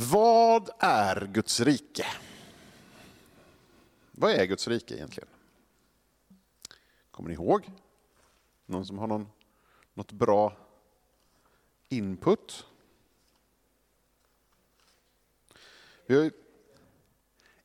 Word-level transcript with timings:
Vad 0.00 0.70
är 0.78 1.26
Guds 1.26 1.60
rike? 1.60 2.06
Vad 4.10 4.30
är 4.30 4.44
Guds 4.44 4.68
rike 4.68 4.94
egentligen? 4.94 5.28
Kommer 7.10 7.28
ni 7.28 7.34
ihåg? 7.34 7.70
Någon 8.66 8.86
som 8.86 8.98
har 8.98 9.06
någon, 9.06 9.28
något 9.94 10.12
bra 10.12 10.56
input? 11.88 12.66
Vi 16.06 16.16
har 16.16 16.22
ju, 16.22 16.30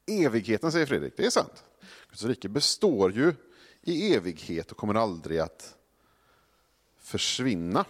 evigheten 0.05 0.71
säger 0.71 0.86
Fredrik, 0.86 1.13
det 1.18 1.25
är 1.25 1.29
sant. 1.29 1.63
Guds 2.09 2.23
rike 2.23 2.50
består 2.50 3.11
ju 3.11 3.34
i 3.81 4.15
evighet 4.15 4.71
och 4.71 4.77
kommer 4.77 4.95
aldrig 4.95 5.39
att 5.39 5.77
försvinna. 6.97 7.86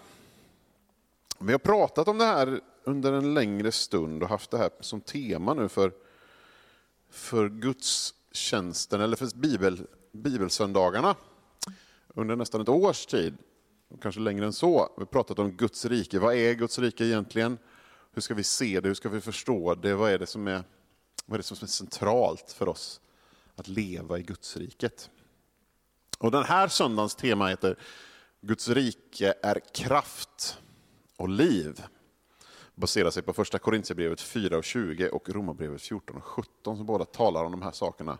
Vi 1.40 1.52
har 1.52 1.60
pratat 1.60 2.08
om 2.08 2.18
det 2.18 2.26
här 2.26 2.62
under 2.84 3.14
en 3.14 3.34
längre 3.34 3.72
stund 3.72 4.24
och 4.24 4.30
haft 4.30 4.52
det 4.52 4.58
här 4.58 4.70
som 4.80 5.02
tema 5.02 5.54
nu 5.54 5.70
för, 5.70 5.94
för 7.10 7.50
gudstjänsten, 7.50 9.02
eller 9.02 9.18
för 9.18 9.38
bibel, 9.38 9.88
bibelsöndagarna 10.12 11.16
under 12.08 12.36
nästan 12.36 12.62
ett 12.62 12.70
års 12.70 13.06
tid. 13.06 13.38
Kanske 14.02 14.22
längre 14.22 14.46
än 14.46 14.54
så. 14.54 14.94
Vi 14.98 15.02
har 15.02 15.06
pratat 15.06 15.40
om 15.40 15.52
Guds 15.52 15.86
rike. 15.86 16.20
Vad 16.20 16.36
är 16.36 16.54
Guds 16.54 16.80
rike 16.80 17.06
egentligen? 17.06 17.58
Hur 18.12 18.22
ska 18.22 18.34
vi 18.34 18.44
se 18.44 18.80
det? 18.80 18.88
Hur 18.88 18.96
ska 18.96 19.10
vi 19.10 19.22
förstå 19.22 19.76
det? 19.76 19.96
Vad 19.96 20.12
är 20.12 20.20
det 20.20 20.26
som 20.26 20.48
är, 20.48 20.64
vad 21.26 21.36
är, 21.36 21.38
det 21.38 21.44
som 21.44 21.58
är 21.62 21.68
centralt 21.68 22.52
för 22.52 22.70
oss 22.70 23.02
att 23.56 23.68
leva 23.68 24.20
i 24.20 24.24
Guds 24.24 24.58
riket? 24.58 25.10
Och 26.18 26.32
Den 26.32 26.44
här 26.44 26.68
söndagens 26.68 27.16
tema 27.16 27.48
heter 27.48 27.78
Guds 28.42 28.70
rike 28.70 29.34
är 29.44 29.60
kraft 29.74 30.58
och 31.18 31.30
liv 31.30 31.84
baserar 32.76 33.12
sig 33.12 33.24
på 33.24 33.34
första 33.34 33.60
Korintierbrevet 33.60 34.22
4 34.22 34.58
och 34.58 34.64
20 34.64 35.10
och 35.10 35.30
Romarbrevet 35.30 35.82
14 35.82 36.18
och 36.18 36.24
17 36.24 36.78
som 36.78 36.86
båda 36.86 37.06
talar 37.06 37.44
om 37.44 37.52
de 37.52 37.62
här 37.62 37.72
sakerna. 37.72 38.18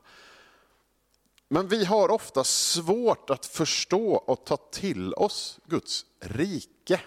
Men 1.48 1.68
vi 1.68 1.86
har 1.86 2.12
ofta 2.12 2.44
svårt 2.44 3.30
att 3.30 3.46
förstå 3.46 4.14
och 4.14 4.46
ta 4.46 4.58
till 4.58 5.14
oss 5.14 5.60
Guds 5.66 6.06
rike. 6.20 7.02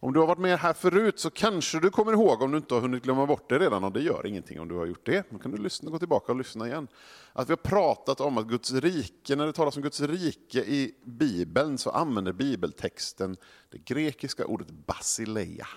Om 0.00 0.12
du 0.12 0.20
har 0.20 0.26
varit 0.26 0.38
med 0.38 0.58
här 0.58 0.72
förut 0.72 1.18
så 1.18 1.30
kanske 1.30 1.80
du 1.80 1.90
kommer 1.90 2.12
ihåg, 2.12 2.42
om 2.42 2.50
du 2.50 2.56
inte 2.56 2.74
har 2.74 2.80
hunnit 2.80 3.02
glömma 3.02 3.26
bort 3.26 3.48
det 3.48 3.58
redan, 3.58 3.84
och 3.84 3.92
det 3.92 4.00
gör 4.00 4.26
ingenting 4.26 4.60
om 4.60 4.68
du 4.68 4.74
har 4.74 4.86
gjort 4.86 5.06
det, 5.06 5.30
då 5.30 5.38
kan 5.38 5.50
du 5.50 5.62
lyssna, 5.62 5.90
gå 5.90 5.98
tillbaka 5.98 6.32
och 6.32 6.38
lyssna 6.38 6.66
igen. 6.66 6.88
Att 7.32 7.48
vi 7.48 7.52
har 7.52 7.56
pratat 7.56 8.20
om 8.20 8.38
att 8.38 8.46
Guds 8.46 8.72
rike, 8.72 9.36
när 9.36 9.46
det 9.46 9.52
talas 9.52 9.76
om 9.76 9.82
Guds 9.82 10.00
rike 10.00 10.58
i 10.58 10.94
Bibeln 11.04 11.78
så 11.78 11.90
använder 11.90 12.32
bibeltexten 12.32 13.36
det 13.70 13.78
grekiska 13.78 14.46
ordet 14.46 14.70
basileia. 14.70 15.68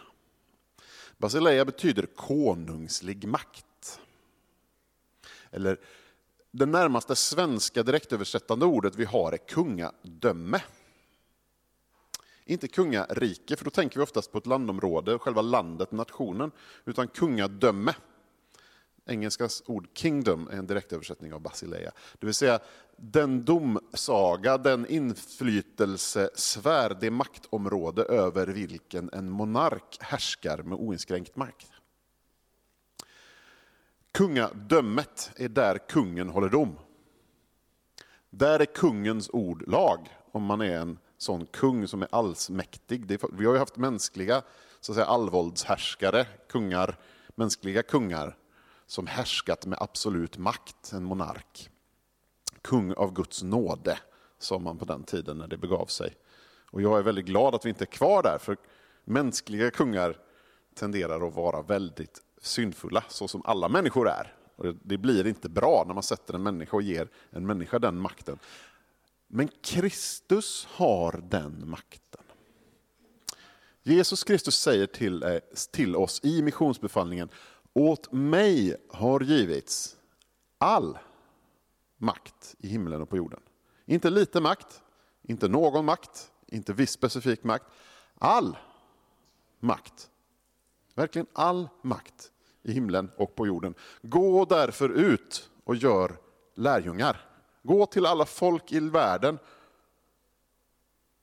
Basileia 1.18 1.66
betyder 1.66 2.06
konungslig 2.16 3.28
makt. 3.28 4.00
Eller 5.52 5.80
det 6.52 6.66
närmaste 6.66 7.16
svenska 7.16 7.84
direktöversättande 7.84 8.66
ordet 8.66 8.96
vi 8.96 9.06
har 9.06 9.32
är 9.32 9.38
kungadöme. 9.38 10.62
Inte 12.50 12.68
kungarike, 12.68 13.56
för 13.56 13.66
då 13.66 13.72
tänker 13.72 14.00
vi 14.00 14.04
oftast 14.04 14.32
på 14.32 14.38
ett 14.38 14.46
landområde, 14.46 15.20
själva 15.20 15.42
landet, 15.42 15.92
nationen, 15.92 16.52
utan 16.86 17.08
kungadöme. 17.08 17.94
Engelskans 19.06 19.64
ord 19.66 19.88
kingdom 19.94 20.48
är 20.48 20.58
en 20.58 20.68
direktöversättning 20.68 21.34
av 21.34 21.42
basileia. 21.42 21.92
Det 22.20 22.26
vill 22.26 22.34
säga 22.34 22.60
den 22.98 23.46
domsaga, 23.46 24.58
den 24.58 24.88
inflytelsesfär, 24.88 26.98
det 27.02 27.12
maktområde 27.12 28.04
över 28.04 28.48
vilken 28.48 29.10
en 29.14 29.30
monark 29.30 29.98
härskar 30.00 30.58
med 30.58 30.78
oinskränkt 30.78 31.36
makt. 31.36 31.72
Kungadömet 34.12 35.32
är 35.36 35.50
där 35.50 35.78
kungen 35.78 36.30
håller 36.30 36.50
dom. 36.50 36.80
Där 38.30 38.60
är 38.60 38.66
kungens 38.66 39.30
ord 39.30 39.68
lag, 39.68 40.18
om 40.32 40.44
man 40.44 40.62
är 40.62 40.80
en 40.80 41.00
sån 41.20 41.46
kung 41.46 41.88
som 41.88 42.02
är 42.02 42.08
allsmäktig. 42.12 43.20
vi 43.32 43.46
har 43.46 43.54
ju 43.54 43.60
haft 43.60 43.78
mänskliga 43.78 44.42
så 44.80 44.92
att 44.92 44.96
säga, 44.96 45.06
allvåldshärskare, 45.06 46.26
kungar, 46.50 46.98
mänskliga 47.36 47.84
kungar 47.84 48.38
som 48.86 49.08
härskat 49.08 49.66
med 49.66 49.78
absolut 49.82 50.38
makt, 50.38 50.92
en 50.94 51.04
monark. 51.04 51.70
Kung 52.62 52.94
av 52.94 53.14
Guds 53.14 53.44
nåde, 53.44 54.00
sa 54.40 54.60
man 54.60 54.78
på 54.78 54.86
den 54.86 55.04
tiden 55.04 55.38
när 55.38 55.48
det 55.48 55.58
begav 55.58 55.86
sig. 55.86 56.16
Och 56.72 56.82
jag 56.82 57.00
är 57.00 57.04
väldigt 57.04 57.26
glad 57.26 57.56
att 57.56 57.66
vi 57.66 57.70
inte 57.70 57.84
är 57.84 57.92
kvar 57.92 58.24
där, 58.24 58.38
för 58.38 58.58
mänskliga 59.04 59.72
kungar 59.72 60.18
tenderar 60.76 61.28
att 61.28 61.36
vara 61.36 61.62
väldigt 61.62 62.22
syndfulla, 62.42 63.04
så 63.08 63.28
som 63.28 63.42
alla 63.46 63.70
människor 63.70 64.10
är. 64.10 64.34
Och 64.56 64.66
det 64.82 64.98
blir 64.98 65.28
inte 65.28 65.50
bra 65.50 65.84
när 65.88 65.94
man 65.94 66.04
sätter 66.04 66.34
en 66.34 66.44
människa 66.44 66.78
och 66.78 66.82
ger 66.82 67.08
en 67.30 67.46
människa 67.46 67.80
den 67.80 67.96
makten. 67.96 68.40
Men 69.32 69.48
Kristus 69.62 70.66
har 70.66 71.24
den 71.30 71.70
makten. 71.70 72.24
Jesus 73.84 74.24
Kristus 74.24 74.56
säger 74.56 74.86
till, 74.86 75.24
eh, 75.24 75.40
till 75.72 75.96
oss 75.96 76.20
i 76.24 76.42
missionsbefallningen, 76.42 77.30
åt 77.74 78.12
mig 78.12 78.76
har 78.90 79.22
givits 79.22 79.98
all 80.58 80.98
makt 81.98 82.56
i 82.60 82.68
himlen 82.68 83.02
och 83.02 83.10
på 83.10 83.18
jorden. 83.18 83.40
Inte 83.86 84.10
lite 84.10 84.42
makt, 84.42 84.82
inte 85.22 85.48
någon 85.48 85.86
makt, 85.86 86.32
inte 86.48 86.74
viss 86.74 86.92
specifik 86.92 87.44
makt. 87.44 87.66
All 88.16 88.58
makt. 89.60 90.10
Verkligen 90.96 91.28
all 91.34 91.70
makt 91.82 92.32
i 92.64 92.72
himlen 92.72 93.12
och 93.18 93.36
på 93.36 93.48
jorden. 93.48 93.74
Gå 94.02 94.46
därför 94.46 94.90
ut 94.90 95.50
och 95.64 95.76
gör 95.76 96.18
lärjungar. 96.56 97.29
Gå 97.64 97.86
till 97.86 98.06
alla 98.06 98.26
folk 98.26 98.72
i 98.72 98.80
världen 98.80 99.40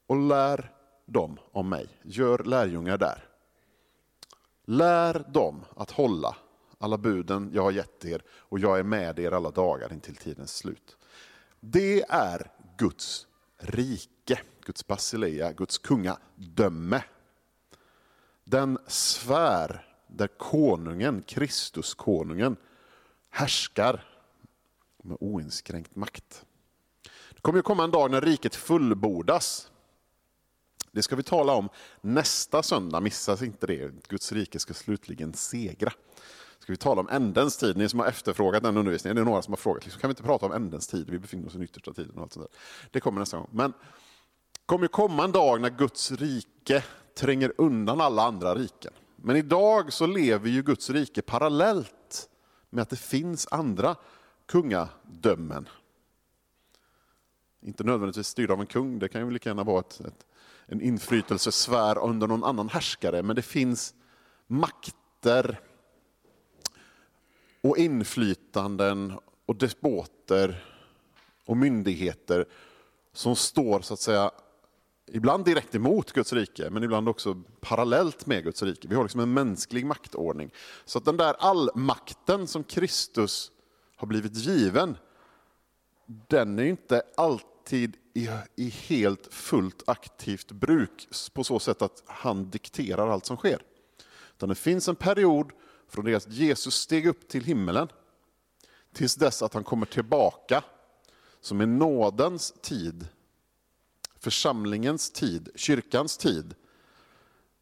och 0.07 0.17
lär 0.17 0.73
dem 1.07 1.39
om 1.53 1.69
mig. 1.69 1.89
Gör 2.03 2.39
lärjungar 2.39 2.99
där. 2.99 3.25
Lär 4.65 5.25
dem 5.29 5.65
att 5.77 5.91
hålla 5.91 6.37
alla 6.79 6.99
buden 6.99 7.51
jag 7.55 7.63
har 7.63 7.71
gett 7.71 8.05
er 8.05 8.23
och 8.29 8.59
jag 8.59 8.79
är 8.79 8.83
med 8.83 9.19
er 9.19 9.33
alla 9.33 9.51
dagar 9.51 9.93
intill 9.93 10.17
tidens 10.17 10.57
slut. 10.57 10.97
Det 11.61 12.03
är 12.09 12.51
Guds 12.79 13.27
rike, 13.59 14.41
Guds 14.61 14.87
basileia, 14.87 15.53
Guds 15.53 15.79
kungadöme. 15.79 17.03
Den 18.45 18.79
sfär 18.87 19.97
där 20.07 20.29
konungen, 20.29 21.23
Kristus 21.23 21.95
konungen, 21.95 22.57
härskar 23.31 24.05
med 25.07 25.17
oinskränkt 25.21 25.97
makt. 25.97 26.45
Det 27.35 27.41
kommer 27.41 27.59
ju 27.59 27.63
komma 27.63 27.85
en 27.85 27.91
dag 27.91 28.11
när 28.11 28.21
riket 28.21 28.55
fullbordas. 28.55 29.71
Det 30.93 31.03
ska 31.03 31.17
vi 31.17 31.23
tala 31.23 31.53
om 31.53 31.69
nästa 32.01 32.63
söndag, 32.63 33.01
missa 33.01 33.45
inte 33.45 33.67
det. 33.67 34.09
Guds 34.09 34.33
rike 34.33 34.59
ska 34.59 34.75
slutligen 34.75 35.33
segra. 35.33 35.93
Ska 36.59 36.73
vi 36.73 36.77
tala 36.77 37.01
om 37.01 37.09
ändens 37.09 37.57
tid, 37.57 37.77
ni 37.77 37.89
som 37.89 38.01
har 38.01 38.07
efterfrågat 38.07 38.63
den 38.63 38.77
undervisningen, 38.77 39.17
det 39.17 39.23
är 39.23 39.25
några 39.25 39.43
som 39.43 39.53
har 39.53 39.57
frågat, 39.57 39.85
liksom, 39.85 40.01
kan 40.01 40.09
vi 40.09 40.13
inte 40.13 40.23
prata 40.23 40.47
om 40.47 40.53
ändens 40.53 40.87
tid, 40.87 41.11
vi 41.11 41.19
befinner 41.19 41.47
oss 41.47 41.55
i 41.55 41.57
den 41.57 41.65
yttersta 41.65 41.93
tiden 41.93 42.17
och 42.17 42.23
allt 42.23 42.33
sånt 42.33 42.47
där. 42.51 42.61
Det 42.91 43.01
kommer 43.01 43.21
nästa 43.21 43.37
gång. 43.37 43.49
Men 43.51 43.71
det 43.71 44.67
kommer 44.67 44.85
ju 44.85 44.89
komma 44.89 45.25
en 45.25 45.33
dag 45.33 45.61
när 45.61 45.71
Guds 45.71 46.13
rike 46.13 46.85
tränger 47.15 47.53
undan 47.59 48.01
alla 48.01 48.23
andra 48.23 48.55
riken. 48.55 48.93
Men 49.17 49.37
idag 49.37 49.93
så 49.93 50.07
lever 50.07 50.49
ju 50.49 50.63
Guds 50.63 50.91
rike 50.91 51.23
parallellt 51.23 52.29
med 52.71 52.83
att 52.83 52.91
det 52.91 52.97
finns 52.97 53.49
andra 53.51 53.97
kungadömen. 54.47 55.69
Inte 57.63 57.85
nödvändigtvis 57.85 58.29
styrda 58.29 58.53
av 58.53 58.61
en 58.61 58.67
kung, 58.67 58.99
det 58.99 59.09
kan 59.09 59.21
ju 59.21 59.31
lika 59.31 59.49
gärna 59.49 59.65
vara 59.65 59.81
ett, 59.81 60.01
ett, 60.01 60.27
en 60.67 60.81
inflytelsesfär 60.81 61.99
under 61.99 62.27
någon 62.27 62.45
annan 62.45 62.69
härskare, 62.69 63.23
men 63.23 63.37
det 63.37 63.43
finns 63.43 63.95
makter 64.47 65.61
och 67.61 67.79
inflytanden 67.79 69.13
och 69.47 69.57
despoter 69.57 70.65
och 71.47 71.57
myndigheter 71.57 72.47
som 73.13 73.37
står 73.37 73.81
så 73.81 73.95
att 73.95 74.01
säga 74.01 74.31
ibland 75.13 75.45
direkt 75.45 75.75
emot 75.75 76.13
Guds 76.13 76.33
rike, 76.33 76.71
men 76.71 76.83
ibland 76.83 77.09
också 77.09 77.43
parallellt 77.61 78.27
med 78.27 78.45
Guds 78.45 78.63
rike. 78.63 78.89
Vi 78.89 78.95
har 78.95 79.03
liksom 79.03 79.21
en 79.21 79.33
mänsklig 79.33 79.87
maktordning. 79.87 80.51
Så 80.85 80.99
att 80.99 81.05
den 81.05 81.17
där 81.17 81.35
allmakten 81.39 82.47
som 82.47 82.65
Kristus 82.65 83.53
har 83.97 84.07
blivit 84.07 84.37
given, 84.37 84.97
den 86.07 86.59
är 86.59 86.65
inte 86.65 87.03
alltid 87.17 87.97
i, 88.15 88.29
i 88.57 88.69
helt 88.69 89.35
fullt 89.35 89.83
aktivt 89.87 90.53
bruk 90.53 91.09
på 91.33 91.45
så 91.45 91.59
sätt 91.59 91.83
att 91.83 92.03
han 92.07 92.51
dikterar 92.51 93.09
allt 93.09 93.27
som 93.27 93.37
sker. 93.37 93.63
Utan 94.37 94.49
det 94.49 94.55
finns 94.55 94.89
en 94.89 94.97
period 94.97 95.53
från 95.89 96.05
det 96.05 96.15
att 96.15 96.33
Jesus 96.33 96.75
steg 96.75 97.07
upp 97.07 97.29
till 97.29 97.45
himmelen 97.45 97.89
tills 98.93 99.15
dess 99.15 99.43
att 99.43 99.55
han 99.55 99.65
kommer 99.65 99.87
tillbaka, 99.87 100.65
som 101.41 101.61
är 101.61 101.67
nådens 101.67 102.55
tid, 102.61 103.09
församlingens 104.19 105.11
tid, 105.11 105.49
kyrkans 105.55 106.17
tid, 106.17 106.55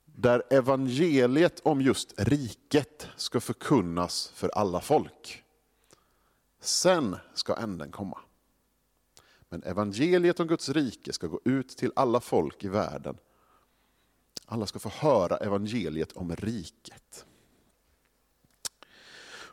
där 0.04 0.42
evangeliet 0.50 1.60
om 1.64 1.81
just 1.81 2.14
riket 2.16 3.08
ska 3.16 3.40
förkunnas 3.40 4.32
för 4.34 4.48
alla 4.48 4.81
folk. 4.81 5.44
Sen 6.64 7.16
ska 7.34 7.56
änden 7.56 7.90
komma. 7.90 8.19
Men 9.49 9.62
evangeliet 9.62 10.40
om 10.40 10.46
Guds 10.46 10.69
rike 10.69 11.12
ska 11.12 11.26
gå 11.26 11.40
ut 11.44 11.69
till 11.69 11.93
alla 11.96 12.20
folk 12.20 12.64
i 12.64 12.69
världen. 12.69 13.16
Alla 14.46 14.66
ska 14.66 14.78
få 14.78 14.88
höra 14.88 15.37
evangeliet 15.37 16.12
om 16.12 16.37
riket. 16.37 17.26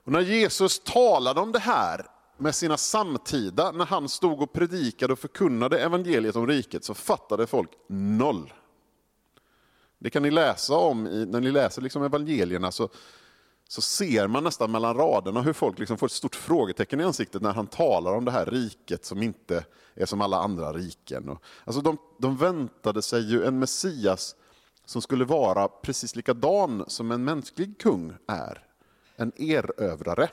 Och 0.04 0.12
när 0.12 0.22
Jesus 0.22 0.80
talade 0.80 1.42
om 1.42 1.52
det 1.52 1.60
här 1.60 2.08
med 2.38 2.56
sina 2.56 2.78
samtida, 2.78 3.72
när 3.72 3.86
han 3.86 4.10
stod 4.10 4.42
och 4.42 4.54
predikade 4.54 5.14
och 5.14 5.19
förkunnade 5.19 5.80
evangeliet 5.80 6.36
om 6.36 6.48
riket, 6.48 6.84
så 6.84 6.94
fattade 6.94 7.48
folk 7.48 7.69
noll. 7.88 8.54
Det 10.00 10.10
kan 10.10 10.24
ni 10.24 10.31
läsa 10.31 10.75
om 10.75 11.07
i, 11.07 11.25
när 11.25 11.42
ni 11.42 11.52
läser 11.52 11.81
liksom 11.81 12.04
evangelierna. 12.04 12.72
Så, 12.72 12.90
så 13.71 13.81
ser 13.81 14.27
man 14.27 14.44
nästan 14.44 14.71
mellan 14.71 14.97
raderna 14.97 15.41
hur 15.41 15.53
folk 15.53 15.79
liksom 15.79 15.97
får 15.97 16.06
ett 16.06 16.12
stort 16.12 16.35
frågetecken 16.35 17.00
i 17.00 17.03
ansiktet 17.03 17.41
när 17.41 17.53
han 17.53 17.68
talar 17.68 18.13
om 18.13 18.25
det 18.25 18.31
här 18.31 18.45
riket 18.45 19.06
som 19.06 19.23
inte 19.23 19.65
är 19.95 20.06
som 20.06 20.21
alla 20.21 20.38
andra 20.38 20.73
riken. 20.73 21.38
Alltså 21.63 21.81
de, 21.81 21.97
de 22.19 22.38
väntade 22.38 23.01
sig 23.01 23.31
ju 23.31 23.44
en 23.44 23.59
Messias 23.59 24.35
som 24.85 25.01
skulle 25.01 25.25
vara 25.25 25.68
precis 25.68 26.15
likadan 26.15 26.83
som 26.88 27.12
en 27.12 27.23
mänsklig 27.23 27.77
kung 27.79 28.13
är. 28.27 28.65
En 29.15 29.31
erövrare 29.41 30.29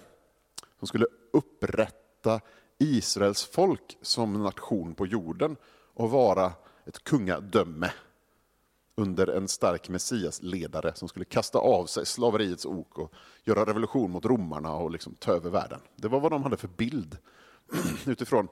som 0.79 0.89
skulle 0.89 1.07
upprätta 1.33 2.41
Israels 2.79 3.45
folk 3.45 3.99
som 4.03 4.43
nation 4.43 4.95
på 4.95 5.07
jorden 5.07 5.57
och 5.95 6.11
vara 6.11 6.53
ett 6.87 7.05
kungadöme 7.05 7.91
under 8.99 9.27
en 9.27 9.49
stark 9.49 9.89
Messias-ledare 9.89 10.93
som 10.95 11.09
skulle 11.09 11.25
kasta 11.25 11.59
av 11.59 11.87
sig 11.87 12.07
slaveriets 12.07 12.67
ok 12.67 12.99
och 12.99 13.13
göra 13.45 13.65
revolution 13.65 14.11
mot 14.11 14.25
romarna 14.25 14.73
och 14.73 14.91
liksom 14.91 15.15
ta 15.15 15.33
över 15.33 15.51
världen. 15.51 15.81
Det 15.97 16.09
var 16.09 16.21
vad 16.21 16.33
de 16.33 16.43
hade 16.43 16.57
för 16.57 16.69
bild 16.69 17.19
utifrån 18.07 18.49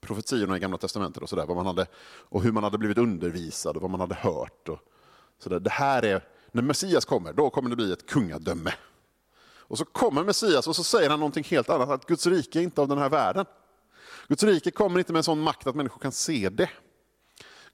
profetiorna 0.00 0.56
i 0.56 0.60
Gamla 0.60 0.78
Testamentet 0.78 1.22
och, 1.22 1.28
så 1.28 1.36
där, 1.36 1.46
vad 1.46 1.56
man 1.56 1.66
hade, 1.66 1.86
och 2.04 2.42
hur 2.42 2.52
man 2.52 2.64
hade 2.64 2.78
blivit 2.78 2.98
undervisad 2.98 3.76
och 3.76 3.82
vad 3.82 3.90
man 3.90 4.00
hade 4.00 4.14
hört. 4.14 4.68
Och 4.68 4.78
så 5.38 5.48
där. 5.48 5.60
Det 5.60 5.70
här 5.70 6.04
är, 6.04 6.28
när 6.52 6.62
Messias 6.62 7.04
kommer, 7.04 7.32
då 7.32 7.50
kommer 7.50 7.70
det 7.70 7.76
bli 7.76 7.92
ett 7.92 8.06
kungadöme. 8.06 8.72
Och 9.58 9.78
så 9.78 9.84
kommer 9.84 10.24
Messias 10.24 10.68
och 10.68 10.76
så 10.76 10.84
säger 10.84 11.10
han 11.10 11.18
någonting 11.18 11.44
helt 11.44 11.70
annat, 11.70 11.88
att 11.88 12.06
Guds 12.06 12.26
rike 12.26 12.58
är 12.58 12.62
inte 12.62 12.80
av 12.80 12.88
den 12.88 12.98
här 12.98 13.08
världen. 13.08 13.46
Guds 14.28 14.42
rike 14.42 14.70
kommer 14.70 14.98
inte 14.98 15.12
med 15.12 15.18
en 15.18 15.24
sån 15.24 15.40
makt 15.40 15.66
att 15.66 15.74
människor 15.74 16.00
kan 16.00 16.12
se 16.12 16.48
det. 16.48 16.70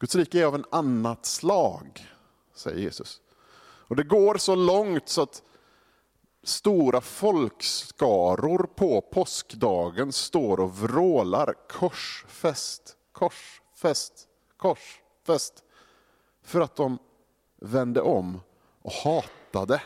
Guds 0.00 0.14
rike 0.14 0.40
är 0.40 0.44
av 0.44 0.54
en 0.54 0.64
annat 0.70 1.26
slag, 1.26 2.06
säger 2.54 2.78
Jesus. 2.78 3.20
Och 3.62 3.96
det 3.96 4.02
går 4.02 4.36
så 4.36 4.54
långt 4.54 5.08
så 5.08 5.22
att 5.22 5.42
stora 6.42 7.00
folkskaror 7.00 8.68
på 8.76 9.00
påskdagen 9.00 10.12
står 10.12 10.60
och 10.60 10.78
vrålar 10.78 11.54
korsfäst, 11.68 12.96
korsfäst, 13.12 14.28
korsfäst. 14.56 15.64
För 16.42 16.60
att 16.60 16.76
de 16.76 16.98
vände 17.56 18.00
om 18.00 18.40
och 18.82 18.92
hatade 18.92 19.82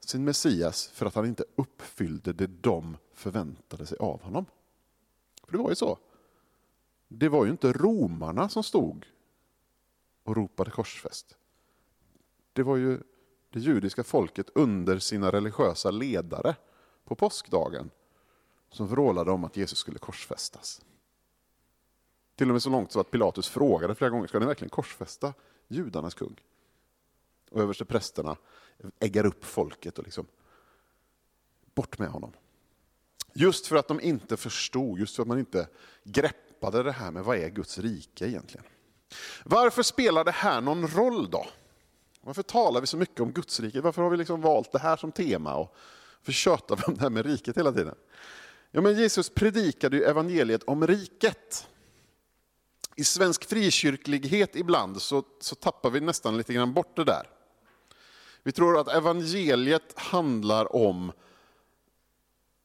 sin 0.00 0.24
Messias 0.24 0.88
för 0.88 1.06
att 1.06 1.14
han 1.14 1.26
inte 1.26 1.44
uppfyllde 1.56 2.32
det 2.32 2.46
de 2.46 2.96
förväntade 3.14 3.86
sig 3.86 3.98
av 3.98 4.22
honom. 4.22 4.46
För 5.44 5.52
det 5.52 5.58
var 5.58 5.70
ju 5.70 5.76
så. 5.76 5.98
Det 7.12 7.28
var 7.28 7.44
ju 7.44 7.50
inte 7.50 7.72
romarna 7.72 8.48
som 8.48 8.62
stod 8.62 9.06
och 10.22 10.36
ropade 10.36 10.70
korsfäst. 10.70 11.36
Det 12.52 12.62
var 12.62 12.76
ju 12.76 12.98
det 13.50 13.60
judiska 13.60 14.04
folket 14.04 14.50
under 14.54 14.98
sina 14.98 15.32
religiösa 15.32 15.90
ledare 15.90 16.56
på 17.04 17.14
påskdagen 17.14 17.90
som 18.70 18.86
vrålade 18.86 19.30
om 19.30 19.44
att 19.44 19.56
Jesus 19.56 19.78
skulle 19.78 19.98
korsfästas. 19.98 20.80
Till 22.34 22.48
och 22.48 22.52
med 22.52 22.62
så 22.62 22.70
långt 22.70 22.92
så 22.92 23.00
att 23.00 23.10
Pilatus 23.10 23.48
frågade 23.48 23.94
flera 23.94 24.10
gånger, 24.10 24.26
ska 24.26 24.38
ni 24.38 24.46
verkligen 24.46 24.70
korsfästa 24.70 25.34
judarnas 25.68 26.14
kung? 26.14 26.40
Och 27.50 27.60
översteprästerna 27.60 28.36
äggar 28.98 29.26
upp 29.26 29.44
folket 29.44 29.98
och 29.98 30.04
liksom, 30.04 30.26
bort 31.74 31.98
med 31.98 32.08
honom. 32.08 32.32
Just 33.32 33.66
för 33.66 33.76
att 33.76 33.88
de 33.88 34.00
inte 34.00 34.36
förstod, 34.36 34.98
just 34.98 35.16
för 35.16 35.22
att 35.22 35.28
man 35.28 35.38
inte 35.38 35.68
greppade 36.04 36.49
det 36.60 36.92
här 36.92 37.10
med 37.10 37.24
vad 37.24 37.36
är 37.36 37.48
Guds 37.48 37.78
rike 37.78 38.28
egentligen. 38.28 38.66
Varför 39.44 39.82
spelar 39.82 40.24
det 40.24 40.30
här 40.30 40.60
någon 40.60 40.88
roll 40.88 41.30
då? 41.30 41.46
Varför 42.20 42.42
talar 42.42 42.80
vi 42.80 42.86
så 42.86 42.96
mycket 42.96 43.20
om 43.20 43.32
Guds 43.32 43.60
rike? 43.60 43.80
Varför 43.80 44.02
har 44.02 44.10
vi 44.10 44.16
liksom 44.16 44.40
valt 44.40 44.72
det 44.72 44.78
här 44.78 44.96
som 44.96 45.12
tema? 45.12 45.56
Och 45.56 45.76
för 46.22 46.32
tjatar 46.32 46.76
vi 46.76 46.82
om 46.82 46.94
det 46.94 47.00
här 47.00 47.10
med 47.10 47.26
riket 47.26 47.56
hela 47.56 47.72
tiden? 47.72 47.94
Ja, 48.70 48.80
men 48.80 48.98
Jesus 48.98 49.30
predikade 49.30 49.96
ju 49.96 50.04
evangeliet 50.04 50.62
om 50.62 50.86
riket. 50.86 51.68
I 52.96 53.04
svensk 53.04 53.44
frikyrklighet 53.44 54.56
ibland 54.56 55.02
så, 55.02 55.24
så 55.40 55.54
tappar 55.54 55.90
vi 55.90 56.00
nästan 56.00 56.36
lite 56.36 56.52
grann 56.52 56.72
bort 56.72 56.96
det 56.96 57.04
där. 57.04 57.26
Vi 58.42 58.52
tror 58.52 58.80
att 58.80 58.88
evangeliet 58.88 59.98
handlar 59.98 60.76
om 60.76 61.12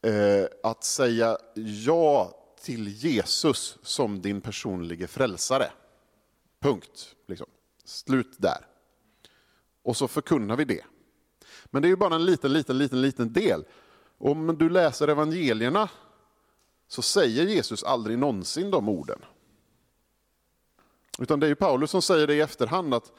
eh, 0.01 0.45
att 0.63 0.83
säga 0.83 1.37
ja 1.85 2.44
till 2.65 2.87
Jesus 2.87 3.77
som 3.81 4.21
din 4.21 4.41
personliga 4.41 5.07
frälsare. 5.07 5.71
Punkt. 6.59 7.15
Liksom. 7.27 7.47
Slut 7.83 8.35
där. 8.37 8.67
Och 9.83 9.97
så 9.97 10.07
förkunnar 10.07 10.55
vi 10.55 10.65
det. 10.65 10.85
Men 11.65 11.81
det 11.81 11.87
är 11.87 11.89
ju 11.89 11.95
bara 11.95 12.15
en 12.15 12.25
liten, 12.25 12.53
liten, 12.53 12.77
liten, 12.77 13.01
liten 13.01 13.33
del. 13.33 13.65
Om 14.17 14.57
du 14.57 14.69
läser 14.69 15.07
evangelierna 15.07 15.89
så 16.87 17.01
säger 17.01 17.45
Jesus 17.45 17.83
aldrig 17.83 18.17
någonsin 18.17 18.71
de 18.71 18.89
orden. 18.89 19.19
Utan 21.19 21.39
det 21.39 21.45
är 21.45 21.49
ju 21.49 21.55
Paulus 21.55 21.91
som 21.91 22.01
säger 22.01 22.27
det 22.27 22.35
i 22.35 22.41
efterhand 22.41 22.93
att 22.93 23.11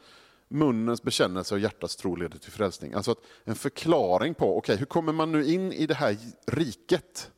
munnens 0.48 1.02
bekännelse 1.02 1.54
och 1.54 1.60
hjärtats 1.60 1.96
tro 1.96 2.16
leder 2.16 2.38
till 2.38 2.52
frälsning. 2.52 2.94
Alltså 2.94 3.14
en 3.44 3.56
förklaring 3.56 4.34
på, 4.34 4.44
okej, 4.44 4.58
okay, 4.58 4.76
hur 4.76 4.86
kommer 4.86 5.12
man 5.12 5.32
nu 5.32 5.46
in 5.46 5.72
i 5.72 5.86
det 5.86 5.94
här 5.94 6.16
riket? 6.46 7.30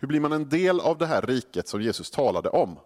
Hur 0.00 0.08
blir 0.08 0.20
man 0.20 0.32
en 0.32 0.48
del 0.48 0.80
av 0.80 0.98
det 0.98 1.06
här 1.06 1.22
riket 1.22 1.68
som 1.68 1.82
Jesus 1.82 2.10
talade 2.10 2.48
om? 2.48 2.78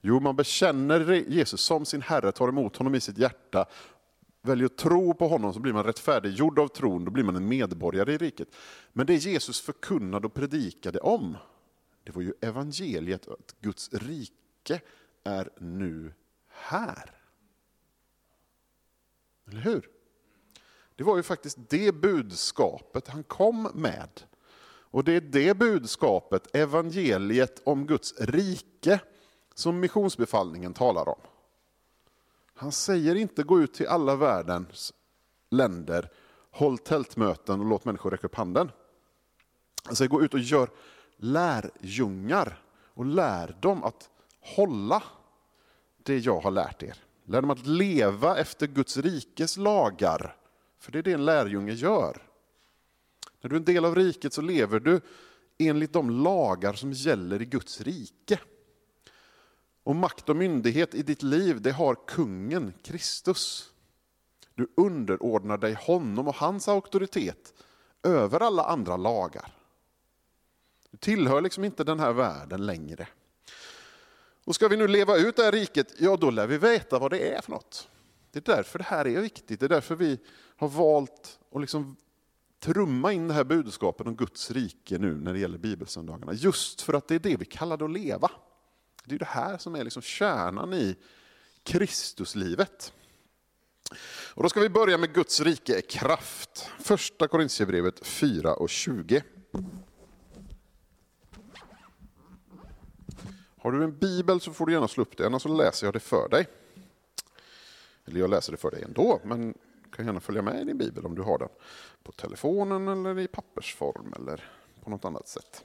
Jo, 0.00 0.20
man 0.20 0.36
bekänner 0.36 1.12
Jesus 1.12 1.60
som 1.60 1.84
sin 1.84 2.02
Herre, 2.02 2.32
tar 2.32 2.48
emot 2.48 2.76
honom 2.76 2.94
i 2.94 3.00
sitt 3.00 3.18
hjärta, 3.18 3.66
väljer 4.42 4.66
att 4.66 4.76
tro 4.76 5.14
på 5.14 5.28
honom 5.28 5.52
så 5.52 5.60
blir 5.60 5.72
man 5.72 5.84
rättfärdiggjord 5.84 6.58
av 6.58 6.68
tron, 6.68 7.04
då 7.04 7.10
blir 7.10 7.24
man 7.24 7.36
en 7.36 7.48
medborgare 7.48 8.12
i 8.12 8.18
riket. 8.18 8.48
Men 8.92 9.06
det 9.06 9.14
Jesus 9.14 9.60
förkunnade 9.60 10.26
och 10.26 10.34
predikade 10.34 10.98
om, 10.98 11.36
det 12.04 12.12
var 12.12 12.22
ju 12.22 12.32
evangeliet, 12.40 13.28
att 13.28 13.54
Guds 13.60 13.92
rike 13.92 14.80
är 15.24 15.50
nu 15.58 16.12
här. 16.48 17.10
Eller 19.48 19.60
hur? 19.60 19.88
Det 20.96 21.04
var 21.04 21.16
ju 21.16 21.22
faktiskt 21.22 21.58
det 21.68 21.94
budskapet 21.94 23.08
han 23.08 23.22
kom 23.22 23.68
med. 23.74 24.22
Och 24.94 25.04
det 25.04 25.12
är 25.12 25.20
det 25.20 25.56
budskapet, 25.56 26.56
evangeliet 26.56 27.62
om 27.64 27.86
Guds 27.86 28.14
rike, 28.20 29.00
som 29.54 29.80
missionsbefallningen 29.80 30.74
talar 30.74 31.08
om. 31.08 31.20
Han 32.54 32.72
säger 32.72 33.14
inte 33.14 33.42
gå 33.42 33.60
ut 33.60 33.74
till 33.74 33.86
alla 33.86 34.16
världens 34.16 34.94
länder, 35.50 36.10
håll 36.50 36.78
tältmöten 36.78 37.60
och 37.60 37.66
låt 37.66 37.84
människor 37.84 38.10
räcka 38.10 38.26
upp 38.26 38.34
handen. 38.34 38.70
Han 39.84 39.96
säger 39.96 40.08
gå 40.08 40.22
ut 40.22 40.34
och 40.34 40.40
gör 40.40 40.70
lärjungar 41.16 42.62
och 42.94 43.06
lär 43.06 43.56
dem 43.60 43.84
att 43.84 44.10
hålla 44.40 45.02
det 46.02 46.18
jag 46.18 46.40
har 46.40 46.50
lärt 46.50 46.82
er. 46.82 46.96
Lär 47.24 47.40
dem 47.40 47.50
att 47.50 47.66
leva 47.66 48.38
efter 48.38 48.66
Guds 48.66 48.96
rikes 48.96 49.56
lagar. 49.56 50.36
För 50.78 50.92
det 50.92 50.98
är 50.98 51.02
det 51.02 51.12
en 51.12 51.24
lärjunge 51.24 51.72
gör. 51.72 52.33
När 53.44 53.48
du 53.50 53.56
är 53.56 53.60
en 53.60 53.64
del 53.64 53.84
av 53.84 53.94
riket 53.94 54.32
så 54.32 54.42
lever 54.42 54.80
du 54.80 55.00
enligt 55.58 55.92
de 55.92 56.10
lagar 56.10 56.72
som 56.72 56.92
gäller 56.92 57.42
i 57.42 57.44
Guds 57.44 57.80
rike. 57.80 58.40
Och 59.82 59.96
makt 59.96 60.28
och 60.28 60.36
myndighet 60.36 60.94
i 60.94 61.02
ditt 61.02 61.22
liv, 61.22 61.62
det 61.62 61.72
har 61.72 61.94
kungen, 62.06 62.72
Kristus. 62.82 63.72
Du 64.54 64.68
underordnar 64.76 65.58
dig 65.58 65.74
honom 65.74 66.28
och 66.28 66.34
hans 66.34 66.68
auktoritet 66.68 67.54
över 68.02 68.40
alla 68.40 68.64
andra 68.64 68.96
lagar. 68.96 69.54
Du 70.90 70.98
tillhör 70.98 71.40
liksom 71.40 71.64
inte 71.64 71.84
den 71.84 72.00
här 72.00 72.12
världen 72.12 72.66
längre. 72.66 73.08
Och 74.44 74.54
ska 74.54 74.68
vi 74.68 74.76
nu 74.76 74.88
leva 74.88 75.16
ut 75.16 75.36
det 75.36 75.44
här 75.44 75.52
riket, 75.52 75.94
ja 75.98 76.16
då 76.16 76.30
lär 76.30 76.46
vi 76.46 76.58
veta 76.58 76.98
vad 76.98 77.10
det 77.10 77.34
är 77.34 77.42
för 77.42 77.50
något. 77.50 77.88
Det 78.30 78.48
är 78.48 78.56
därför 78.56 78.78
det 78.78 78.84
här 78.84 79.06
är 79.06 79.20
viktigt, 79.20 79.60
det 79.60 79.66
är 79.66 79.68
därför 79.68 79.94
vi 79.94 80.18
har 80.56 80.68
valt 80.68 81.38
att 81.52 81.60
liksom 81.60 81.96
trumma 82.64 83.12
in 83.12 83.28
det 83.28 83.34
här 83.34 83.44
budskapet 83.44 84.06
om 84.06 84.16
Guds 84.16 84.50
rike 84.50 84.98
nu 84.98 85.14
när 85.14 85.32
det 85.32 85.38
gäller 85.38 85.58
bibelsöndagarna. 85.58 86.32
Just 86.32 86.80
för 86.80 86.94
att 86.94 87.08
det 87.08 87.14
är 87.14 87.18
det 87.18 87.36
vi 87.36 87.44
kallar 87.44 87.76
det 87.76 87.84
att 87.84 87.90
leva. 87.90 88.30
Det 89.04 89.14
är 89.14 89.18
det 89.18 89.24
här 89.24 89.58
som 89.58 89.74
är 89.74 89.84
liksom 89.84 90.02
kärnan 90.02 90.74
i 90.74 90.96
Kristuslivet. 91.62 92.92
Och 94.34 94.42
då 94.42 94.48
ska 94.48 94.60
vi 94.60 94.68
börja 94.68 94.98
med 94.98 95.14
Guds 95.14 95.40
rike 95.40 95.78
är 95.78 95.80
kraft. 95.80 96.70
Första 96.78 97.28
Korintierbrevet 97.28 98.06
4 98.06 98.54
och 98.54 98.70
20. 98.70 99.22
Har 103.58 103.72
du 103.72 103.84
en 103.84 103.98
bibel 103.98 104.40
så 104.40 104.52
får 104.52 104.66
du 104.66 104.72
gärna 104.72 104.88
slå 104.88 105.02
upp 105.02 105.16
den, 105.16 105.26
annars 105.26 105.42
så 105.42 105.48
läser 105.48 105.86
jag 105.86 105.94
det 105.94 106.00
för 106.00 106.28
dig. 106.28 106.46
Eller 108.04 108.20
jag 108.20 108.30
läser 108.30 108.52
det 108.52 108.58
för 108.58 108.70
dig 108.70 108.82
ändå, 108.82 109.20
men 109.24 109.54
kan 109.94 110.06
gärna 110.06 110.20
följa 110.20 110.42
med 110.42 110.60
i 110.60 110.64
din 110.64 110.78
bibel 110.78 111.06
om 111.06 111.14
du 111.14 111.22
har 111.22 111.38
den. 111.38 111.48
På 112.02 112.12
telefonen 112.12 112.88
eller 112.88 113.18
i 113.18 113.26
pappersform 113.26 114.12
eller 114.16 114.50
på 114.84 114.90
något 114.90 115.04
annat 115.04 115.28
sätt. 115.28 115.64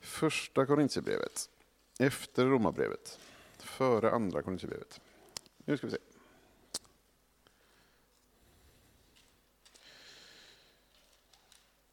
Första 0.00 0.66
Korintierbrevet, 0.66 1.48
efter 1.98 2.46
Romarbrevet, 2.46 3.18
före 3.58 4.10
andra 4.10 4.42
Korintierbrevet. 4.42 5.00
Nu 5.64 5.76
ska 5.76 5.86
vi 5.86 5.92
se. 5.92 5.98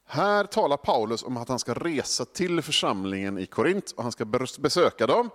Här 0.06 0.44
talar 0.44 0.78
Paulus 0.78 1.24
om 1.24 1.38
att 1.38 1.50
han 1.50 1.60
ska 1.60 1.74
resa 1.74 2.26
till 2.26 2.62
församlingen 2.62 3.38
i 3.38 3.46
Korint 3.46 3.92
och 3.92 4.04
han 4.04 4.12
ska 4.12 4.26
besöka 4.60 5.08
dem. 5.08 5.30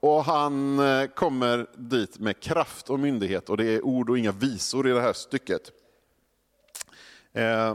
Och 0.00 0.24
han 0.24 0.78
eh, 0.78 1.06
kommer 1.06 1.66
dit 1.76 2.18
med 2.18 2.40
kraft 2.40 2.90
och 2.90 3.00
myndighet 3.00 3.50
och 3.50 3.56
det 3.56 3.64
är 3.64 3.84
ord 3.84 4.10
och 4.10 4.18
inga 4.18 4.32
visor 4.32 4.88
i 4.88 4.92
det 4.92 5.00
här 5.00 5.12
stycket. 5.12 5.72
Eh, 7.32 7.74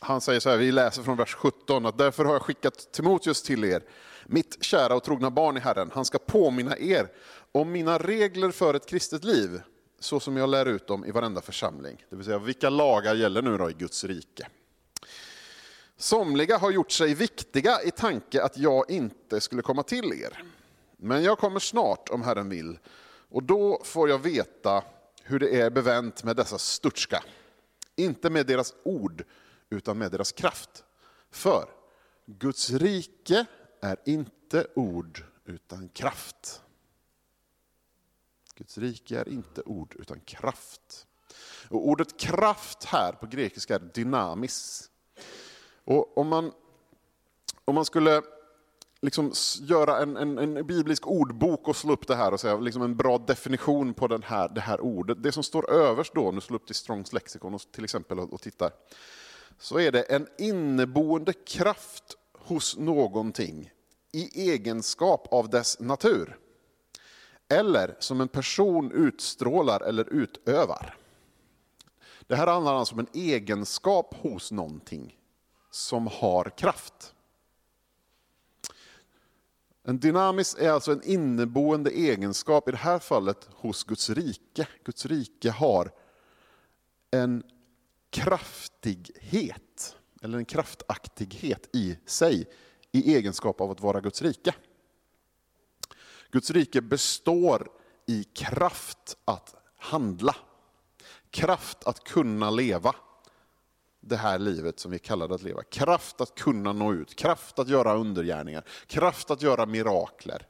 han 0.00 0.20
säger 0.20 0.40
så 0.40 0.50
här, 0.50 0.56
vi 0.56 0.72
läser 0.72 1.02
från 1.02 1.16
vers 1.16 1.34
17, 1.34 1.86
att 1.86 1.98
därför 1.98 2.24
har 2.24 2.32
jag 2.32 2.42
skickat 2.42 2.92
Timoteus 2.92 3.42
till 3.42 3.64
er, 3.64 3.82
mitt 4.26 4.64
kära 4.64 4.94
och 4.94 5.04
trogna 5.04 5.30
barn 5.30 5.56
i 5.56 5.60
Herren. 5.60 5.90
Han 5.94 6.04
ska 6.04 6.18
påminna 6.18 6.78
er 6.78 7.08
om 7.52 7.72
mina 7.72 7.98
regler 7.98 8.50
för 8.50 8.74
ett 8.74 8.86
kristet 8.86 9.24
liv 9.24 9.60
så 10.00 10.20
som 10.20 10.36
jag 10.36 10.48
lär 10.48 10.66
ut 10.66 10.86
dem 10.86 11.04
i 11.04 11.10
varenda 11.10 11.40
församling. 11.40 12.04
Det 12.10 12.16
vill 12.16 12.24
säga, 12.24 12.38
vilka 12.38 12.70
lagar 12.70 13.14
gäller 13.14 13.42
nu 13.42 13.58
då 13.58 13.70
i 13.70 13.72
Guds 13.72 14.04
rike? 14.04 14.48
Somliga 16.00 16.58
har 16.58 16.70
gjort 16.70 16.90
sig 16.90 17.14
viktiga 17.14 17.82
i 17.82 17.90
tanke 17.90 18.42
att 18.42 18.58
jag 18.58 18.90
inte 18.90 19.40
skulle 19.40 19.62
komma 19.62 19.82
till 19.82 20.12
er. 20.12 20.44
Men 20.96 21.22
jag 21.22 21.38
kommer 21.38 21.60
snart 21.60 22.08
om 22.08 22.22
Herren 22.22 22.48
vill, 22.48 22.78
och 23.30 23.42
då 23.42 23.80
får 23.84 24.08
jag 24.08 24.18
veta 24.18 24.84
hur 25.22 25.38
det 25.38 25.60
är 25.60 25.70
bevänt 25.70 26.24
med 26.24 26.36
dessa 26.36 26.58
sturska. 26.58 27.24
Inte 27.96 28.30
med 28.30 28.46
deras 28.46 28.74
ord, 28.82 29.24
utan 29.70 29.98
med 29.98 30.12
deras 30.12 30.32
kraft. 30.32 30.84
För 31.30 31.68
Guds 32.26 32.70
rike 32.70 33.46
är 33.80 33.96
inte 34.04 34.66
ord, 34.74 35.24
utan 35.44 35.88
kraft. 35.88 36.62
Guds 38.54 38.78
rike 38.78 39.18
är 39.18 39.28
inte 39.28 39.62
ord 39.62 39.96
utan 39.98 40.20
kraft. 40.20 41.06
Och 41.68 41.88
ordet 41.88 42.20
kraft 42.20 42.84
här 42.84 43.12
på 43.12 43.26
grekiska 43.26 43.74
är 43.74 43.78
dynamis. 43.94 44.87
Och 45.88 46.18
om, 46.18 46.28
man, 46.28 46.52
om 47.64 47.74
man 47.74 47.84
skulle 47.84 48.22
liksom 49.00 49.32
göra 49.60 49.98
en, 50.02 50.16
en, 50.16 50.38
en, 50.38 50.66
biblisk 50.66 51.06
ordbok 51.06 51.68
och 51.68 51.76
slå 51.76 51.92
upp 51.92 52.06
det 52.06 52.16
här 52.16 52.32
och 52.32 52.40
säga 52.40 52.56
liksom 52.56 52.82
en 52.82 52.96
bra 52.96 53.18
definition 53.18 53.94
på 53.94 54.06
den 54.06 54.22
här, 54.22 54.48
det 54.48 54.60
här 54.60 54.80
ordet. 54.80 55.22
Det 55.22 55.32
som 55.32 55.42
står 55.42 55.70
överst 55.70 56.14
då, 56.14 56.28
om 56.28 56.34
du 56.34 56.40
slår 56.40 56.56
upp 56.56 56.66
till 56.66 56.74
Strongs 56.74 57.12
lexikon 57.12 57.54
och, 57.54 57.60
till 57.72 57.84
exempel 57.84 58.18
och, 58.18 58.32
och 58.32 58.40
tittar, 58.40 58.70
så 59.58 59.78
är 59.78 59.92
det 59.92 60.02
en 60.02 60.26
inneboende 60.38 61.32
kraft 61.32 62.16
hos 62.38 62.76
någonting 62.76 63.70
i 64.12 64.50
egenskap 64.50 65.28
av 65.30 65.50
dess 65.50 65.80
natur 65.80 66.38
eller 67.48 67.96
som 67.98 68.20
en 68.20 68.28
person 68.28 68.92
utstrålar 68.92 69.80
eller 69.80 70.12
utövar. 70.12 70.96
Det 72.26 72.36
här 72.36 72.46
handlar 72.46 72.74
alltså 72.74 72.94
om 72.94 72.98
en 72.98 73.08
egenskap 73.12 74.14
hos 74.22 74.52
någonting 74.52 75.18
som 75.70 76.06
har 76.06 76.44
kraft. 76.56 77.14
En 79.82 79.98
dynamis 79.98 80.56
är 80.58 80.70
alltså 80.70 80.92
en 80.92 81.02
inneboende 81.04 81.90
egenskap, 81.90 82.68
i 82.68 82.70
det 82.70 82.78
här 82.78 82.98
fallet 82.98 83.48
hos 83.52 83.84
Guds 83.84 84.10
rike. 84.10 84.68
Guds 84.84 85.06
rike 85.06 85.50
har 85.50 85.92
en 87.10 87.42
kraftighet, 88.10 89.96
eller 90.22 90.38
en 90.38 90.44
kraftaktighet 90.44 91.76
i 91.76 91.98
sig, 92.06 92.46
i 92.92 93.14
egenskap 93.14 93.60
av 93.60 93.70
att 93.70 93.80
vara 93.80 94.00
Guds 94.00 94.22
rike. 94.22 94.54
Guds 96.30 96.50
rike 96.50 96.80
består 96.80 97.70
i 98.06 98.24
kraft 98.24 99.16
att 99.24 99.54
handla. 99.76 100.36
Kraft 101.30 101.84
att 101.84 102.04
kunna 102.04 102.50
leva 102.50 102.94
det 104.08 104.16
här 104.16 104.38
livet 104.38 104.80
som 104.80 104.90
vi 104.90 104.96
är 104.96 104.98
kallade 104.98 105.34
att 105.34 105.42
leva. 105.42 105.62
Kraft 105.62 106.20
att 106.20 106.34
kunna 106.34 106.72
nå 106.72 106.92
ut, 106.92 107.14
kraft 107.14 107.58
att 107.58 107.68
göra 107.68 107.94
undergärningar, 107.94 108.64
kraft 108.86 109.30
att 109.30 109.42
göra 109.42 109.66
mirakler. 109.66 110.46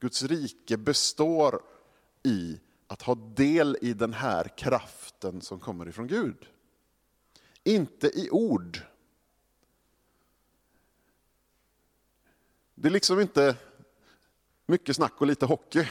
Guds 0.00 0.22
rike 0.22 0.76
består 0.76 1.62
i 2.22 2.60
att 2.86 3.02
ha 3.02 3.14
del 3.14 3.76
i 3.80 3.92
den 3.92 4.12
här 4.12 4.48
kraften 4.56 5.40
som 5.40 5.60
kommer 5.60 5.88
ifrån 5.88 6.06
Gud. 6.06 6.46
Inte 7.64 8.06
i 8.06 8.30
ord. 8.30 8.80
Det 12.74 12.88
är 12.88 12.92
liksom 12.92 13.20
inte 13.20 13.56
mycket 14.66 14.96
snack 14.96 15.12
och 15.18 15.26
lite 15.26 15.46
hockey. 15.46 15.88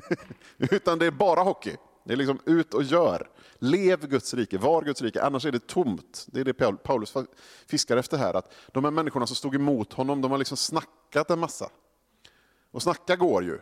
Utan 0.56 0.98
det 0.98 1.06
är 1.06 1.10
bara 1.10 1.42
hockey. 1.42 1.76
Det 2.04 2.12
är 2.12 2.16
liksom 2.16 2.40
ut 2.44 2.74
och 2.74 2.82
gör. 2.82 3.30
Lev 3.58 4.08
Guds 4.08 4.34
rike, 4.34 4.58
var 4.58 4.82
Guds 4.82 5.02
rike, 5.02 5.22
annars 5.22 5.46
är 5.46 5.52
det 5.52 5.66
tomt. 5.66 6.26
Det 6.28 6.40
är 6.40 6.44
det 6.44 6.54
Paulus 6.82 7.14
fiskar 7.66 7.96
efter 7.96 8.18
här. 8.18 8.34
Att 8.34 8.52
de 8.72 8.84
här 8.84 8.90
människorna 8.90 9.26
som 9.26 9.36
stod 9.36 9.54
emot 9.54 9.92
honom, 9.92 10.20
de 10.20 10.30
har 10.30 10.38
liksom 10.38 10.56
snackat 10.56 11.30
en 11.30 11.38
massa. 11.38 11.70
Och 12.70 12.82
snacka 12.82 13.16
går 13.16 13.44
ju. 13.44 13.58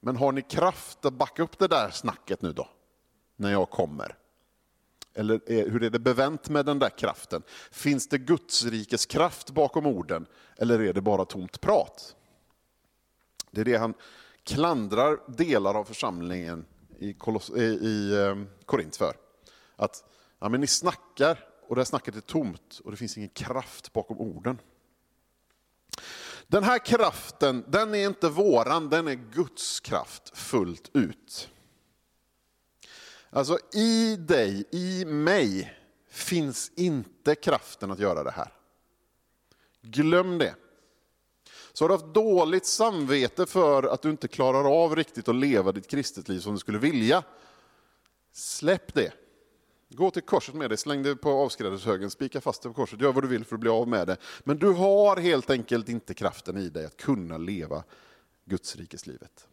Men 0.00 0.16
har 0.16 0.32
ni 0.32 0.42
kraft 0.42 1.04
att 1.04 1.12
backa 1.12 1.42
upp 1.42 1.58
det 1.58 1.68
där 1.68 1.90
snacket 1.90 2.42
nu 2.42 2.52
då? 2.52 2.68
När 3.36 3.52
jag 3.52 3.70
kommer? 3.70 4.16
Eller 5.14 5.50
är, 5.50 5.70
hur 5.70 5.82
är 5.82 5.90
det 5.90 5.98
bevänt 5.98 6.48
med 6.48 6.66
den 6.66 6.78
där 6.78 6.90
kraften? 6.90 7.42
Finns 7.70 8.08
det 8.08 8.18
Guds 8.18 8.64
rikes 8.64 9.06
kraft 9.06 9.50
bakom 9.50 9.86
orden? 9.86 10.26
Eller 10.56 10.80
är 10.80 10.92
det 10.92 11.00
bara 11.00 11.24
tomt 11.24 11.60
prat? 11.60 12.16
Det 13.50 13.60
är 13.60 13.64
det 13.64 13.76
han 13.76 13.94
klandrar 14.42 15.18
delar 15.26 15.74
av 15.74 15.84
församlingen 15.84 16.64
i, 16.98 17.12
Koloss 17.12 17.50
i 17.50 17.62
i 17.62 18.16
ehm, 18.16 18.48
Korint 18.64 18.96
för. 18.96 19.16
Att 19.76 20.04
ja, 20.38 20.48
men 20.48 20.60
ni 20.60 20.66
snackar 20.66 21.44
och 21.68 21.74
det 21.74 21.80
här 21.80 21.86
snacket 21.86 22.16
är 22.16 22.20
tomt 22.20 22.80
och 22.84 22.90
det 22.90 22.96
finns 22.96 23.16
ingen 23.16 23.28
kraft 23.28 23.92
bakom 23.92 24.18
orden. 24.18 24.58
Den 26.46 26.64
här 26.64 26.78
kraften, 26.78 27.64
den 27.68 27.94
är 27.94 28.06
inte 28.06 28.28
våran, 28.28 28.88
den 28.88 29.08
är 29.08 29.14
Guds 29.14 29.80
kraft 29.80 30.38
fullt 30.38 30.90
ut. 30.92 31.50
Alltså 33.30 33.58
i 33.72 34.16
dig, 34.16 34.64
i 34.72 35.04
mig, 35.04 35.78
finns 36.10 36.72
inte 36.76 37.34
kraften 37.34 37.90
att 37.90 37.98
göra 37.98 38.22
det 38.22 38.30
här. 38.30 38.52
Glöm 39.82 40.38
det. 40.38 40.54
Så 41.78 41.84
har 41.84 41.88
du 41.88 41.94
haft 41.94 42.14
dåligt 42.14 42.66
samvete 42.66 43.46
för 43.46 43.82
att 43.82 44.02
du 44.02 44.10
inte 44.10 44.28
klarar 44.28 44.82
av 44.84 44.96
riktigt 44.96 45.28
att 45.28 45.34
leva 45.34 45.72
ditt 45.72 45.86
kristet 45.88 46.28
liv 46.28 46.40
som 46.40 46.52
du 46.52 46.58
skulle 46.58 46.78
vilja. 46.78 47.22
Släpp 48.32 48.94
det. 48.94 49.12
Gå 49.88 50.10
till 50.10 50.22
korset 50.22 50.54
med 50.54 50.70
det, 50.70 50.76
släng 50.76 51.02
det 51.02 51.16
på 51.16 51.30
avskrädeshögen, 51.30 52.10
spika 52.10 52.40
fast 52.40 52.62
det 52.62 52.68
på 52.68 52.74
korset, 52.74 53.00
gör 53.00 53.12
vad 53.12 53.24
du 53.24 53.28
vill 53.28 53.44
för 53.44 53.56
att 53.56 53.60
bli 53.60 53.70
av 53.70 53.88
med 53.88 54.06
det. 54.06 54.16
Men 54.44 54.58
du 54.58 54.72
har 54.72 55.16
helt 55.16 55.50
enkelt 55.50 55.88
inte 55.88 56.14
kraften 56.14 56.56
i 56.56 56.68
dig 56.68 56.86
att 56.86 56.96
kunna 56.96 57.38
leva 57.38 57.84
Guds 58.44 58.76
rikeslivet. 58.76 59.48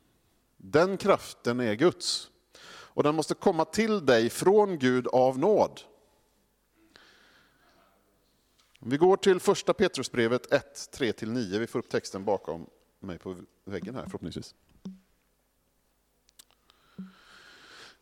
Den 0.57 0.97
kraften 0.97 1.59
är 1.59 1.73
Guds. 1.73 2.29
Och 2.67 3.03
den 3.03 3.15
måste 3.15 3.33
komma 3.33 3.65
till 3.65 4.05
dig 4.05 4.29
från 4.29 4.79
Gud 4.79 5.07
av 5.07 5.39
nåd. 5.39 5.81
Vi 8.87 8.97
går 8.97 9.17
till 9.17 9.39
första 9.39 9.73
Petrusbrevet 9.73 10.53
1, 10.53 10.89
3-9. 10.97 11.59
Vi 11.59 11.67
får 11.67 11.79
upp 11.79 11.89
texten 11.89 12.25
bakom 12.25 12.67
mig 12.99 13.19
på 13.19 13.35
väggen 13.63 13.95
här 13.95 14.03
förhoppningsvis. 14.03 14.55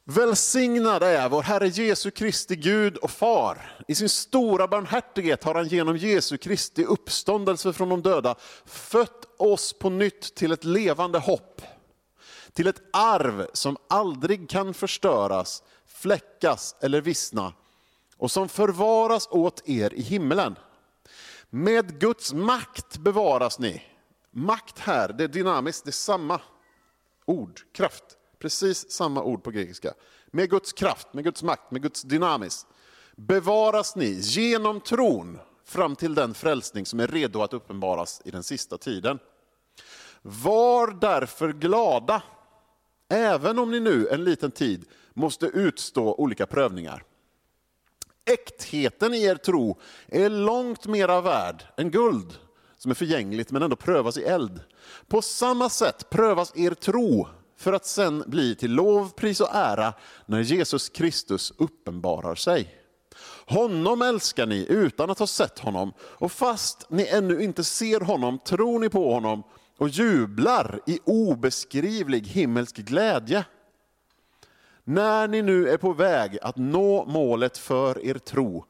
Välsignad 0.04 1.04
är 1.04 1.30
vår 1.30 1.42
Herre 1.42 1.68
Jesu 1.68 2.12
Kristi 2.12 2.56
Gud 2.56 2.98
och 2.98 3.12
Far. 3.12 3.78
I 3.88 3.96
sin 3.96 4.10
stora 4.10 4.68
barmhärtighet 4.68 5.44
har 5.44 5.56
han 5.56 5.68
genom 5.68 5.98
Jesu 5.98 6.38
Kristi 6.38 6.86
uppståndelse 6.86 7.74
från 7.74 7.90
de 7.90 8.02
döda 8.02 8.36
fött 8.66 9.28
oss 9.38 9.74
på 9.74 9.90
nytt 9.90 10.36
till 10.36 10.52
ett 10.52 10.64
levande 10.64 11.20
hopp. 11.20 11.62
Till 12.54 12.68
ett 12.68 12.82
arv 12.94 13.48
som 13.54 13.78
aldrig 13.90 14.50
kan 14.50 14.74
förstöras, 14.74 15.64
fläckas 15.86 16.76
eller 16.82 17.02
vissna 17.02 17.54
och 18.18 18.32
som 18.32 18.50
förvaras 18.50 19.28
åt 19.32 19.70
er 19.70 19.94
i 19.94 20.02
himmelen. 20.02 20.56
Med 21.56 22.00
Guds 22.00 22.34
makt 22.34 22.98
bevaras 22.98 23.60
ni. 23.60 23.84
Makt 24.32 24.80
här, 24.80 25.14
det 25.14 25.24
är 25.24 25.28
dynamiskt, 25.28 25.86
det 25.86 25.90
är 25.90 25.92
samma 25.92 26.42
ord, 27.26 27.62
kraft 27.74 28.18
Precis 28.44 28.92
samma 28.92 29.24
ord 29.24 29.44
på 29.44 29.52
grekiska. 29.52 29.94
Med 30.32 30.50
Guds 30.50 30.74
kraft, 30.74 31.14
med 31.14 31.24
Guds 31.24 31.44
makt, 31.44 31.72
med 31.72 31.82
Guds 31.82 32.02
dynamis. 32.02 32.66
Bevaras 33.16 33.96
ni 33.96 34.20
genom 34.22 34.82
tron 34.82 35.40
fram 35.66 35.96
till 35.96 36.16
den 36.16 36.34
frälsning 36.34 36.86
som 36.86 37.00
är 37.00 37.08
redo 37.08 37.42
att 37.42 37.54
uppenbaras 37.54 38.22
i 38.26 38.32
den 38.32 38.44
sista 38.44 38.78
tiden. 38.78 39.20
Var 40.22 40.88
därför 41.02 41.54
glada, 41.54 42.24
även 43.10 43.60
om 43.60 43.72
ni 43.72 43.80
nu 43.80 44.08
en 44.08 44.24
liten 44.24 44.52
tid 44.52 44.86
måste 45.14 45.46
utstå 45.46 46.16
olika 46.16 46.46
prövningar. 46.46 47.04
Äktheten 48.26 49.14
i 49.14 49.24
er 49.24 49.36
tro 49.36 49.80
är 50.08 50.30
långt 50.30 50.88
mera 50.88 51.22
värd 51.22 51.64
än 51.78 51.92
guld 51.92 52.38
som 52.78 52.92
är 52.92 52.96
förgängligt 52.96 53.52
men 53.52 53.64
ändå 53.64 53.76
prövas 53.76 54.18
i 54.18 54.24
eld. 54.24 54.62
På 55.08 55.22
samma 55.22 55.70
sätt 55.70 56.10
prövas 56.10 56.54
er 56.56 56.72
tro 56.72 57.28
för 57.58 57.74
att 57.74 57.86
sen 57.86 58.24
bli 58.28 58.56
till 58.56 58.72
lov, 58.72 59.10
pris 59.10 59.42
och 59.42 59.50
ära 59.56 59.94
när 60.26 60.40
Jesus 60.40 60.90
Kristus 60.90 61.54
uppenbarar 61.58 62.36
sig. 62.36 62.76
Honom 63.46 64.02
älskar 64.02 64.46
ni 64.46 64.66
utan 64.70 65.10
att 65.10 65.20
ha 65.20 65.28
sett 65.28 65.60
honom 65.60 65.94
och 66.00 66.32
fast 66.32 66.86
ni 66.90 67.08
ännu 67.08 67.44
inte 67.44 67.64
ser 67.64 68.00
honom 68.00 68.40
tror 68.40 68.80
ni 68.80 68.90
på 68.90 69.14
honom 69.14 69.44
och 69.78 69.90
jublar 69.90 70.80
i 70.88 71.00
obeskrivlig 71.04 72.28
himmelsk 72.28 72.76
glädje. 72.76 73.46
När 74.84 75.28
ni 75.28 75.42
nu 75.42 75.70
är 75.70 75.78
på 75.78 75.94
väg 75.94 76.38
att 76.42 76.58
nå 76.58 77.06
målet 77.06 77.58
för 77.58 78.06
er 78.06 78.18
tro, 78.18 78.66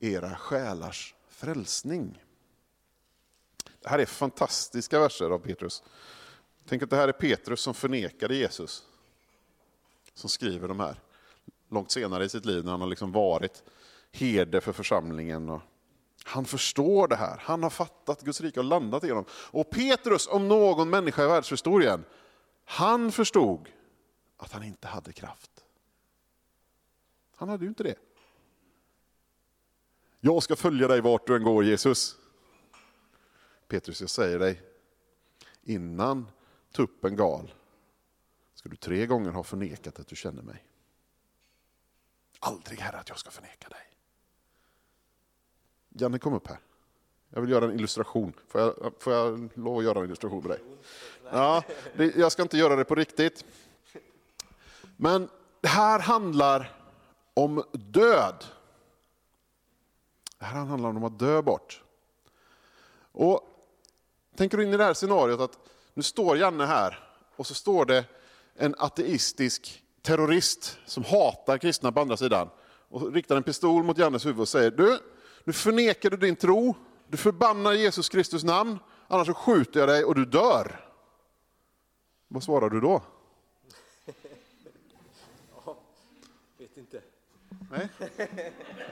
era 0.00 0.34
själars 0.34 1.14
frälsning. 1.28 2.22
Det 3.82 3.88
här 3.88 3.98
är 3.98 4.06
fantastiska 4.06 5.00
verser 5.00 5.30
av 5.30 5.38
Petrus. 5.38 5.82
Tänk 6.68 6.82
att 6.82 6.90
det 6.90 6.96
här 6.96 7.08
är 7.08 7.12
Petrus 7.12 7.60
som 7.60 7.74
förnekade 7.74 8.34
Jesus. 8.34 8.82
Som 10.14 10.30
skriver 10.30 10.68
de 10.68 10.80
här. 10.80 11.00
Långt 11.70 11.90
senare 11.90 12.24
i 12.24 12.28
sitt 12.28 12.44
liv 12.44 12.64
när 12.64 12.70
han 12.70 12.80
har 12.80 12.88
liksom 12.88 13.12
varit 13.12 13.62
herde 14.12 14.60
för 14.60 14.72
församlingen. 14.72 15.48
Och 15.48 15.60
han 16.24 16.44
förstår 16.44 17.08
det 17.08 17.16
här, 17.16 17.38
han 17.40 17.62
har 17.62 17.70
fattat 17.70 18.22
Guds 18.22 18.40
rike 18.40 18.60
och 18.60 18.64
landat 18.64 19.04
i 19.04 19.08
honom. 19.08 19.24
Och 19.32 19.70
Petrus, 19.70 20.28
om 20.28 20.48
någon 20.48 20.90
människa 20.90 21.24
i 21.24 21.26
världshistorien, 21.26 22.04
han 22.64 23.12
förstod 23.12 23.68
att 24.36 24.52
han 24.52 24.62
inte 24.62 24.88
hade 24.88 25.12
kraft. 25.12 25.51
Han 27.42 27.48
hade 27.48 27.64
ju 27.64 27.68
inte 27.68 27.82
det. 27.82 27.94
Jag 30.20 30.42
ska 30.42 30.56
följa 30.56 30.88
dig 30.88 31.00
vart 31.00 31.26
du 31.26 31.36
än 31.36 31.42
går 31.42 31.64
Jesus. 31.64 32.16
Petrus, 33.68 34.00
jag 34.00 34.10
säger 34.10 34.38
dig, 34.38 34.62
innan 35.62 36.26
tuppen 36.72 37.16
gal 37.16 37.54
ska 38.54 38.68
du 38.68 38.76
tre 38.76 39.06
gånger 39.06 39.30
ha 39.30 39.42
förnekat 39.42 39.98
att 39.98 40.06
du 40.06 40.16
känner 40.16 40.42
mig. 40.42 40.64
Aldrig 42.40 42.78
Herre 42.80 42.96
att 42.96 43.08
jag 43.08 43.18
ska 43.18 43.30
förneka 43.30 43.68
dig. 43.68 43.90
Janne 45.88 46.18
kom 46.18 46.34
upp 46.34 46.46
här. 46.46 46.58
Jag 47.28 47.40
vill 47.40 47.50
göra 47.50 47.64
en 47.64 47.74
illustration. 47.74 48.32
Får 48.48 48.60
jag, 48.60 48.92
får 48.98 49.12
jag 49.12 49.48
lov 49.54 49.78
att 49.78 49.84
göra 49.84 49.98
en 49.98 50.04
illustration 50.04 50.42
med 50.42 50.50
dig? 50.50 50.60
Ja, 51.30 51.64
det, 51.96 52.16
jag 52.16 52.32
ska 52.32 52.42
inte 52.42 52.58
göra 52.58 52.76
det 52.76 52.84
på 52.84 52.94
riktigt. 52.94 53.44
Men 54.96 55.28
det 55.60 55.68
här 55.68 55.98
handlar 55.98 56.81
om 57.34 57.64
död. 57.72 58.44
Det 60.38 60.44
här 60.44 60.64
handlar 60.64 60.88
om 60.88 61.04
att 61.04 61.18
dö 61.18 61.42
bort. 61.42 61.82
Och 63.12 63.52
Tänker 64.36 64.56
du 64.56 64.64
in 64.64 64.74
i 64.74 64.76
det 64.76 64.84
här 64.84 64.94
scenariot 64.94 65.40
att 65.40 65.58
nu 65.94 66.02
står 66.02 66.36
Janne 66.36 66.64
här 66.64 67.08
och 67.36 67.46
så 67.46 67.54
står 67.54 67.84
det 67.84 68.04
en 68.54 68.74
ateistisk 68.78 69.82
terrorist 70.02 70.78
som 70.86 71.04
hatar 71.04 71.58
kristna 71.58 71.92
på 71.92 72.00
andra 72.00 72.16
sidan 72.16 72.48
och 72.88 73.12
riktar 73.12 73.36
en 73.36 73.42
pistol 73.42 73.82
mot 73.82 73.98
Jannes 73.98 74.26
huvud 74.26 74.40
och 74.40 74.48
säger 74.48 74.70
du, 74.70 74.98
nu 75.44 75.52
förnekar 75.52 76.10
du 76.10 76.16
din 76.16 76.36
tro, 76.36 76.74
du 77.08 77.16
förbannar 77.16 77.72
Jesus 77.72 78.08
Kristus 78.08 78.44
namn, 78.44 78.78
annars 79.08 79.26
så 79.26 79.34
skjuter 79.34 79.80
jag 79.80 79.88
dig 79.88 80.04
och 80.04 80.14
du 80.14 80.24
dör. 80.24 80.88
Vad 82.28 82.42
svarar 82.42 82.70
du 82.70 82.80
då? 82.80 83.02
Ja, 85.64 85.76
vet 86.58 86.76
inte. 86.76 87.02
Nej, 87.72 87.88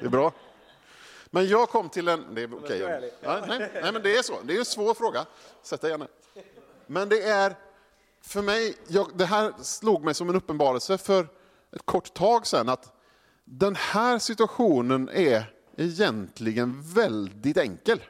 det 0.01 0.07
är 0.07 0.09
bra. 0.09 0.33
Men 1.31 1.49
jag 1.49 1.69
kom 1.69 1.89
till 1.89 2.09
en... 2.09 2.35
Det 2.35 2.43
är 2.43 2.55
okej. 2.55 2.85
Okay. 2.85 3.11
Ja, 3.21 3.45
nej, 3.49 3.71
nej, 3.83 3.93
men 3.93 4.03
det 4.03 4.17
är 4.17 4.23
så. 4.23 4.39
Det 4.43 4.55
är 4.55 4.59
en 4.59 4.65
svår 4.65 4.95
fråga. 4.95 5.27
Sätt 5.63 5.81
dig 5.81 5.91
gärna. 5.91 6.09
Men 6.87 7.09
det 7.09 7.23
är, 7.23 7.57
för 8.23 8.43
mig, 8.43 8.77
jag, 8.87 9.11
det 9.15 9.25
här 9.25 9.53
slog 9.63 10.05
mig 10.05 10.15
som 10.15 10.29
en 10.29 10.37
uppenbarelse 10.37 10.99
för 10.99 11.29
ett 11.73 11.87
kort 11.87 12.15
tag 12.15 12.47
sedan, 12.47 12.69
att 12.69 12.97
den 13.45 13.77
här 13.77 14.19
situationen 14.19 15.09
är 15.09 15.55
egentligen 15.77 16.83
väldigt 16.83 17.57
enkel. 17.57 18.03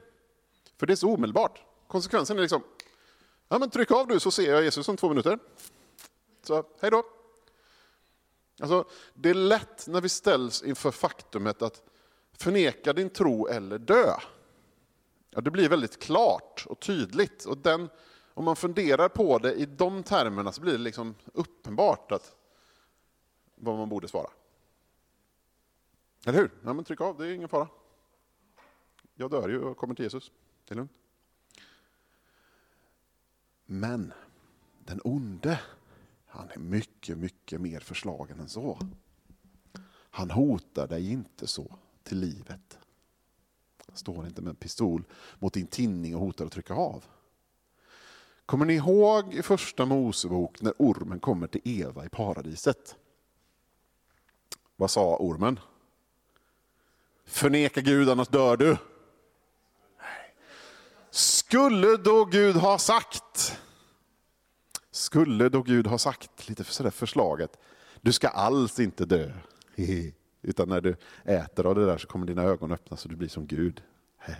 För 0.78 0.86
det 0.86 0.92
är 0.92 0.96
så 0.96 1.14
omedelbart. 1.14 1.62
Konsekvensen 1.86 2.36
är 2.36 2.40
liksom, 2.40 2.62
ja 3.48 3.58
men 3.58 3.70
tryck 3.70 3.90
av 3.90 4.06
du 4.06 4.20
så 4.20 4.30
ser 4.30 4.52
jag 4.52 4.62
Jesus 4.62 4.88
om 4.88 4.96
två 4.96 5.08
minuter. 5.08 5.38
Så, 6.42 6.64
hej 6.80 6.90
då. 6.90 7.04
Alltså, 8.60 8.84
det 9.14 9.30
är 9.30 9.34
lätt 9.34 9.86
när 9.86 10.00
vi 10.00 10.08
ställs 10.08 10.62
inför 10.62 10.90
faktumet 10.90 11.62
att 11.62 11.82
förneka 12.32 12.92
din 12.92 13.10
tro 13.10 13.46
eller 13.46 13.78
dö. 13.78 14.14
Ja, 15.30 15.40
det 15.40 15.50
blir 15.50 15.68
väldigt 15.68 15.98
klart 15.98 16.66
och 16.68 16.80
tydligt. 16.80 17.44
Och 17.44 17.58
den, 17.58 17.88
om 18.34 18.44
man 18.44 18.56
funderar 18.56 19.08
på 19.08 19.38
det 19.38 19.54
i 19.54 19.66
de 19.66 20.02
termerna 20.02 20.52
så 20.52 20.60
blir 20.60 20.72
det 20.72 20.78
liksom 20.78 21.14
uppenbart 21.32 22.12
att, 22.12 22.34
vad 23.54 23.78
man 23.78 23.88
borde 23.88 24.08
svara. 24.08 24.30
Eller 26.26 26.38
hur? 26.38 26.50
Ja, 26.64 26.72
men 26.72 26.84
tryck 26.84 27.00
av, 27.00 27.16
det 27.18 27.26
är 27.26 27.32
ingen 27.32 27.48
fara. 27.48 27.68
Jag 29.14 29.30
dör 29.30 29.48
ju 29.48 29.60
och 29.60 29.76
kommer 29.76 29.94
till 29.94 30.04
Jesus. 30.04 30.32
Det 30.64 30.74
är 30.74 30.76
lugnt. 30.76 30.92
Men 33.66 34.12
den 34.84 35.00
onde, 35.04 35.60
han 36.30 36.50
är 36.50 36.58
mycket, 36.58 37.18
mycket 37.18 37.60
mer 37.60 37.80
förslagen 37.80 38.40
än 38.40 38.48
så. 38.48 38.78
Han 40.10 40.30
hotar 40.30 40.88
dig 40.88 41.10
inte 41.10 41.46
så 41.46 41.78
till 42.02 42.18
livet. 42.18 42.78
Han 43.86 43.96
står 43.96 44.26
inte 44.26 44.42
med 44.42 44.50
en 44.50 44.56
pistol 44.56 45.04
mot 45.38 45.54
din 45.54 45.66
tinning 45.66 46.14
och 46.14 46.20
hotar 46.20 46.46
att 46.46 46.52
trycka 46.52 46.74
av. 46.74 47.04
Kommer 48.46 48.66
ni 48.66 48.74
ihåg 48.74 49.34
i 49.34 49.42
första 49.42 49.86
Mosebok 49.86 50.60
när 50.60 50.74
ormen 50.78 51.20
kommer 51.20 51.46
till 51.46 51.60
Eva 51.64 52.04
i 52.04 52.08
paradiset? 52.08 52.96
Vad 54.76 54.90
sa 54.90 55.16
ormen? 55.16 55.60
Förneka 57.24 57.80
Gud 57.80 58.10
annars 58.10 58.28
dör 58.28 58.56
du. 58.56 58.76
Skulle 61.10 61.96
då 61.96 62.24
Gud 62.24 62.56
ha 62.56 62.78
sagt, 62.78 63.58
skulle 64.90 65.48
då 65.48 65.62
Gud 65.62 65.86
ha 65.86 65.98
sagt, 65.98 66.48
lite 66.48 66.64
för 66.64 66.72
sådär 66.72 66.90
förslaget, 66.90 67.58
du 68.00 68.12
ska 68.12 68.28
alls 68.28 68.80
inte 68.80 69.04
dö. 69.04 69.32
Utan 70.42 70.68
när 70.68 70.80
du 70.80 70.96
äter 71.24 71.66
av 71.66 71.74
det 71.74 71.86
där 71.86 71.98
så 71.98 72.06
kommer 72.06 72.26
dina 72.26 72.42
ögon 72.42 72.72
öppnas 72.72 73.04
och 73.04 73.10
du 73.10 73.16
blir 73.16 73.28
som 73.28 73.46
Gud. 73.46 73.82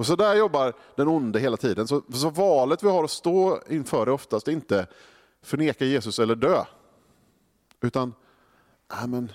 Och 0.00 0.06
så 0.06 0.16
där 0.16 0.34
jobbar 0.34 0.72
den 0.96 1.08
onde 1.08 1.40
hela 1.40 1.56
tiden. 1.56 1.88
Så, 1.88 2.02
så 2.12 2.30
valet 2.30 2.82
vi 2.82 2.88
har 2.88 3.04
att 3.04 3.10
stå 3.10 3.62
inför 3.68 4.06
är 4.06 4.10
oftast 4.10 4.48
inte 4.48 4.86
förneka 5.42 5.84
Jesus 5.84 6.18
eller 6.18 6.34
dö. 6.34 6.64
Utan, 7.80 8.14
nej 8.94 9.08
men, 9.08 9.32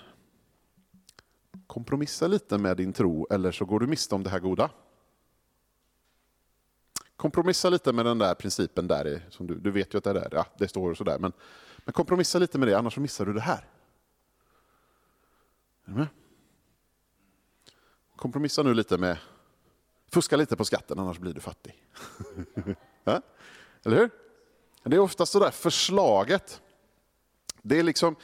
kompromissa 1.66 2.26
lite 2.26 2.58
med 2.58 2.76
din 2.76 2.92
tro 2.92 3.26
eller 3.30 3.52
så 3.52 3.64
går 3.64 3.80
du 3.80 3.86
miste 3.86 4.14
om 4.14 4.22
det 4.22 4.30
här 4.30 4.40
goda. 4.40 4.70
Kompromissa 7.26 7.70
lite 7.70 7.92
med 7.92 8.06
den 8.06 8.18
där 8.18 8.34
principen 8.34 8.88
där, 8.88 9.22
som 9.30 9.46
du, 9.46 9.54
du 9.54 9.70
vet 9.70 9.94
ju 9.94 9.98
att 9.98 10.04
det 10.04 10.10
är 10.10 10.14
där, 10.14 10.28
ja, 10.32 10.46
det 10.58 10.68
står 10.68 10.94
sådär, 10.94 11.18
men, 11.18 11.32
men 11.76 11.92
kompromissa 11.92 12.38
lite 12.38 12.58
med 12.58 12.68
det 12.68 12.78
annars 12.78 12.94
så 12.94 13.00
missar 13.00 13.26
du 13.26 13.32
det 13.32 13.40
här. 13.40 13.68
Kompromissa 18.16 18.62
nu 18.62 18.74
lite 18.74 18.98
med, 18.98 19.18
fuska 20.12 20.36
lite 20.36 20.56
på 20.56 20.64
skatten 20.64 20.98
annars 20.98 21.18
blir 21.18 21.32
du 21.32 21.40
fattig. 21.40 21.84
ja? 23.04 23.22
Eller 23.84 23.96
hur? 23.96 24.10
Det 24.82 24.96
är 24.96 25.00
ofta 25.00 25.26
så 25.26 25.38
där 25.38 25.50
förslaget. 25.50 26.60
Det 27.62 27.78
är 27.78 27.82
liksom... 27.82 28.16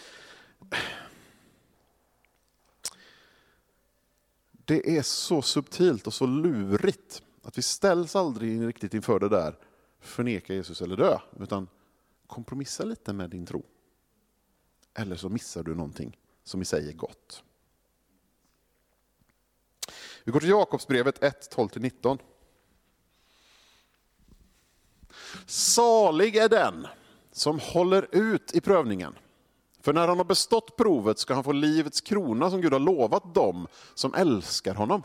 Det 4.64 4.96
är 4.96 5.02
så 5.02 5.42
subtilt 5.42 6.06
och 6.06 6.14
så 6.14 6.26
lurigt 6.26 7.22
att 7.42 7.58
vi 7.58 7.62
ställs 7.62 8.16
aldrig 8.16 8.66
riktigt 8.66 8.94
inför 8.94 9.20
det 9.20 9.28
där 9.28 9.58
förneka 10.00 10.54
Jesus 10.54 10.82
eller 10.82 10.96
dö, 10.96 11.18
utan 11.40 11.68
kompromissa 12.26 12.84
lite 12.84 13.12
med 13.12 13.30
din 13.30 13.46
tro. 13.46 13.62
Eller 14.94 15.16
så 15.16 15.28
missar 15.28 15.62
du 15.62 15.74
någonting 15.74 16.18
som 16.44 16.62
i 16.62 16.64
sig 16.64 16.88
är 16.88 16.92
gott. 16.92 17.42
Vi 20.24 20.32
går 20.32 20.40
till 20.40 20.48
Jakobsbrevet 20.48 21.22
1, 21.22 21.56
12-19. 21.56 22.18
Salig 25.46 26.36
är 26.36 26.48
den 26.48 26.86
som 27.32 27.58
håller 27.58 28.08
ut 28.10 28.54
i 28.54 28.60
prövningen. 28.60 29.14
För 29.80 29.92
när 29.92 30.08
han 30.08 30.18
har 30.18 30.24
bestått 30.24 30.76
provet 30.76 31.18
ska 31.18 31.34
han 31.34 31.44
få 31.44 31.52
livets 31.52 32.00
krona 32.00 32.50
som 32.50 32.60
Gud 32.60 32.72
har 32.72 32.80
lovat 32.80 33.34
dem 33.34 33.66
som 33.94 34.14
älskar 34.14 34.74
honom. 34.74 35.02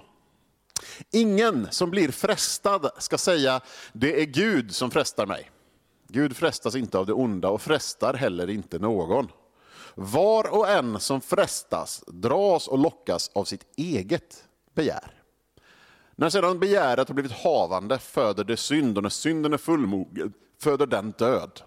Ingen 1.12 1.67
som 1.71 1.89
blir 1.91 2.12
frestad 2.12 2.89
ska 2.97 3.17
säga, 3.17 3.62
det 3.93 4.21
är 4.21 4.25
Gud 4.25 4.75
som 4.75 4.91
frestar 4.91 5.25
mig. 5.25 5.51
Gud 6.07 6.38
frestas 6.38 6.75
inte 6.75 6.97
av 6.97 7.05
det 7.05 7.13
onda 7.13 7.49
och 7.49 7.62
frestar 7.62 8.13
heller 8.13 8.49
inte 8.49 8.79
någon. 8.79 9.27
Var 9.95 10.53
och 10.53 10.69
en 10.69 10.99
som 10.99 11.21
frestas 11.21 12.03
dras 12.07 12.67
och 12.67 12.79
lockas 12.79 13.31
av 13.33 13.45
sitt 13.45 13.65
eget 13.75 14.43
begär. 14.75 15.13
När 16.15 16.29
sedan 16.29 16.60
begäret 16.60 17.07
har 17.07 17.13
blivit 17.13 17.31
havande 17.31 17.99
föder 17.99 18.43
det 18.43 18.57
synd 18.57 18.97
och 18.97 19.03
när 19.03 19.10
synden 19.10 19.53
är 19.53 19.57
fullmogen 19.57 20.33
föder 20.62 20.86
den 20.86 21.12
död. 21.12 21.62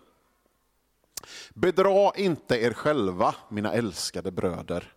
Bedra 1.54 2.12
inte 2.16 2.56
er 2.56 2.72
själva, 2.72 3.34
mina 3.48 3.72
älskade 3.72 4.30
bröder. 4.30 4.92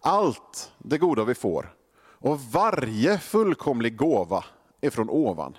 Allt 0.00 0.72
det 0.78 0.98
goda 0.98 1.24
vi 1.24 1.34
får 1.34 1.74
och 2.18 2.40
varje 2.40 3.18
fullkomlig 3.18 3.96
gåva 3.96 4.44
är 4.80 4.90
från 4.90 5.10
ovan. 5.10 5.56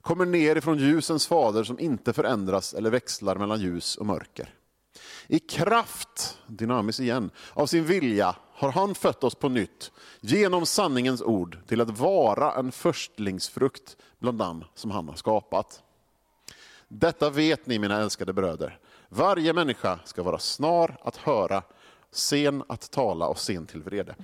Kommer 0.00 0.26
ner 0.26 0.56
ifrån 0.56 0.78
ljusens 0.78 1.26
fader 1.26 1.64
som 1.64 1.78
inte 1.78 2.12
förändras 2.12 2.74
eller 2.74 2.90
växlar 2.90 3.36
mellan 3.36 3.60
ljus 3.60 3.96
och 3.96 4.06
mörker. 4.06 4.54
I 5.26 5.38
kraft, 5.38 6.38
dynamiskt 6.46 7.00
igen, 7.00 7.30
av 7.52 7.66
sin 7.66 7.84
vilja 7.84 8.36
har 8.52 8.72
han 8.72 8.94
fött 8.94 9.24
oss 9.24 9.34
på 9.34 9.48
nytt 9.48 9.92
genom 10.20 10.66
sanningens 10.66 11.22
ord 11.22 11.58
till 11.66 11.80
att 11.80 11.98
vara 11.98 12.52
en 12.52 12.72
förstlingsfrukt 12.72 13.96
bland 14.18 14.38
dem 14.38 14.64
som 14.74 14.90
han 14.90 15.08
har 15.08 15.14
skapat. 15.14 15.82
Detta 16.88 17.30
vet 17.30 17.66
ni 17.66 17.78
mina 17.78 18.00
älskade 18.00 18.32
bröder. 18.32 18.78
Varje 19.08 19.52
människa 19.52 19.98
ska 20.04 20.22
vara 20.22 20.38
snar 20.38 20.96
att 21.02 21.16
höra, 21.16 21.62
sen 22.10 22.64
att 22.68 22.90
tala 22.90 23.26
och 23.26 23.38
sen 23.38 23.66
till 23.66 23.82
vrede. 23.82 24.14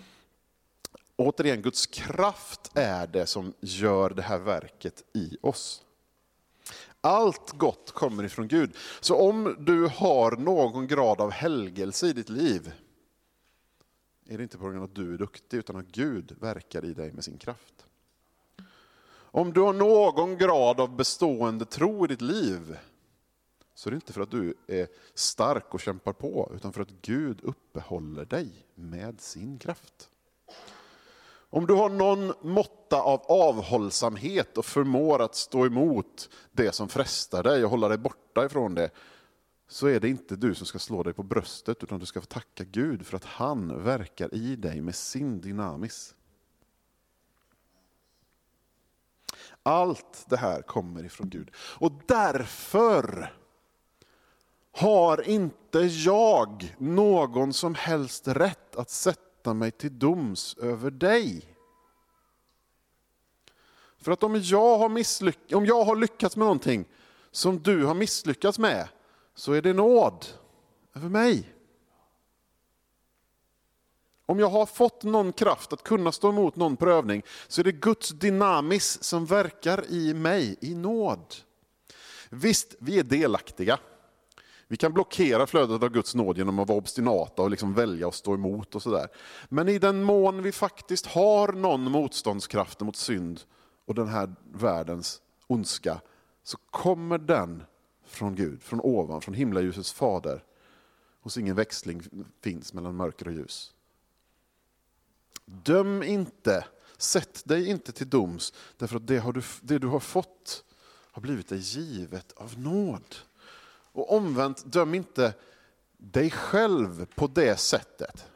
Återigen, 1.16 1.62
Guds 1.62 1.86
kraft 1.86 2.70
är 2.74 3.06
det 3.06 3.26
som 3.26 3.54
gör 3.60 4.10
det 4.10 4.22
här 4.22 4.38
verket 4.38 5.04
i 5.14 5.36
oss. 5.40 5.82
Allt 7.00 7.52
gott 7.52 7.92
kommer 7.92 8.24
ifrån 8.24 8.48
Gud. 8.48 8.76
Så 9.00 9.16
om 9.16 9.56
du 9.58 9.86
har 9.86 10.36
någon 10.36 10.86
grad 10.86 11.20
av 11.20 11.30
helgelse 11.30 12.06
i 12.06 12.12
ditt 12.12 12.28
liv, 12.28 12.72
är 14.28 14.36
det 14.36 14.42
inte 14.42 14.58
på 14.58 14.64
grund 14.64 14.78
av 14.78 14.84
att 14.84 14.94
du 14.94 15.14
är 15.14 15.18
duktig, 15.18 15.56
utan 15.56 15.76
att 15.76 15.86
Gud 15.86 16.36
verkar 16.40 16.84
i 16.84 16.94
dig 16.94 17.12
med 17.12 17.24
sin 17.24 17.38
kraft. 17.38 17.86
Om 19.08 19.52
du 19.52 19.60
har 19.60 19.72
någon 19.72 20.38
grad 20.38 20.80
av 20.80 20.96
bestående 20.96 21.64
tro 21.64 22.04
i 22.04 22.08
ditt 22.08 22.20
liv, 22.20 22.78
så 23.74 23.88
är 23.88 23.90
det 23.90 23.94
inte 23.94 24.12
för 24.12 24.20
att 24.20 24.30
du 24.30 24.54
är 24.66 24.88
stark 25.14 25.74
och 25.74 25.80
kämpar 25.80 26.12
på, 26.12 26.52
utan 26.54 26.72
för 26.72 26.80
att 26.80 27.02
Gud 27.02 27.40
uppehåller 27.42 28.24
dig 28.24 28.66
med 28.74 29.20
sin 29.20 29.58
kraft. 29.58 30.10
Om 31.50 31.66
du 31.66 31.74
har 31.74 31.88
någon 31.88 32.32
måtta 32.42 33.00
av 33.00 33.22
avhållsamhet 33.28 34.58
och 34.58 34.64
förmår 34.64 35.22
att 35.22 35.34
stå 35.34 35.66
emot 35.66 36.30
det 36.52 36.72
som 36.72 36.88
frestar 36.88 37.42
dig 37.42 37.64
och 37.64 37.70
hålla 37.70 37.88
dig 37.88 37.98
borta 37.98 38.44
ifrån 38.44 38.74
det, 38.74 38.90
så 39.68 39.86
är 39.86 40.00
det 40.00 40.08
inte 40.08 40.36
du 40.36 40.54
som 40.54 40.66
ska 40.66 40.78
slå 40.78 41.02
dig 41.02 41.12
på 41.12 41.22
bröstet, 41.22 41.82
utan 41.82 41.98
du 41.98 42.06
ska 42.06 42.20
få 42.20 42.26
tacka 42.26 42.64
Gud 42.64 43.06
för 43.06 43.16
att 43.16 43.24
han 43.24 43.84
verkar 43.84 44.34
i 44.34 44.56
dig 44.56 44.80
med 44.80 44.94
sin 44.94 45.40
dynamis. 45.40 46.14
Allt 49.62 50.24
det 50.28 50.36
här 50.36 50.62
kommer 50.62 51.04
ifrån 51.04 51.28
Gud. 51.28 51.50
Och 51.56 51.92
därför 52.06 53.34
har 54.72 55.28
inte 55.28 55.78
jag 55.78 56.74
någon 56.78 57.52
som 57.52 57.74
helst 57.74 58.28
rätt 58.28 58.76
att 58.76 58.90
sätta 58.90 59.25
sätta 59.46 59.54
mig 59.54 59.70
till 59.70 59.98
doms 59.98 60.56
över 60.56 60.90
dig. 60.90 61.56
För 63.98 64.12
att 64.12 64.22
om 64.22 64.40
jag 64.42 64.78
har, 64.78 64.88
misslyck- 64.88 65.54
om 65.54 65.66
jag 65.66 65.84
har 65.84 65.96
lyckats 65.96 66.36
med 66.36 66.44
någonting 66.44 66.84
som 67.30 67.62
du 67.62 67.84
har 67.84 67.94
misslyckats 67.94 68.58
med, 68.58 68.88
så 69.34 69.52
är 69.52 69.62
det 69.62 69.72
nåd 69.72 70.26
över 70.94 71.08
mig. 71.08 71.52
Om 74.26 74.38
jag 74.38 74.50
har 74.50 74.66
fått 74.66 75.02
någon 75.02 75.32
kraft 75.32 75.72
att 75.72 75.82
kunna 75.82 76.12
stå 76.12 76.28
emot 76.28 76.56
någon 76.56 76.76
prövning, 76.76 77.22
så 77.48 77.60
är 77.60 77.64
det 77.64 77.72
Guds 77.72 78.08
dynamis 78.08 79.02
som 79.02 79.26
verkar 79.26 79.84
i 79.90 80.14
mig 80.14 80.56
i 80.60 80.74
nåd. 80.74 81.34
Visst, 82.30 82.74
vi 82.78 82.98
är 82.98 83.04
delaktiga. 83.04 83.78
Vi 84.68 84.76
kan 84.76 84.92
blockera 84.92 85.46
flödet 85.46 85.82
av 85.82 85.88
Guds 85.88 86.14
nåd 86.14 86.38
genom 86.38 86.58
att 86.58 86.68
vara 86.68 86.78
obstinata 86.78 87.42
och 87.42 87.50
liksom 87.50 87.74
välja 87.74 88.08
att 88.08 88.14
stå 88.14 88.34
emot 88.34 88.74
och 88.74 88.82
sådär. 88.82 89.08
Men 89.48 89.68
i 89.68 89.78
den 89.78 90.02
mån 90.02 90.42
vi 90.42 90.52
faktiskt 90.52 91.06
har 91.06 91.52
någon 91.52 91.90
motståndskraft 91.90 92.80
mot 92.80 92.96
synd 92.96 93.40
och 93.84 93.94
den 93.94 94.08
här 94.08 94.34
världens 94.52 95.22
ondska, 95.46 96.00
så 96.42 96.58
kommer 96.70 97.18
den 97.18 97.62
från 98.06 98.34
Gud, 98.34 98.62
från 98.62 98.80
ovan, 98.80 99.20
från 99.20 99.34
himlaljusets 99.34 99.92
fader. 99.92 100.44
Hos 101.20 101.38
ingen 101.38 101.56
växling 101.56 102.02
finns 102.42 102.72
mellan 102.72 102.96
mörker 102.96 103.28
och 103.28 103.34
ljus. 103.34 103.72
Döm 105.44 106.02
inte, 106.02 106.66
sätt 106.96 107.42
dig 107.44 107.68
inte 107.68 107.92
till 107.92 108.08
doms, 108.08 108.52
därför 108.76 108.96
att 108.96 109.06
det, 109.06 109.18
har 109.18 109.32
du, 109.32 109.42
det 109.60 109.78
du 109.78 109.86
har 109.86 110.00
fått 110.00 110.64
har 111.16 111.22
blivit 111.22 111.48
dig 111.48 111.58
givet 111.58 112.32
av 112.32 112.58
nåd. 112.58 113.14
Och 113.96 114.16
omvänt, 114.16 114.72
döm 114.72 114.94
inte 114.94 115.34
dig 115.96 116.30
själv 116.30 117.06
på 117.14 117.26
det 117.26 117.56
sättet. 117.56 118.26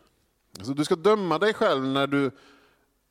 Alltså, 0.59 0.75
du 0.75 0.85
ska 0.85 0.96
döma 0.96 1.38
dig 1.38 1.55
själv 1.55 1.85
när 1.85 2.07
du 2.07 2.31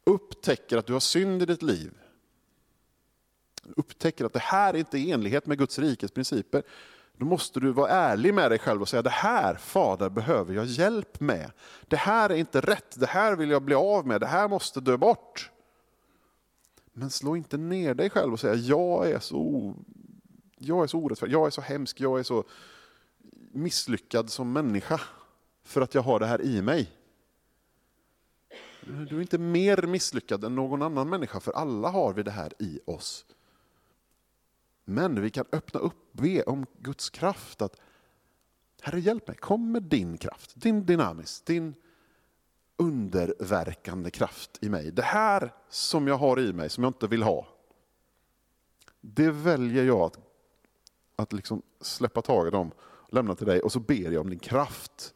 upptäcker 0.04 0.78
att 0.78 0.86
du 0.86 0.94
har 0.94 1.00
synd 1.00 1.42
i 1.42 1.46
ditt 1.46 1.62
liv. 1.62 1.92
Upptäcker 3.76 4.26
att 4.26 4.34
det 4.34 4.40
här 4.40 4.74
är 4.74 4.78
inte 4.78 4.98
är 4.98 5.00
i 5.00 5.12
enlighet 5.12 5.46
med 5.46 5.58
Guds 5.58 5.80
rikes 5.80 6.12
principer. 6.12 6.64
Då 7.18 7.26
måste 7.26 7.60
du 7.60 7.72
vara 7.72 7.90
ärlig 7.90 8.34
med 8.34 8.52
dig 8.52 8.60
själv 8.60 8.82
och 8.82 8.90
säga, 8.90 9.02
det 9.02 9.10
här 9.10 9.56
Fader 9.56 10.10
behöver 10.10 10.54
jag 10.54 10.66
hjälp 10.66 11.20
med. 11.20 11.52
Det 11.88 11.98
här 11.98 12.30
är 12.30 12.36
inte 12.36 12.62
rätt, 12.62 13.00
det 13.00 13.10
här 13.10 13.36
vill 13.36 13.50
jag 13.50 13.62
bli 13.62 13.76
av 13.76 14.08
med, 14.08 14.22
det 14.22 14.28
här 14.28 14.48
måste 14.48 14.80
dö 14.80 14.98
bort. 14.98 15.52
Men 16.94 17.10
slå 17.10 17.36
inte 17.36 17.58
ner 17.58 17.94
dig 17.94 18.10
själv 18.10 18.34
och 18.34 18.40
säga, 18.40 18.56
jag 18.56 19.12
är 19.12 19.20
så, 19.20 19.76
jag 20.60 20.84
är 20.84 20.88
så 20.88 21.00
orättfärdig, 21.00 21.34
jag 21.34 21.48
är 21.48 21.52
så 21.52 21.62
hemsk, 21.62 22.00
jag 22.00 22.19
är 22.19 22.24
så 22.24 22.43
misslyckad 23.52 24.30
som 24.30 24.54
människa 24.54 25.02
för 25.63 25.82
att 25.82 25.95
jag 25.95 26.02
har 26.02 26.19
det 26.19 26.26
här 26.26 26.41
i 26.41 26.62
mig. 26.62 26.91
Du 28.82 29.17
är 29.17 29.22
inte 29.22 29.38
mer 29.38 29.82
misslyckad 29.82 30.43
än 30.43 30.56
någon 30.56 30.82
annan 30.82 31.10
människa, 31.10 31.39
för 31.39 31.52
alla 31.52 31.89
har 31.89 32.13
vi 32.13 32.24
det 32.24 32.32
här 32.32 32.54
i 32.60 32.80
oss. 32.86 33.26
Men 34.86 35.22
vi 35.22 35.30
kan 35.30 35.45
öppna 35.52 35.80
upp, 35.80 36.13
be 36.13 36.43
om 36.43 36.65
Guds 36.78 37.10
kraft. 37.10 37.62
att 37.62 37.76
Herre 38.82 39.00
hjälp 39.00 39.28
mig, 39.28 39.38
kom 39.38 39.72
med 39.72 39.84
din 39.84 40.17
kraft, 40.17 40.54
din 40.56 40.86
dynamis, 40.86 41.41
din 41.41 41.76
underverkande 42.78 44.12
kraft 44.12 44.58
i 44.62 44.69
mig. 44.69 44.91
Det 44.91 45.02
här 45.02 45.54
som 45.69 46.08
jag 46.08 46.17
har 46.17 46.39
i 46.39 46.54
mig, 46.54 46.69
som 46.69 46.84
jag 46.84 46.89
inte 46.89 47.08
vill 47.08 47.24
ha, 47.24 47.48
det 49.02 49.32
väljer 49.32 49.84
jag 49.84 50.02
att, 50.02 50.17
att 51.20 51.34
liksom 51.34 51.62
släppa 51.82 52.22
taget 52.22 52.54
om, 52.54 52.72
lämna 53.10 53.36
till 53.36 53.48
dig 53.48 53.60
och 53.60 53.72
så 53.72 53.80
ber 53.80 54.12
jag 54.12 54.22
om 54.22 54.30
din 54.30 54.40
kraft 54.40 55.14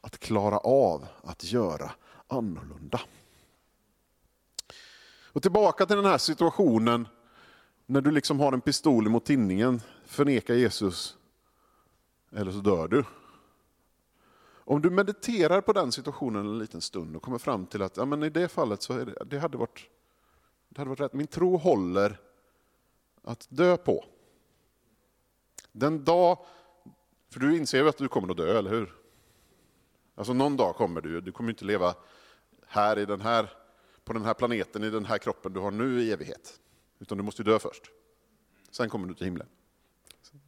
att 0.00 0.18
klara 0.18 0.58
av 0.58 1.06
att 1.22 1.52
göra 1.52 1.90
annorlunda. 2.26 3.00
Och 5.32 5.42
tillbaka 5.42 5.86
till 5.86 5.96
den 5.96 6.04
här 6.04 6.18
situationen 6.18 7.08
när 7.86 8.00
du 8.00 8.10
liksom 8.10 8.40
har 8.40 8.52
en 8.52 8.60
pistol 8.60 9.08
mot 9.08 9.24
tinningen, 9.24 9.80
förneka 10.04 10.54
Jesus 10.54 11.16
eller 12.32 12.52
så 12.52 12.58
dör 12.58 12.88
du. 12.88 13.04
Om 14.64 14.82
du 14.82 14.90
mediterar 14.90 15.60
på 15.60 15.72
den 15.72 15.92
situationen 15.92 16.46
en 16.46 16.58
liten 16.58 16.80
stund 16.80 17.16
och 17.16 17.22
kommer 17.22 17.38
fram 17.38 17.66
till 17.66 17.82
att 17.82 17.96
ja, 17.96 18.04
men 18.04 18.22
i 18.22 18.30
det 18.30 18.48
fallet 18.48 18.82
så 18.82 18.92
det, 18.92 19.24
det, 19.26 19.38
hade 19.38 19.58
varit, 19.58 19.88
det 20.68 20.80
hade 20.80 20.88
varit 20.88 21.00
rätt. 21.00 21.12
Min 21.12 21.26
tro 21.26 21.56
håller 21.56 22.20
att 23.22 23.46
dö 23.50 23.76
på. 23.76 24.04
Den 25.72 26.04
dag, 26.04 26.38
för 27.30 27.40
du 27.40 27.56
inser 27.56 27.78
ju 27.82 27.88
att 27.88 27.98
du 27.98 28.08
kommer 28.08 28.30
att 28.30 28.36
dö, 28.36 28.58
eller 28.58 28.70
hur? 28.70 28.94
Alltså 30.14 30.32
någon 30.32 30.56
dag 30.56 30.76
kommer 30.76 31.00
du, 31.00 31.20
du 31.20 31.32
kommer 31.32 31.50
inte 31.50 31.64
leva 31.64 31.94
här, 32.66 32.98
i 32.98 33.06
den 33.06 33.20
här 33.20 33.50
på 34.04 34.12
den 34.12 34.24
här 34.24 34.34
planeten, 34.34 34.84
i 34.84 34.90
den 34.90 35.04
här 35.04 35.18
kroppen 35.18 35.52
du 35.52 35.60
har 35.60 35.70
nu 35.70 36.02
i 36.02 36.12
evighet. 36.12 36.60
Utan 36.98 37.18
du 37.18 37.24
måste 37.24 37.42
dö 37.42 37.58
först. 37.58 37.82
Sen 38.70 38.88
kommer 38.88 39.08
du 39.08 39.14
till 39.14 39.24
himlen. 39.24 39.46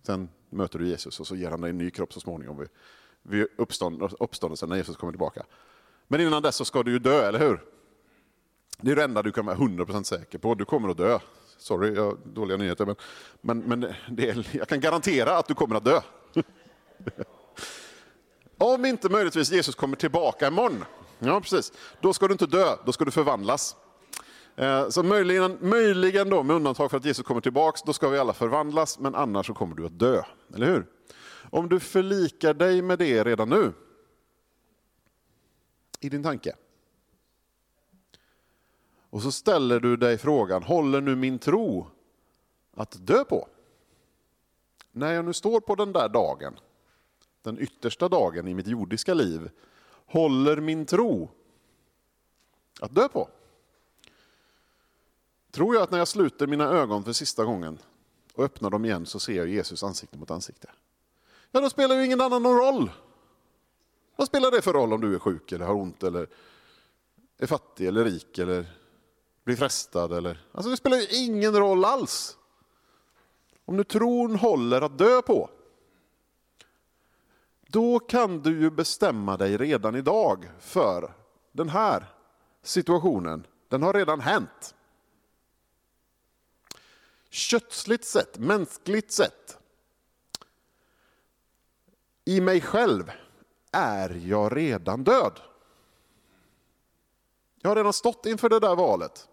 Sen 0.03 0.29
möter 0.51 0.79
du 0.79 0.89
Jesus 0.89 1.21
och 1.21 1.27
så 1.27 1.37
ger 1.37 1.51
han 1.51 1.61
dig 1.61 1.71
en 1.71 1.79
ny 1.79 1.91
kropp 1.91 2.13
så 2.13 2.21
småningom 2.21 2.59
vid, 2.59 2.69
vid 3.23 3.47
uppståndelsen 4.19 4.69
när 4.69 4.77
Jesus 4.77 4.97
kommer 4.97 5.13
tillbaka. 5.13 5.47
Men 6.09 6.21
innan 6.21 6.43
dess 6.43 6.57
så 6.57 6.65
ska 6.65 6.83
du 6.83 6.93
ju 6.93 6.99
dö, 6.99 7.29
eller 7.29 7.39
hur? 7.39 7.65
Det 8.81 8.93
är 8.93 8.97
det 8.97 9.05
enda 9.05 9.23
du 9.23 9.33
kan 9.33 9.47
vara 9.47 9.57
100% 9.57 10.03
säker 10.03 10.39
på. 10.39 10.55
Du 10.55 10.65
kommer 10.65 10.89
att 10.89 10.97
dö. 10.97 11.19
Sorry, 11.63 11.95
jag 11.95 12.05
har 12.05 12.17
dåliga 12.25 12.57
nyheter. 12.57 12.87
Men, 12.87 12.97
men, 13.41 13.59
men 13.59 13.85
är, 14.19 14.47
jag 14.53 14.69
kan 14.69 14.81
garantera 14.81 15.37
att 15.37 15.49
du 15.49 15.55
kommer 15.55 15.77
att 15.77 15.85
dö. 15.85 16.01
Om 18.59 18.85
inte 18.85 19.09
möjligtvis 19.09 19.53
Jesus 19.53 19.75
kommer 19.75 19.97
tillbaka 19.97 20.47
imorgon, 20.47 20.85
ja 21.19 21.41
precis, 21.41 21.73
då 22.01 22.13
ska 22.13 22.29
du 22.29 22.33
inte 22.33 22.47
dö, 22.47 22.77
då 22.87 22.93
ska 22.93 23.05
du 23.05 23.11
förvandlas. 23.11 23.77
Eh, 24.57 24.89
så 24.89 25.03
möjligen, 25.03 25.59
möjligen 25.61 26.31
då, 26.31 26.43
med 26.43 26.57
undantag 26.57 26.91
för 26.91 26.97
att 26.97 27.05
Jesus 27.05 27.27
kommer 27.27 27.41
tillbaka, 27.41 27.81
då 27.87 27.93
ska 27.93 28.09
vi 28.09 28.19
alla 28.19 28.33
förvandlas, 28.33 28.99
men 28.99 29.15
annars 29.15 29.47
så 29.47 29.55
kommer 29.55 29.77
du 29.77 29.87
att 29.87 29.99
dö. 29.99 30.23
Eller 30.55 30.67
hur? 30.67 30.87
Om 31.51 31.69
du 31.69 31.81
förlikar 31.81 32.55
dig 32.55 32.83
med 32.83 32.99
det 32.99 33.25
redan 33.25 33.49
nu, 33.49 33.73
i 36.01 36.09
din 36.09 36.23
tanke, 36.23 36.55
och 39.13 39.23
så 39.23 39.33
ställer 39.33 39.81
du 39.81 39.97
dig 39.97 40.19
frågan, 40.19 40.63
håller 40.63 41.01
nu 41.01 41.17
min 41.17 41.39
tro 41.39 41.87
att 42.75 43.07
dö 43.07 43.25
på? 43.25 43.49
När 44.93 45.13
jag 45.13 45.25
nu 45.25 45.33
står 45.33 45.61
på 45.61 45.75
den 45.75 45.93
där 45.93 46.09
dagen, 46.09 46.55
den 47.43 47.59
yttersta 47.59 48.09
dagen 48.09 48.49
i 48.49 48.55
mitt 48.55 48.67
jordiska 48.67 49.15
liv, 49.15 49.51
håller 50.07 50.57
min 50.57 50.87
tro 50.87 51.31
att 52.81 52.95
dö 52.95 53.09
på? 53.09 53.29
Tror 55.51 55.75
jag 55.75 55.83
att 55.83 55.91
när 55.91 55.99
jag 55.99 56.09
sluter 56.09 56.47
mina 56.47 56.65
ögon 56.65 57.05
för 57.05 57.13
sista 57.13 57.45
gången 57.45 57.79
och 58.35 58.45
öppnar 58.45 58.71
dem 58.71 58.85
igen 58.85 59.07
så 59.07 59.21
ser 59.21 59.37
jag 59.37 59.49
Jesus 59.49 59.83
ansikte 59.83 60.19
mot 60.19 60.31
ansikte? 60.31 60.71
Ja, 61.51 61.61
då 61.61 61.71
spelar 61.71 61.97
ju 61.97 62.05
ingen 62.05 62.21
annan 62.21 62.43
någon 62.43 62.59
roll. 62.59 62.91
Vad 64.17 64.27
spelar 64.27 64.51
det 64.51 64.63
för 64.63 64.73
roll 64.73 64.93
om 64.93 65.01
du 65.01 65.15
är 65.15 65.19
sjuk 65.19 65.53
eller 65.53 65.67
har 65.67 65.75
ont 65.75 66.03
eller 66.03 66.29
är 67.39 67.47
fattig 67.47 67.87
eller 67.87 68.05
rik 68.05 68.39
eller 68.39 68.82
bli 69.45 69.57
frestad 69.57 70.13
eller... 70.13 70.47
Alltså 70.53 70.71
det 70.71 70.77
spelar 70.77 70.97
ju 70.97 71.07
ingen 71.07 71.57
roll 71.57 71.85
alls. 71.85 72.37
Om 73.65 73.77
nu 73.77 73.85
tron 73.85 74.37
håller 74.37 74.81
att 74.81 74.99
dö 74.99 75.23
på, 75.23 75.51
då 77.67 77.99
kan 77.99 78.43
du 78.43 78.61
ju 78.61 78.71
bestämma 78.71 79.37
dig 79.37 79.57
redan 79.57 79.97
idag 79.97 80.51
för 80.59 81.15
den 81.53 81.69
här 81.69 82.07
situationen. 82.63 83.47
Den 83.69 83.83
har 83.83 83.93
redan 83.93 84.21
hänt. 84.21 84.75
Kötsligt 87.31 88.05
sett, 88.05 88.39
mänskligt 88.39 89.13
sett, 89.13 89.59
i 92.25 92.41
mig 92.41 92.61
själv 92.61 93.13
är 93.73 94.11
jag 94.11 94.57
redan 94.57 95.05
död. 95.05 95.41
Jag 97.61 97.71
har 97.71 97.77
redan 97.77 97.93
stått 97.93 98.27
inför 98.27 98.49
det 98.49 98.61
där 98.61 98.77
valet. 98.77 99.29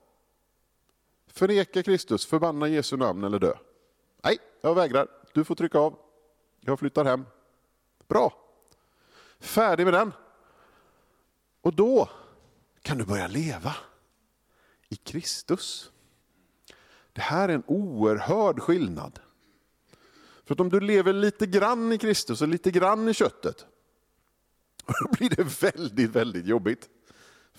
Förneka 1.33 1.83
Kristus, 1.83 2.25
förbanna 2.25 2.67
Jesu 2.67 2.97
namn 2.97 3.23
eller 3.23 3.39
dö. 3.39 3.53
Nej, 4.23 4.37
jag 4.61 4.75
vägrar. 4.75 5.07
Du 5.33 5.43
får 5.43 5.55
trycka 5.55 5.79
av. 5.79 5.99
Jag 6.59 6.79
flyttar 6.79 7.05
hem. 7.05 7.25
Bra. 8.07 8.33
Färdig 9.39 9.83
med 9.83 9.93
den. 9.93 10.13
Och 11.61 11.73
då 11.73 12.09
kan 12.81 12.97
du 12.97 13.05
börja 13.05 13.27
leva 13.27 13.75
i 14.89 14.95
Kristus. 14.95 15.91
Det 17.13 17.21
här 17.21 17.49
är 17.49 17.53
en 17.53 17.63
oerhörd 17.67 18.59
skillnad. 18.59 19.19
För 20.45 20.53
att 20.53 20.59
om 20.59 20.69
du 20.69 20.79
lever 20.79 21.13
lite 21.13 21.45
grann 21.45 21.91
i 21.91 21.97
Kristus 21.97 22.41
och 22.41 22.47
lite 22.47 22.71
grann 22.71 23.09
i 23.09 23.13
köttet, 23.13 23.65
då 24.85 25.09
blir 25.11 25.29
det 25.29 25.61
väldigt, 25.61 26.09
väldigt 26.09 26.45
jobbigt. 26.45 26.89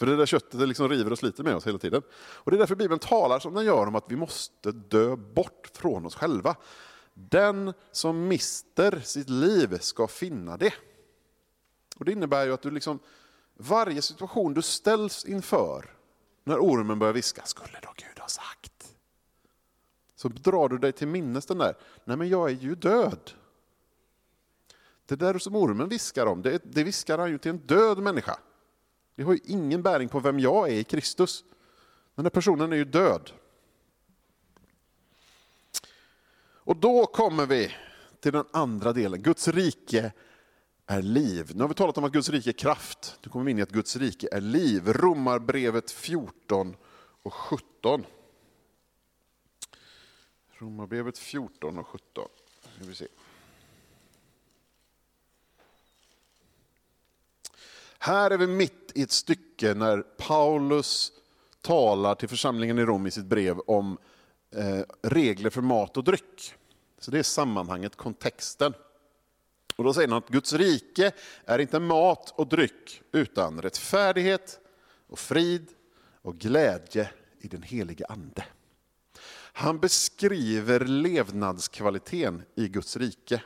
För 0.00 0.06
det 0.06 0.16
där 0.16 0.26
köttet 0.26 0.60
det 0.60 0.66
liksom 0.66 0.88
river 0.88 1.10
och 1.10 1.18
sliter 1.18 1.44
med 1.44 1.56
oss 1.56 1.66
hela 1.66 1.78
tiden. 1.78 2.02
Och 2.12 2.50
Det 2.50 2.56
är 2.56 2.58
därför 2.58 2.74
Bibeln 2.74 2.98
talar 2.98 3.38
som 3.38 3.54
den 3.54 3.64
gör 3.64 3.86
om 3.86 3.94
att 3.94 4.04
vi 4.08 4.16
måste 4.16 4.72
dö 4.72 5.16
bort 5.16 5.70
från 5.74 6.06
oss 6.06 6.14
själva. 6.14 6.56
Den 7.14 7.72
som 7.92 8.28
mister 8.28 9.00
sitt 9.00 9.28
liv 9.28 9.78
ska 9.80 10.06
finna 10.06 10.56
det. 10.56 10.74
Och 11.96 12.04
Det 12.04 12.12
innebär 12.12 12.46
ju 12.46 12.52
att 12.52 12.62
du 12.62 12.70
liksom, 12.70 12.98
varje 13.54 14.02
situation 14.02 14.54
du 14.54 14.62
ställs 14.62 15.24
inför, 15.24 15.94
när 16.44 16.58
ormen 16.58 16.98
börjar 16.98 17.14
viska, 17.14 17.42
skulle 17.44 17.78
då 17.82 17.92
Gud 17.96 18.18
ha 18.18 18.28
sagt? 18.28 18.94
Så 20.16 20.28
drar 20.28 20.68
du 20.68 20.78
dig 20.78 20.92
till 20.92 21.08
minnes 21.08 21.46
den 21.46 21.58
där, 21.58 21.74
nej 22.04 22.16
men 22.16 22.28
jag 22.28 22.50
är 22.50 22.54
ju 22.54 22.74
död. 22.74 23.30
Det 25.06 25.16
där 25.16 25.38
som 25.38 25.56
ormen 25.56 25.88
viskar 25.88 26.26
om, 26.26 26.42
det, 26.42 26.62
det 26.64 26.84
viskar 26.84 27.18
han 27.18 27.30
ju 27.30 27.38
till 27.38 27.50
en 27.50 27.58
död 27.58 27.98
människa. 27.98 28.38
Det 29.20 29.24
har 29.24 29.32
ju 29.32 29.40
ingen 29.44 29.82
bäring 29.82 30.08
på 30.08 30.20
vem 30.20 30.40
jag 30.40 30.68
är 30.68 30.74
i 30.74 30.84
Kristus. 30.84 31.44
Den 32.14 32.22
där 32.22 32.30
personen 32.30 32.72
är 32.72 32.76
ju 32.76 32.84
död. 32.84 33.30
Och 36.42 36.76
då 36.76 37.06
kommer 37.06 37.46
vi 37.46 37.72
till 38.20 38.32
den 38.32 38.44
andra 38.52 38.92
delen. 38.92 39.22
Guds 39.22 39.48
rike 39.48 40.12
är 40.86 41.02
liv. 41.02 41.50
Nu 41.54 41.60
har 41.60 41.68
vi 41.68 41.74
talat 41.74 41.98
om 41.98 42.04
att 42.04 42.12
Guds 42.12 42.28
rike 42.28 42.50
är 42.50 42.52
kraft. 42.52 43.18
Nu 43.22 43.30
kommer 43.30 43.44
vi 43.44 43.50
in 43.50 43.58
i 43.58 43.62
att 43.62 43.70
Guds 43.70 43.96
rike 43.96 44.28
är 44.32 44.40
liv. 44.40 44.88
Romarbrevet 44.88 45.90
14 45.90 46.76
och 47.22 47.34
17. 47.34 48.06
Romarbrevet 50.50 51.18
14 51.18 51.78
och 51.78 51.86
17. 51.86 52.28
Ska 52.76 52.84
vi 52.84 52.94
se. 52.94 53.06
Här 58.02 58.30
är 58.30 58.38
vi 58.38 58.46
mitt 58.46 58.92
i 58.94 59.02
ett 59.02 59.10
stycke 59.10 59.74
när 59.74 60.02
Paulus 60.02 61.12
talar 61.60 62.14
till 62.14 62.28
församlingen 62.28 62.78
i 62.78 62.84
Rom 62.84 63.06
i 63.06 63.10
sitt 63.10 63.24
brev 63.24 63.58
om 63.58 63.98
eh, 64.56 64.80
regler 65.02 65.50
för 65.50 65.62
mat 65.62 65.96
och 65.96 66.04
dryck. 66.04 66.54
Så 66.98 67.10
det 67.10 67.18
är 67.18 67.22
sammanhanget, 67.22 67.96
kontexten. 67.96 68.74
Och 69.76 69.84
då 69.84 69.92
säger 69.92 70.08
han 70.08 70.18
att 70.18 70.28
Guds 70.28 70.52
rike 70.52 71.12
är 71.44 71.58
inte 71.58 71.80
mat 71.80 72.32
och 72.36 72.46
dryck 72.46 73.02
utan 73.12 73.62
rättfärdighet 73.62 74.60
och 75.06 75.18
frid 75.18 75.66
och 76.22 76.38
glädje 76.38 77.10
i 77.40 77.48
den 77.48 77.62
helige 77.62 78.06
Ande. 78.08 78.44
Han 79.52 79.78
beskriver 79.78 80.80
levnadskvaliteten 80.80 82.42
i 82.54 82.68
Guds 82.68 82.96
rike. 82.96 83.42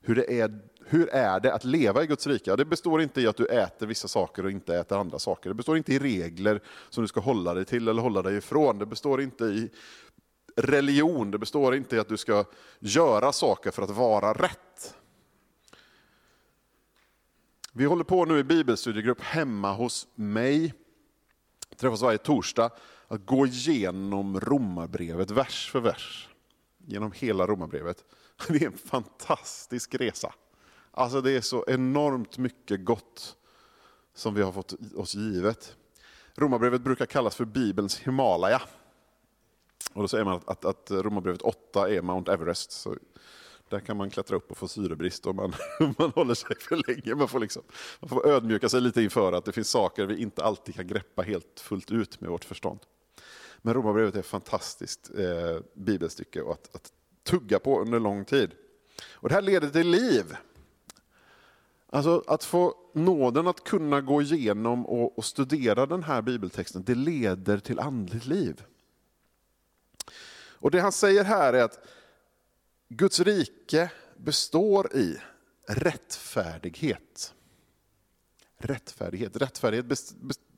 Hur 0.00 0.14
det 0.14 0.40
är 0.40 0.60
hur 0.90 1.08
är 1.08 1.40
det 1.40 1.54
att 1.54 1.64
leva 1.64 2.02
i 2.02 2.06
Guds 2.06 2.26
rike? 2.26 2.56
Det 2.56 2.64
består 2.64 3.02
inte 3.02 3.20
i 3.20 3.26
att 3.26 3.36
du 3.36 3.46
äter 3.46 3.86
vissa 3.86 4.08
saker 4.08 4.44
och 4.44 4.50
inte 4.50 4.76
äter 4.76 4.98
andra 4.98 5.18
saker. 5.18 5.50
Det 5.50 5.54
består 5.54 5.76
inte 5.76 5.94
i 5.94 5.98
regler 5.98 6.60
som 6.90 7.04
du 7.04 7.08
ska 7.08 7.20
hålla 7.20 7.54
dig 7.54 7.64
till 7.64 7.88
eller 7.88 8.02
hålla 8.02 8.22
dig 8.22 8.36
ifrån. 8.36 8.78
Det 8.78 8.86
består 8.86 9.20
inte 9.22 9.44
i 9.44 9.70
religion, 10.56 11.30
det 11.30 11.38
består 11.38 11.74
inte 11.74 11.96
i 11.96 11.98
att 11.98 12.08
du 12.08 12.16
ska 12.16 12.44
göra 12.78 13.32
saker 13.32 13.70
för 13.70 13.82
att 13.82 13.90
vara 13.90 14.32
rätt. 14.32 14.94
Vi 17.72 17.84
håller 17.84 18.04
på 18.04 18.24
nu 18.24 18.38
i 18.38 18.44
bibelstudiegrupp 18.44 19.20
hemma 19.20 19.72
hos 19.72 20.06
mig, 20.14 20.74
träffas 21.76 22.02
varje 22.02 22.18
torsdag, 22.18 22.70
att 23.08 23.26
gå 23.26 23.46
igenom 23.46 24.40
romarbrevet 24.40 25.30
vers 25.30 25.70
för 25.70 25.80
vers. 25.80 26.28
Genom 26.86 27.12
hela 27.12 27.46
romarbrevet. 27.46 28.04
Det 28.48 28.62
är 28.62 28.66
en 28.66 28.78
fantastisk 28.78 29.94
resa. 29.94 30.34
Alltså 30.98 31.20
det 31.20 31.32
är 31.32 31.40
så 31.40 31.64
enormt 31.66 32.38
mycket 32.38 32.84
gott 32.84 33.36
som 34.14 34.34
vi 34.34 34.42
har 34.42 34.52
fått 34.52 34.74
oss 34.94 35.14
givet. 35.14 35.76
Romarbrevet 36.34 36.80
brukar 36.80 37.06
kallas 37.06 37.36
för 37.36 37.44
Bibelns 37.44 37.98
Himalaya. 37.98 38.62
Och 39.92 40.02
då 40.02 40.08
säger 40.08 40.24
man 40.24 40.36
att, 40.36 40.48
att, 40.48 40.64
att 40.64 40.90
Romarbrevet 40.90 41.42
8 41.42 41.90
är 41.90 42.02
Mount 42.02 42.32
Everest. 42.32 42.72
Så 42.72 42.96
där 43.68 43.80
kan 43.80 43.96
man 43.96 44.10
klättra 44.10 44.36
upp 44.36 44.50
och 44.50 44.58
få 44.58 44.68
syrebrist 44.68 45.26
om 45.26 45.36
man, 45.36 45.52
man 45.98 46.10
håller 46.10 46.34
sig 46.34 46.56
för 46.60 46.92
länge. 46.92 47.14
Man 47.14 47.28
får, 47.28 47.40
liksom, 47.40 47.62
man 48.00 48.08
får 48.08 48.26
ödmjuka 48.26 48.68
sig 48.68 48.80
lite 48.80 49.02
inför 49.02 49.32
att 49.32 49.44
det 49.44 49.52
finns 49.52 49.70
saker 49.70 50.06
vi 50.06 50.22
inte 50.22 50.44
alltid 50.44 50.74
kan 50.74 50.86
greppa 50.86 51.22
helt 51.22 51.60
fullt 51.60 51.90
ut 51.90 52.20
med 52.20 52.30
vårt 52.30 52.44
förstånd. 52.44 52.80
Men 53.58 53.74
Romarbrevet 53.74 54.14
är 54.14 54.20
ett 54.20 54.26
fantastiskt 54.26 55.10
eh, 55.18 55.62
bibelstycke 55.74 56.40
att, 56.40 56.74
att 56.74 56.92
tugga 57.22 57.58
på 57.58 57.80
under 57.80 58.00
lång 58.00 58.24
tid. 58.24 58.50
Och 59.12 59.28
det 59.28 59.34
här 59.34 59.42
leder 59.42 59.68
till 59.68 59.88
liv. 59.88 60.36
Alltså 61.90 62.24
att 62.26 62.44
få 62.44 62.74
nåden 62.92 63.46
att 63.46 63.64
kunna 63.64 64.00
gå 64.00 64.22
igenom 64.22 64.86
och, 64.86 65.18
och 65.18 65.24
studera 65.24 65.86
den 65.86 66.02
här 66.02 66.22
bibeltexten, 66.22 66.84
det 66.84 66.94
leder 66.94 67.58
till 67.58 67.80
andligt 67.80 68.26
liv. 68.26 68.64
Och 70.60 70.70
det 70.70 70.80
han 70.80 70.92
säger 70.92 71.24
här 71.24 71.52
är 71.52 71.64
att 71.64 71.86
Guds 72.88 73.20
rike 73.20 73.90
består 74.16 74.96
i 74.96 75.18
rättfärdighet. 75.66 77.34
Rättfärdighet, 78.58 79.36
rättfärdighet 79.36 79.86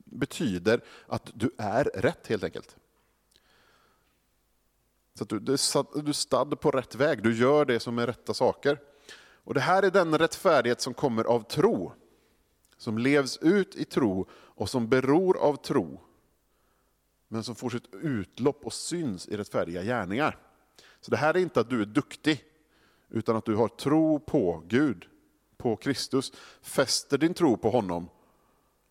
betyder 0.05 0.85
att 1.07 1.31
du 1.35 1.51
är 1.59 1.85
rätt 1.85 2.27
helt 2.27 2.45
enkelt. 2.45 2.77
Så 5.15 5.23
att 5.23 5.29
du, 5.29 5.39
du 5.39 5.53
är 5.53 6.13
stadd 6.13 6.61
på 6.61 6.71
rätt 6.71 6.95
väg, 6.95 7.23
du 7.23 7.37
gör 7.37 7.65
det 7.65 7.81
som 7.81 7.99
är 7.99 8.07
rätta 8.07 8.35
saker. 8.35 8.79
Och 9.45 9.55
Det 9.55 9.61
här 9.61 9.83
är 9.83 9.91
den 9.91 10.19
rättfärdighet 10.19 10.81
som 10.81 10.95
kommer 10.95 11.25
av 11.25 11.43
tro, 11.43 11.93
som 12.77 12.99
levs 12.99 13.39
ut 13.39 13.77
i 13.77 13.85
tro 13.85 14.29
och 14.33 14.69
som 14.69 14.89
beror 14.89 15.37
av 15.39 15.57
tro, 15.57 16.01
men 17.29 17.45
som 17.45 17.55
får 17.55 17.71
sitt 17.71 17.95
utlopp 17.95 18.67
och 18.67 18.73
syns 18.73 19.29
i 19.29 19.37
rättfärdiga 19.37 19.83
gärningar. 19.83 20.39
Så 21.01 21.11
det 21.11 21.17
här 21.17 21.35
är 21.35 21.39
inte 21.39 21.61
att 21.61 21.71
du 21.71 21.83
är 21.83 21.87
duktig, 21.87 22.45
utan 23.09 23.37
att 23.37 23.45
du 23.45 23.55
har 23.55 23.69
tro 23.69 24.19
på 24.19 24.63
Gud, 24.69 25.07
på 25.57 25.77
Kristus, 25.77 26.33
fäster 26.63 27.19
din 27.19 27.35
tro 27.35 27.57
på 27.57 27.71
honom, 27.71 28.09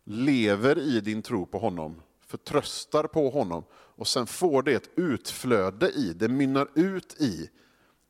lever 0.04 0.80
i 0.80 1.02
din 1.02 1.22
tro 1.22 1.46
på 1.46 1.60
honom, 1.60 2.02
förtröstar 2.20 3.04
på 3.04 3.30
honom 3.30 3.64
och 3.72 4.08
sen 4.08 4.28
får 4.28 4.64
det 4.64 4.74
ett 4.74 4.90
utflöde 4.96 5.92
i, 5.92 6.14
det 6.14 6.28
mynnar 6.28 6.68
ut 6.76 7.22
i 7.22 7.50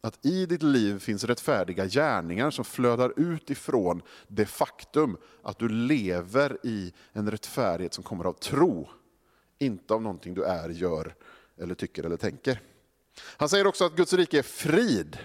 att 0.01 0.25
i 0.25 0.45
ditt 0.45 0.63
liv 0.63 0.99
finns 0.99 1.23
rättfärdiga 1.23 1.85
gärningar 1.85 2.51
som 2.51 2.65
flödar 2.65 3.13
ut 3.15 3.49
ifrån 3.49 4.01
det 4.27 4.45
faktum 4.45 5.17
att 5.43 5.59
du 5.59 5.69
lever 5.69 6.57
i 6.63 6.93
en 7.11 7.31
rättfärdighet 7.31 7.93
som 7.93 8.03
kommer 8.03 8.25
av 8.25 8.33
tro, 8.33 8.89
inte 9.59 9.93
av 9.93 10.01
någonting 10.01 10.33
du 10.33 10.43
är, 10.43 10.69
gör 10.69 11.15
eller 11.57 11.75
tycker 11.75 12.03
eller 12.03 12.17
tänker. 12.17 12.61
Han 13.37 13.49
säger 13.49 13.67
också 13.67 13.85
att 13.85 13.95
Guds 13.95 14.13
rike 14.13 14.39
är 14.39 14.43
frid. 14.43 15.17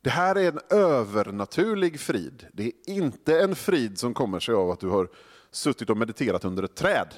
Det 0.00 0.10
här 0.10 0.36
är 0.36 0.48
en 0.48 0.60
övernaturlig 0.78 2.00
frid. 2.00 2.46
Det 2.52 2.66
är 2.66 2.72
inte 2.86 3.40
en 3.40 3.56
frid 3.56 3.98
som 3.98 4.14
kommer 4.14 4.40
sig 4.40 4.54
av 4.54 4.70
att 4.70 4.80
du 4.80 4.88
har 4.88 5.08
suttit 5.50 5.90
och 5.90 5.96
mediterat 5.96 6.44
under 6.44 6.62
ett 6.62 6.74
träd. 6.74 7.14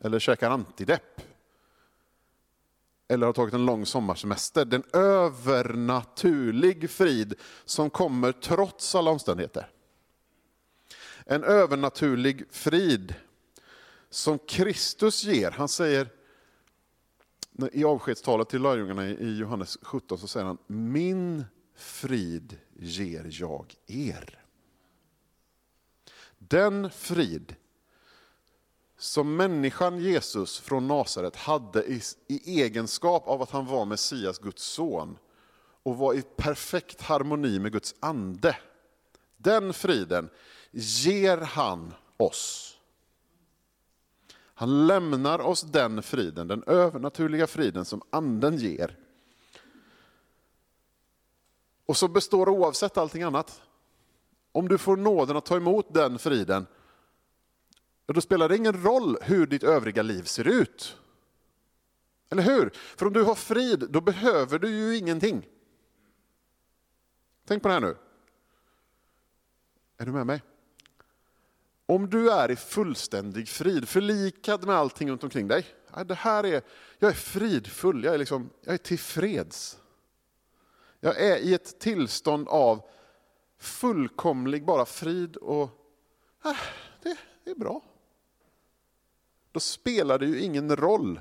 Eller 0.00 0.18
käkar 0.18 0.50
antidepp. 0.50 1.20
Eller 3.08 3.26
har 3.26 3.32
tagit 3.32 3.54
en 3.54 3.66
lång 3.66 3.86
sommarsemester. 3.86 4.64
Det 4.64 4.76
är 4.76 4.80
en 4.80 5.00
övernaturlig 5.02 6.90
frid 6.90 7.34
som 7.64 7.90
kommer 7.90 8.32
trots 8.32 8.94
alla 8.94 9.10
omständigheter. 9.10 9.70
En 11.26 11.44
övernaturlig 11.44 12.44
frid 12.50 13.14
som 14.10 14.38
Kristus 14.38 15.24
ger. 15.24 15.50
Han 15.50 15.68
säger 15.68 16.08
i 17.72 17.84
avskedstalet 17.84 18.48
till 18.48 18.62
lärjungarna 18.62 19.08
i 19.08 19.38
Johannes 19.38 19.78
17 19.82 20.18
så 20.18 20.26
säger 20.26 20.46
han 20.46 20.58
Min 20.66 21.44
frid 21.74 22.58
ger 22.76 23.26
jag 23.30 23.74
er. 23.86 24.44
Den 26.38 26.90
frid 26.90 27.54
som 29.04 29.36
människan 29.36 29.98
Jesus 29.98 30.58
från 30.58 30.88
Nasaret 30.88 31.36
hade 31.36 31.84
i, 31.84 32.00
i, 32.26 32.62
egenskap 32.62 33.28
av 33.28 33.42
att 33.42 33.50
han 33.50 33.66
var 33.66 33.84
Messias, 33.84 34.38
Guds 34.38 34.62
son 34.62 35.18
och 35.82 35.96
var 35.96 36.14
i 36.14 36.22
perfekt 36.22 37.02
harmoni 37.02 37.58
med 37.58 37.72
Guds 37.72 37.94
ande. 38.00 38.56
Den 39.36 39.72
friden 39.72 40.30
ger 40.70 41.38
han 41.38 41.94
oss. 42.16 42.76
Han 44.36 44.86
lämnar 44.86 45.38
oss 45.38 45.62
den 45.62 46.02
friden, 46.02 46.48
den 46.48 46.64
övernaturliga 46.66 47.46
friden 47.46 47.84
som 47.84 48.02
anden 48.10 48.56
ger. 48.56 48.98
Och 51.86 51.96
så 51.96 52.08
består 52.08 52.48
oavsett 52.48 52.96
allting 52.96 53.22
annat. 53.22 53.62
Om 54.52 54.68
du 54.68 54.78
får 54.78 54.96
nåden 54.96 55.36
att 55.36 55.46
ta 55.46 55.56
emot 55.56 55.94
den 55.94 56.18
friden, 56.18 56.66
då 58.06 58.20
spelar 58.20 58.48
det 58.48 58.56
ingen 58.56 58.82
roll 58.82 59.16
hur 59.22 59.46
ditt 59.46 59.62
övriga 59.62 60.02
liv 60.02 60.22
ser 60.22 60.48
ut. 60.48 60.96
Eller 62.30 62.42
hur? 62.42 62.70
För 62.74 63.06
om 63.06 63.12
du 63.12 63.22
har 63.22 63.34
frid, 63.34 63.86
då 63.90 64.00
behöver 64.00 64.58
du 64.58 64.68
ju 64.68 64.96
ingenting. 64.96 65.48
Tänk 67.46 67.62
på 67.62 67.68
det 67.68 67.74
här 67.74 67.80
nu. 67.80 67.96
Är 69.96 70.06
du 70.06 70.12
med 70.12 70.26
mig? 70.26 70.42
Om 71.86 72.10
du 72.10 72.30
är 72.30 72.50
i 72.50 72.56
fullständig 72.56 73.48
frid, 73.48 73.88
förlikad 73.88 74.66
med 74.66 74.76
allting 74.76 75.10
runt 75.10 75.24
omkring 75.24 75.48
dig. 75.48 75.66
Det 76.06 76.14
här 76.14 76.46
är, 76.46 76.62
jag 76.98 77.10
är 77.10 77.14
fridfull, 77.14 78.04
jag 78.04 78.14
är, 78.14 78.18
liksom, 78.18 78.50
jag 78.60 78.74
är 78.74 78.78
tillfreds. 78.78 79.78
Jag 81.00 81.20
är 81.20 81.36
i 81.36 81.54
ett 81.54 81.80
tillstånd 81.80 82.48
av 82.48 82.88
fullkomlig 83.58 84.64
bara 84.64 84.86
frid 84.86 85.36
och 85.36 85.62
äh, 86.44 86.56
det, 87.02 87.16
det 87.44 87.50
är 87.50 87.54
bra. 87.54 87.82
Då 89.54 89.60
spelar 89.60 90.18
det 90.18 90.26
ju 90.26 90.40
ingen 90.40 90.76
roll 90.76 91.20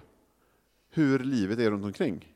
hur 0.90 1.20
livet 1.20 1.60
är 1.60 1.72
runt 1.72 1.86
omkring. 1.86 2.36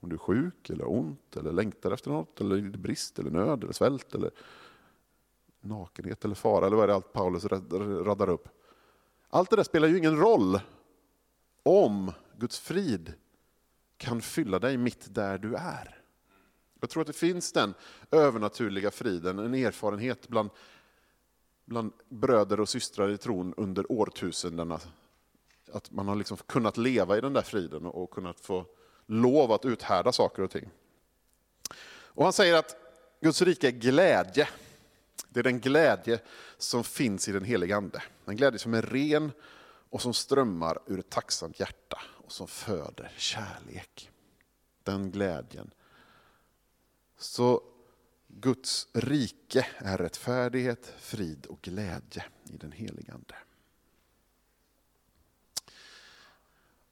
Om 0.00 0.08
du 0.08 0.14
är 0.14 0.18
sjuk, 0.18 0.70
eller 0.70 0.90
ont, 0.90 1.36
eller 1.36 1.52
längtar 1.52 1.90
efter 1.90 2.10
något, 2.10 2.40
eller 2.40 2.60
brist, 2.60 3.18
eller 3.18 3.30
nöd, 3.30 3.62
eller 3.62 3.72
svält, 3.72 4.14
eller 4.14 4.30
nakenhet 5.60 6.24
eller 6.24 6.34
fara, 6.34 6.66
eller 6.66 6.76
vad 6.76 6.82
är 6.82 6.88
det 6.88 6.94
allt 6.94 7.12
Paulus 7.12 7.44
radar 7.44 8.28
upp. 8.28 8.48
Allt 9.28 9.50
det 9.50 9.56
där 9.56 9.62
spelar 9.62 9.88
ju 9.88 9.98
ingen 9.98 10.16
roll 10.16 10.60
om 11.62 12.12
Guds 12.36 12.58
frid 12.58 13.14
kan 13.96 14.20
fylla 14.20 14.58
dig 14.58 14.76
mitt 14.76 15.14
där 15.14 15.38
du 15.38 15.54
är. 15.54 16.02
Jag 16.80 16.90
tror 16.90 17.00
att 17.00 17.06
det 17.06 17.12
finns 17.12 17.52
den 17.52 17.74
övernaturliga 18.10 18.90
friden, 18.90 19.38
en 19.38 19.54
erfarenhet 19.54 20.28
bland, 20.28 20.50
bland 21.64 21.92
bröder 22.08 22.60
och 22.60 22.68
systrar 22.68 23.08
i 23.08 23.18
tron 23.18 23.54
under 23.56 23.92
årtusendena. 23.92 24.80
Att 25.72 25.90
man 25.90 26.08
har 26.08 26.16
liksom 26.16 26.36
kunnat 26.36 26.76
leva 26.76 27.18
i 27.18 27.20
den 27.20 27.32
där 27.32 27.42
friden 27.42 27.86
och 27.86 28.10
kunnat 28.10 28.40
få 28.40 28.66
lov 29.06 29.52
att 29.52 29.64
uthärda 29.64 30.12
saker 30.12 30.42
och 30.42 30.50
ting. 30.50 30.70
Och 31.92 32.24
han 32.24 32.32
säger 32.32 32.54
att 32.54 32.76
Guds 33.20 33.42
rike 33.42 33.68
är 33.68 33.72
glädje. 33.72 34.48
Det 35.28 35.40
är 35.40 35.44
den 35.44 35.60
glädje 35.60 36.20
som 36.58 36.84
finns 36.84 37.28
i 37.28 37.32
den 37.32 37.44
heliga 37.44 37.76
Ande. 37.76 38.02
En 38.24 38.36
glädje 38.36 38.58
som 38.58 38.74
är 38.74 38.82
ren 38.82 39.32
och 39.90 40.02
som 40.02 40.14
strömmar 40.14 40.78
ur 40.86 40.98
ett 40.98 41.10
tacksamt 41.10 41.60
hjärta 41.60 42.00
och 42.24 42.32
som 42.32 42.48
föder 42.48 43.12
kärlek. 43.16 44.10
Den 44.82 45.10
glädjen. 45.10 45.70
Så 47.18 47.62
Guds 48.28 48.88
rike 48.92 49.66
är 49.78 49.98
rättfärdighet, 49.98 50.94
frid 50.98 51.46
och 51.46 51.62
glädje 51.62 52.24
i 52.44 52.56
den 52.56 52.72
heliga 52.72 53.14
Ande. 53.14 53.34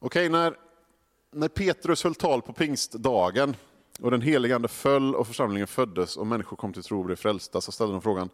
Okej, 0.01 0.29
när, 0.29 0.57
när 1.31 1.47
Petrus 1.47 2.03
höll 2.03 2.15
tal 2.15 2.41
på 2.41 2.53
pingstdagen 2.53 3.55
och 3.99 4.11
den 4.11 4.21
helige 4.21 4.55
Ande 4.55 4.67
föll 4.67 5.15
och 5.15 5.27
församlingen 5.27 5.67
föddes 5.67 6.17
och 6.17 6.27
människor 6.27 6.57
kom 6.57 6.73
till 6.73 6.83
tro 6.83 6.99
och 6.99 7.05
blev 7.05 7.15
frälsta, 7.15 7.61
så 7.61 7.71
ställde 7.71 7.93
de 7.93 8.01
frågan, 8.01 8.29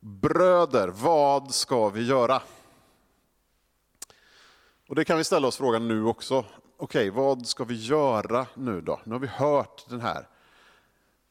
bröder, 0.00 0.88
vad 0.88 1.54
ska 1.54 1.88
vi 1.88 2.06
göra? 2.06 2.42
Och 4.88 4.94
det 4.94 5.04
kan 5.04 5.18
vi 5.18 5.24
ställa 5.24 5.48
oss 5.48 5.56
frågan 5.56 5.88
nu 5.88 6.04
också. 6.04 6.44
Okej, 6.76 7.10
vad 7.10 7.46
ska 7.46 7.64
vi 7.64 7.74
göra 7.74 8.46
nu 8.54 8.80
då? 8.80 9.00
Nu 9.04 9.12
har 9.12 9.20
vi 9.20 9.26
hört 9.26 9.86
den 9.88 10.00
här. 10.00 10.28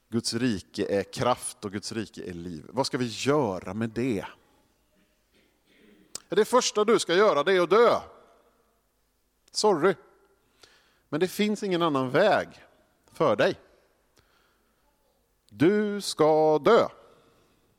Guds 0.09 0.33
rike 0.33 0.99
är 0.99 1.03
kraft 1.03 1.65
och 1.65 1.71
Guds 1.71 1.91
rike 1.91 2.29
är 2.29 2.33
liv. 2.33 2.65
Vad 2.69 2.85
ska 2.85 2.97
vi 2.97 3.07
göra 3.07 3.73
med 3.73 3.89
det? 3.89 4.25
Det 6.29 6.45
första 6.45 6.85
du 6.85 6.99
ska 6.99 7.15
göra 7.15 7.43
det 7.43 7.53
är 7.53 7.61
att 7.61 7.69
dö. 7.69 7.99
Sorry. 9.51 9.95
Men 11.09 11.19
det 11.19 11.27
finns 11.27 11.63
ingen 11.63 11.81
annan 11.81 12.09
väg 12.09 12.47
för 13.11 13.35
dig. 13.35 13.59
Du 15.49 16.01
ska 16.01 16.59
dö. 16.59 16.87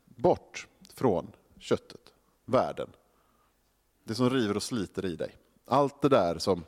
Bort 0.04 0.68
från 0.94 1.32
köttet, 1.58 2.12
världen. 2.44 2.90
Det 4.04 4.14
som 4.14 4.30
river 4.30 4.56
och 4.56 4.62
sliter 4.62 5.04
i 5.04 5.16
dig. 5.16 5.36
Allt 5.64 6.02
det 6.02 6.08
där 6.08 6.38
som 6.38 6.64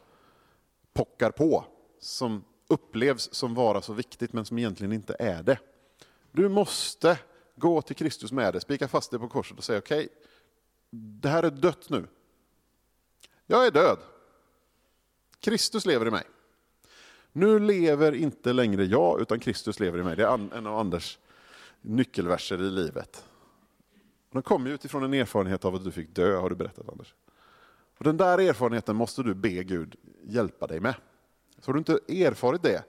pockar 0.92 1.30
på, 1.30 1.64
som 2.00 2.44
upplevs 2.68 3.34
som 3.34 3.54
vara 3.54 3.82
så 3.82 3.92
viktigt 3.92 4.32
men 4.32 4.44
som 4.44 4.58
egentligen 4.58 4.92
inte 4.92 5.16
är 5.18 5.42
det. 5.42 5.58
Du 6.32 6.48
måste 6.48 7.18
gå 7.56 7.82
till 7.82 7.96
Kristus 7.96 8.32
med 8.32 8.54
det, 8.54 8.60
spika 8.60 8.88
fast 8.88 9.10
det 9.10 9.18
på 9.18 9.28
korset 9.28 9.58
och 9.58 9.64
säga 9.64 9.78
okej, 9.78 10.04
okay, 10.04 10.16
det 10.90 11.28
här 11.28 11.42
är 11.42 11.50
dött 11.50 11.88
nu. 11.88 12.06
Jag 13.46 13.66
är 13.66 13.70
död. 13.70 13.98
Kristus 15.42 15.86
lever 15.86 16.06
i 16.06 16.10
mig. 16.10 16.24
Nu 17.32 17.58
lever 17.58 18.12
inte 18.12 18.52
längre 18.52 18.84
jag, 18.84 19.20
utan 19.20 19.40
Kristus 19.40 19.80
lever 19.80 19.98
i 19.98 20.02
mig. 20.02 20.16
Det 20.16 20.22
är 20.22 20.56
en 20.56 20.66
av 20.66 20.78
Anders 20.78 21.18
nyckelverser 21.80 22.58
i 22.62 22.70
livet. 22.70 23.24
Den 24.30 24.42
kommer 24.42 24.70
utifrån 24.70 25.02
en 25.02 25.14
erfarenhet 25.14 25.64
av 25.64 25.74
att 25.74 25.84
du 25.84 25.90
fick 25.90 26.14
dö, 26.14 26.36
har 26.36 26.50
du 26.50 26.56
berättat 26.56 26.88
Anders. 26.88 27.14
Och 27.98 28.04
den 28.04 28.16
där 28.16 28.38
erfarenheten 28.38 28.96
måste 28.96 29.22
du 29.22 29.34
be 29.34 29.64
Gud 29.64 29.96
hjälpa 30.24 30.66
dig 30.66 30.80
med. 30.80 30.94
Så 31.58 31.68
har 31.68 31.74
du 31.74 31.78
inte 31.78 31.92
erfarit 32.08 32.62
det, 32.62 32.84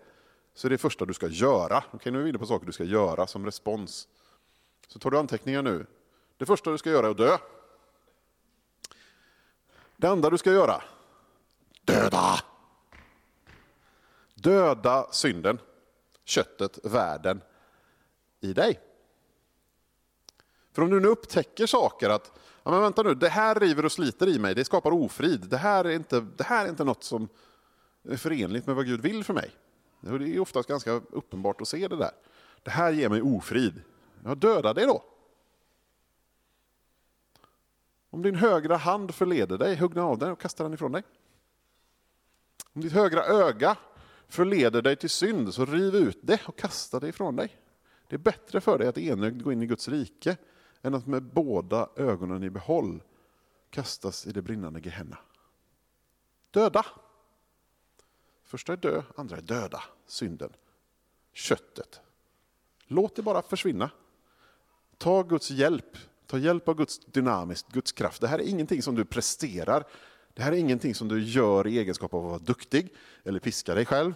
så 0.54 0.68
är 0.68 0.70
det 0.70 0.78
första 0.78 1.06
du 1.06 1.14
ska 1.14 1.28
göra. 1.28 1.84
Okej, 1.92 2.12
nu 2.12 2.20
är 2.20 2.24
vi 2.24 2.30
inne 2.30 2.40
på 2.40 2.46
saker 2.46 2.66
du 2.66 2.72
ska 2.72 2.84
göra 2.84 3.28
som 3.28 3.46
respons. 3.46 4.08
Så 4.88 5.00
tar 5.00 5.12
du 5.12 5.18
anteckningar 5.18 5.62
nu. 5.62 5.86
Det 6.38 6.46
första 6.46 6.72
du 6.72 6.78
ska 6.78 6.90
göra 6.90 7.06
är 7.06 7.12
att 7.12 7.18
dö. 7.18 7.38
Det 9.98 10.08
andra 10.08 10.30
du 10.30 10.38
ska 10.38 10.52
göra, 10.52 10.82
döda. 11.86 12.40
Döda 14.36 15.08
synden, 15.12 15.60
köttet, 16.24 16.80
världen 16.84 17.42
i 18.40 18.54
dig. 18.54 18.80
För 20.72 20.82
om 20.82 20.90
du 20.90 21.00
nu 21.00 21.08
upptäcker 21.08 21.66
saker 21.66 22.10
att, 22.10 22.32
ja 22.64 22.72
men 22.72 22.82
vänta 22.82 23.04
nu, 23.04 23.14
det 23.14 23.30
här 23.30 23.56
river 23.56 23.86
och 23.86 23.92
sliter 23.92 24.28
i 24.28 24.40
mig, 24.40 24.56
det 24.56 24.66
skapar 24.66 24.92
ofrid. 24.92 25.50
Det 25.50 25.58
här 25.58 25.86
är 25.86 25.92
inte, 25.92 26.20
det 26.20 26.44
här 26.44 26.66
är 26.66 26.70
inte 26.70 26.84
något 26.84 27.04
som 27.04 27.28
är 28.04 28.18
förenligt 28.18 28.68
med 28.68 28.76
vad 28.76 28.86
Gud 28.86 29.02
vill 29.02 29.24
för 29.24 29.34
mig. 29.34 29.52
Det 30.00 30.10
är 30.10 30.40
oftast 30.40 30.70
ganska 30.70 30.92
uppenbart 30.92 31.62
att 31.62 31.68
se 31.68 31.88
det 31.88 31.96
där. 31.96 32.12
Det 32.64 32.72
här 32.72 32.92
ger 32.92 33.10
mig 33.10 33.22
ofrid. 33.22 33.82
Jag 34.24 34.38
döda 34.38 34.74
det 34.74 34.86
då. 34.86 35.04
Om 38.10 38.22
din 38.22 38.36
högra 38.36 38.78
hand 38.78 39.16
förleder 39.16 39.58
dig, 39.58 39.76
hugg 39.76 39.94
den 39.94 40.04
av 40.04 40.18
den 40.18 40.32
och 40.32 40.42
kasta 40.42 40.64
den 40.64 40.74
ifrån 40.74 40.92
dig. 40.92 41.04
Om 42.74 42.82
ditt 42.82 42.94
högra 42.94 43.24
öga 43.24 43.78
förleder 44.28 44.82
dig 44.82 44.96
till 44.96 45.10
synd, 45.10 45.54
så 45.54 45.66
riv 45.66 45.96
ut 45.96 46.20
det 46.22 46.42
och 46.46 46.58
kasta 46.58 47.00
det 47.00 47.08
ifrån 47.08 47.36
dig. 47.36 47.58
Det 48.08 48.16
är 48.16 48.20
bättre 48.20 48.62
för 48.62 48.78
dig 48.78 48.88
att 48.88 48.98
enögd 48.98 49.44
gå 49.44 49.52
in 49.52 49.62
i 49.62 49.66
Guds 49.66 49.88
rike 49.88 50.38
än 50.82 50.96
att 50.96 51.08
med 51.08 51.24
båda 51.24 51.90
ögonen 51.96 52.44
i 52.44 52.50
behåll 52.50 53.04
kastas 53.70 54.28
i 54.28 54.32
det 54.32 54.42
brinnande 54.42 54.80
Gehenna. 54.80 55.18
Döda. 56.52 56.86
Första 58.44 58.74
är 58.74 58.78
dö, 58.78 59.04
andra 59.16 59.38
är 59.38 59.42
döda, 59.42 59.84
synden. 60.08 60.54
Köttet. 61.34 62.02
Låt 62.88 63.16
det 63.16 63.22
bara 63.22 63.42
försvinna. 63.42 63.90
Ta 64.98 65.24
Guds 65.24 65.52
hjälp. 65.52 65.98
Ta 66.28 66.38
hjälp 66.38 66.68
av 66.68 66.76
Guds 66.76 67.00
dynamiskt, 67.00 67.72
Guds 67.72 67.92
kraft. 67.92 68.22
Det 68.22 68.28
här 68.28 68.40
är 68.40 68.44
ingenting 68.44 68.82
som 68.82 68.96
du 68.96 69.06
presterar. 69.06 69.86
Det 70.34 70.44
här 70.44 70.52
är 70.52 70.56
ingenting 70.56 70.96
som 70.96 71.08
du 71.08 71.24
gör 71.24 71.68
i 71.68 71.80
egenskap 71.80 72.14
av 72.14 72.26
att 72.26 72.32
vara 72.32 72.40
duktig 72.40 72.94
eller 73.24 73.40
piska 73.40 73.76
dig 73.76 73.86
själv. 73.86 74.14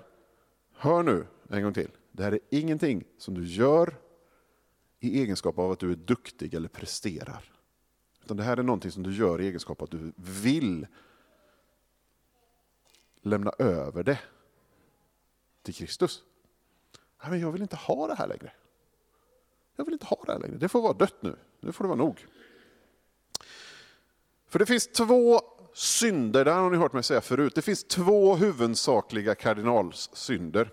Hör 0.74 1.04
nu 1.04 1.28
en 1.50 1.64
gång 1.64 1.74
till. 1.74 1.92
Det 2.12 2.24
här 2.24 2.32
är 2.32 2.40
ingenting 2.50 3.04
som 3.18 3.34
du 3.34 3.46
gör 3.46 3.96
i 5.00 5.22
egenskap 5.22 5.58
av 5.58 5.72
att 5.72 5.80
du 5.80 5.92
är 5.92 5.96
duktig 5.96 6.54
eller 6.54 6.70
presterar. 6.70 7.52
Utan 8.24 8.38
det 8.38 8.44
här 8.44 8.58
är 8.58 8.64
någonting 8.64 8.92
som 8.92 9.04
du 9.04 9.16
gör 9.16 9.42
i 9.42 9.48
egenskap 9.48 9.82
av 9.82 9.84
att 9.84 9.92
du 9.92 10.14
vill 10.16 10.88
lämna 13.22 13.52
över 13.60 14.04
det 14.04 14.20
till 15.62 15.74
Kristus. 15.74 16.24
Nej, 17.22 17.32
men 17.32 17.40
jag 17.40 17.52
vill 17.52 17.62
inte 17.62 17.76
ha 17.76 18.08
det 18.08 18.16
här 18.16 18.28
längre. 18.28 18.52
Jag 19.76 19.86
vill 19.86 19.94
inte 19.94 20.06
ha 20.06 20.24
det 20.26 20.32
här 20.32 20.40
längre. 20.40 20.58
Det 20.58 20.70
får 20.70 20.82
vara 20.82 20.94
dött 20.94 21.22
nu. 21.22 21.36
Nu 21.60 21.72
får 21.72 21.84
det 21.84 21.88
vara 21.88 21.98
nog. 21.98 22.26
För 24.48 24.60
det 24.60 24.66
finns 24.66 24.88
två 24.88 25.42
synder, 25.78 26.46
det 26.46 26.52
här 26.52 26.62
har 26.62 26.70
ni 26.70 26.78
hört 26.78 26.94
mig 26.94 27.04
säga 27.04 27.22
förut. 27.22 27.56
Det 27.56 27.62
finns 27.62 27.84
två 27.84 28.36
huvudsakliga 28.36 29.36
kardinalsynder. 29.36 30.70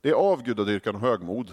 Det 0.00 0.10
är 0.10 0.14
avgudadyrkan 0.14 0.94
och 0.94 1.00
högmod. 1.00 1.52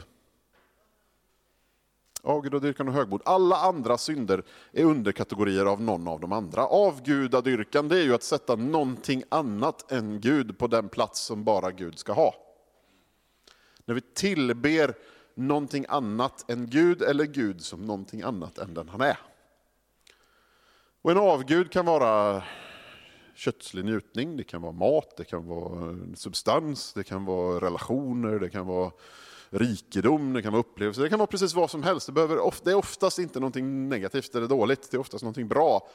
Avgudadyrkan 2.24 2.88
och 2.88 2.94
högmod. 2.94 3.22
Alla 3.26 3.56
andra 3.56 3.98
synder 3.98 4.44
är 4.72 4.84
underkategorier 4.84 5.66
av 5.66 5.82
någon 5.82 6.08
av 6.08 6.20
de 6.20 6.32
andra. 6.32 6.66
Avgudadyrkan 6.66 7.88
det 7.88 7.98
är 7.98 8.04
ju 8.04 8.14
att 8.14 8.24
sätta 8.24 8.56
någonting 8.56 9.24
annat 9.30 9.92
än 9.92 10.22
Gud 10.22 10.58
på 10.58 10.68
den 10.68 10.90
plats 10.90 11.20
som 11.20 11.44
bara 11.44 11.72
Gud 11.72 12.00
ska 12.00 12.14
ha. 12.14 12.36
När 13.86 13.96
vi 13.96 14.02
tillber 14.02 14.94
någonting 15.36 15.86
annat 15.90 16.52
än 16.52 16.70
Gud 16.70 17.02
eller 17.02 17.26
Gud 17.26 17.62
som 17.62 17.82
någonting 17.82 18.22
annat 18.22 18.58
än 18.58 18.74
den 18.74 18.90
han 18.90 19.02
är. 19.02 19.18
Och 21.02 21.12
en 21.12 21.18
avgud 21.18 21.72
kan 21.72 21.86
vara 21.86 22.44
kötslig 23.42 23.86
njutning, 23.86 24.38
det 24.38 24.44
kan 24.44 24.62
vara 24.62 24.72
mat, 24.72 25.18
det 25.18 25.26
kan 25.26 25.48
vara 25.48 25.90
eh, 25.90 25.96
substans, 26.16 26.94
det 26.94 27.04
kan 27.04 27.26
vara 27.26 27.66
relationer, 27.66 28.40
det 28.40 28.50
kan 28.50 28.68
vara 28.68 28.92
rikedom, 29.50 30.34
det 30.34 30.42
kan 30.42 30.52
vara 30.52 30.60
upplevelser, 30.60 31.04
det 31.04 31.10
kan 31.10 31.20
vara 31.20 31.28
precis 31.28 31.54
vad 31.54 31.70
som 31.70 31.84
helst. 31.84 32.08
Det, 32.08 32.12
behöver, 32.12 32.54
det 32.64 32.72
är 32.72 32.76
oftast 32.76 33.20
inte 33.20 33.40
någonting 33.40 33.90
negativt 33.90 34.36
eller 34.36 34.48
dåligt, 34.48 34.92
det 34.92 34.98
är 34.98 35.00
oftast 35.00 35.24
någonting 35.24 35.48
bra 35.48 35.88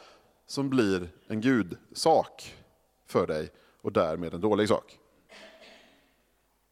som 0.47 0.71
blir 0.71 1.09
en 1.27 1.41
gudsak 1.41 2.55
för 3.07 3.27
dig 3.27 3.51
och 3.83 3.93
därmed 3.93 4.35
en 4.35 4.41
dålig 4.41 4.69
sak. 4.69 4.99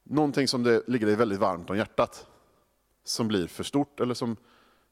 Någonting 0.02 0.48
som 0.48 0.62
det 0.62 0.82
ligger 0.86 1.06
dig 1.06 1.16
väldigt 1.16 1.38
varmt 1.38 1.70
om 1.70 1.76
hjärtat, 1.76 2.26
som 3.04 3.28
blir 3.28 3.46
för 3.46 3.64
stort 3.64 4.00
eller 4.00 4.14
som 4.14 4.36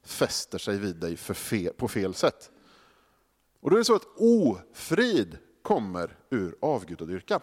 fäster 0.04 0.58
sig 0.58 0.78
vid 0.78 0.96
dig 0.96 1.16
fel, 1.16 1.72
på 1.72 1.88
fel 1.88 2.14
sätt. 2.14 2.50
Och 3.60 3.70
då 3.70 3.76
är 3.76 3.78
det 3.78 3.84
så 3.84 3.94
att 3.94 4.06
ofrid 4.16 5.38
kommer 5.62 6.16
ur 6.30 6.56
avgudadyrkan. 6.60 7.40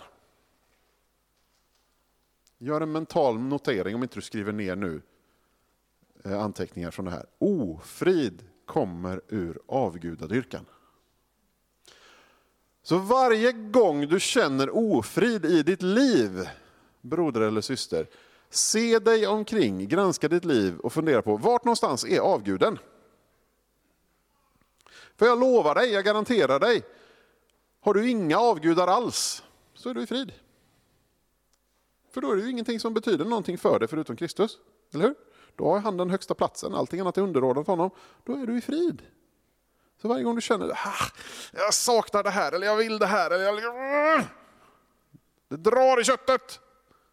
Gör 2.58 2.82
en 2.82 2.92
mental 2.92 3.40
notering 3.40 3.96
om 3.96 4.04
inte 4.04 4.16
du 4.16 4.22
skriver 4.22 4.52
ner 4.52 4.76
nu 4.76 5.02
eh, 6.24 6.42
anteckningar 6.42 6.92
från 6.92 7.06
det 7.06 7.12
här. 7.12 7.26
Ofrid 7.38 8.44
kommer 8.66 9.22
ur 9.28 9.60
avgudadyrkan. 9.68 10.66
Så 12.82 12.98
varje 12.98 13.52
gång 13.52 14.08
du 14.08 14.20
känner 14.20 14.70
ofrid 14.76 15.46
i 15.46 15.64
ditt 15.64 15.82
liv, 15.82 16.50
broder 17.02 17.42
eller 17.42 17.62
syster, 17.62 18.08
se 18.50 19.00
dig 19.00 19.28
omkring, 19.28 19.88
granska 19.88 20.28
ditt 20.28 20.46
liv 20.46 20.80
och 20.80 20.94
fundera 20.94 21.22
på 21.22 21.38
vart 21.38 21.66
någonstans 21.66 22.06
är 22.06 22.20
avguden? 22.20 22.80
För 25.16 25.26
jag 25.26 25.40
lovar 25.40 25.76
dig, 25.76 25.92
jag 25.92 26.06
garanterar 26.06 26.60
dig, 26.60 26.84
har 27.80 27.94
du 27.94 28.10
inga 28.10 28.38
avgudar 28.38 28.88
alls 28.88 29.44
så 29.74 29.90
är 29.90 29.94
du 29.94 30.02
i 30.02 30.08
frid. 30.08 30.34
För 32.12 32.22
då 32.22 32.32
är 32.32 32.36
det 32.36 32.42
ju 32.42 32.50
ingenting 32.50 32.80
som 32.80 32.94
betyder 32.94 33.26
någonting 33.26 33.58
för 33.58 33.80
dig 33.80 33.88
förutom 33.88 34.16
Kristus. 34.16 34.58
Eller 34.94 35.06
hur? 35.06 35.16
Då 35.56 35.70
har 35.70 35.80
han 35.80 35.98
den 35.98 36.10
högsta 36.10 36.34
platsen, 36.34 36.74
allting 36.74 37.00
annat 37.00 37.18
är 37.18 37.22
underordnat 37.22 37.68
honom. 37.68 37.90
Då 38.24 38.34
är 38.34 38.48
du 38.48 38.58
i 38.58 38.62
frid. 38.62 39.02
Så 40.02 40.08
varje 40.08 40.24
gång 40.24 40.36
du 40.36 40.42
känner 40.42 40.72
ah, 40.72 41.12
jag 41.54 41.74
saknar 41.74 42.24
det 42.24 42.30
här, 42.30 42.52
eller 42.52 42.68
jag 42.68 42.78
vill 42.78 43.00
det 43.00 43.06
här, 43.06 43.32
eller 43.32 43.62
jag... 43.62 44.24
det 45.48 45.58
drar 45.58 46.02
i 46.02 46.04
köttet. 46.04 46.60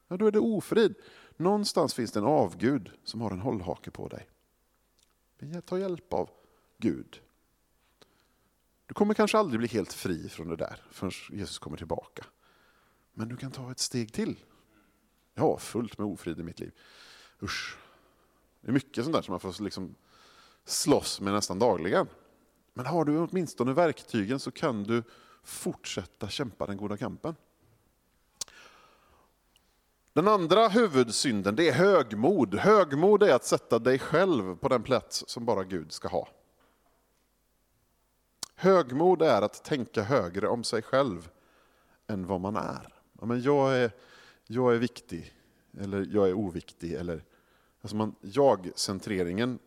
Ja, 0.09 0.17
då 0.17 0.27
är 0.27 0.31
det 0.31 0.39
ofrid. 0.39 0.95
Någonstans 1.37 1.95
finns 1.95 2.13
det 2.13 2.21
en 2.21 2.27
avgud 2.27 2.91
som 3.05 3.21
har 3.21 3.31
en 3.31 3.41
hållhake 3.41 3.91
på 3.91 4.09
dig. 4.09 4.29
Ta 5.67 5.79
hjälp 5.79 6.13
av 6.13 6.31
Gud. 6.79 7.21
Du 8.97 8.99
kommer 8.99 9.15
kanske 9.15 9.39
aldrig 9.39 9.59
bli 9.59 9.69
helt 9.69 9.93
fri 9.93 10.29
från 10.29 10.49
det 10.49 10.57
där 10.57 10.83
förrän 10.91 11.13
Jesus 11.31 11.59
kommer 11.59 11.77
tillbaka. 11.77 12.25
Men 13.15 13.29
du 13.29 13.37
kan 13.37 13.51
ta 13.51 13.71
ett 13.71 13.79
steg 13.79 14.13
till. 14.13 14.37
Jag 15.35 15.43
har 15.43 15.59
fullt 15.59 15.99
med 15.99 16.07
ofrid 16.07 16.41
i 16.41 16.43
mitt 16.43 16.61
liv. 16.61 16.73
Usch. 17.43 17.77
Det 18.61 18.69
är 18.69 18.73
mycket 18.73 19.05
sånt 19.05 19.17
där 19.17 19.23
som 19.23 19.33
man 19.33 19.41
får 19.41 19.63
liksom 19.63 19.95
slåss 20.65 21.21
med 21.21 21.33
nästan 21.33 21.59
dagligen. 21.59 22.07
Men 22.75 22.87
har 22.87 23.05
du 23.05 23.19
åtminstone 23.19 23.73
verktygen 23.73 24.39
så 24.39 24.51
kan 24.51 24.83
du 24.83 25.03
fortsätta 25.43 26.29
kämpa 26.29 26.67
den 26.67 26.77
goda 26.77 26.97
kampen. 26.97 27.35
Den 30.13 30.29
andra 30.29 30.69
huvudsynden 30.69 31.57
det 31.57 31.69
är 31.69 31.73
högmod. 31.73 32.55
Högmod 32.55 33.23
är 33.23 33.35
att 33.35 33.45
sätta 33.45 33.79
dig 33.79 33.99
själv 33.99 34.57
på 34.57 34.69
den 34.69 34.83
plats 34.83 35.25
som 35.27 35.45
bara 35.45 35.65
Gud 35.65 35.93
ska 35.93 36.09
ha. 36.09 36.29
Högmod 38.57 39.23
är 39.23 39.43
att 39.43 39.65
tänka 39.65 40.03
högre 40.03 40.49
om 40.49 40.65
sig 40.65 40.83
själv 40.83 41.29
än 42.07 42.27
vad 42.27 42.41
man 42.41 42.57
är. 42.57 42.95
Ja, 43.21 43.27
men 43.27 43.43
jag, 43.43 43.77
är 43.77 43.91
jag 44.47 44.75
är 44.75 44.79
viktig, 44.79 45.35
eller 45.81 46.09
jag 46.13 46.29
är 46.29 46.33
oviktig. 46.33 46.93
Eller, 46.93 47.25
alltså 47.81 47.97
man, 47.97 48.15
jag-centreringen, 48.21 49.59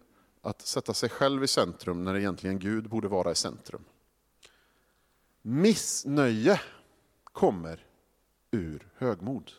att 0.42 0.62
sätta 0.62 0.94
sig 0.94 1.10
själv 1.10 1.44
i 1.44 1.48
centrum 1.48 2.04
när 2.04 2.16
egentligen 2.16 2.60
Gud 2.60 2.90
borde 2.90 3.08
vara 3.08 3.32
i 3.32 3.36
centrum. 3.36 3.84
Missnöje 5.42 6.62
kommer 7.24 7.86
ur 8.52 8.88
högmod. 8.96 9.52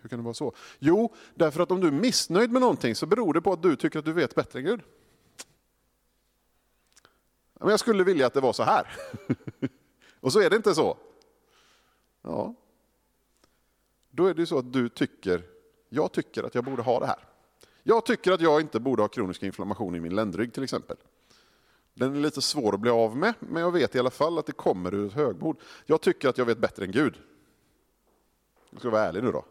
Hur 0.00 0.08
kan 0.08 0.18
det 0.18 0.24
vara 0.24 0.34
så? 0.34 0.54
Jo, 0.78 1.14
därför 1.34 1.60
att 1.60 1.70
om 1.70 1.80
du 1.80 1.86
är 1.86 1.92
missnöjd 1.92 2.50
med 2.50 2.60
någonting 2.60 2.94
så 2.94 3.06
beror 3.06 3.34
det 3.34 3.40
på 3.40 3.52
att 3.52 3.62
du 3.62 3.76
tycker 3.76 3.98
att 3.98 4.04
du 4.04 4.12
vet 4.12 4.34
bättre 4.34 4.58
än 4.58 4.64
Gud. 4.64 4.80
Men 7.58 7.68
jag 7.68 7.80
skulle 7.80 8.04
vilja 8.04 8.26
att 8.26 8.34
det 8.34 8.40
var 8.40 8.52
så 8.52 8.62
här. 8.62 8.96
Och 10.20 10.32
så 10.32 10.40
är 10.40 10.50
det 10.50 10.56
inte 10.56 10.74
så. 10.74 10.96
Ja. 12.22 12.54
Då 14.10 14.26
är 14.26 14.34
det 14.34 14.46
så 14.46 14.58
att 14.58 14.72
du 14.72 14.88
tycker, 14.88 15.42
jag 15.88 16.12
tycker 16.12 16.42
att 16.42 16.54
jag 16.54 16.64
borde 16.64 16.82
ha 16.82 17.00
det 17.00 17.06
här. 17.06 17.28
Jag 17.82 18.06
tycker 18.06 18.32
att 18.32 18.40
jag 18.40 18.60
inte 18.60 18.80
borde 18.80 19.02
ha 19.02 19.08
kronisk 19.08 19.42
inflammation 19.42 19.94
i 19.94 20.00
min 20.00 20.14
ländrygg 20.14 20.52
till 20.52 20.62
exempel. 20.62 20.96
Den 21.94 22.16
är 22.16 22.20
lite 22.20 22.42
svår 22.42 22.74
att 22.74 22.80
bli 22.80 22.90
av 22.90 23.16
med, 23.16 23.34
men 23.38 23.62
jag 23.62 23.72
vet 23.72 23.94
i 23.94 23.98
alla 23.98 24.10
fall 24.10 24.38
att 24.38 24.46
det 24.46 24.52
kommer 24.52 24.94
ur 24.94 25.06
ett 25.06 25.12
högmod. 25.12 25.56
Jag 25.86 26.00
tycker 26.00 26.28
att 26.28 26.38
jag 26.38 26.44
vet 26.44 26.58
bättre 26.58 26.84
än 26.84 26.90
Gud. 26.90 27.14
Jag 28.70 28.80
ska 28.80 28.90
vara 28.90 29.02
ärlig 29.02 29.22
nu 29.22 29.32
då. 29.32 29.44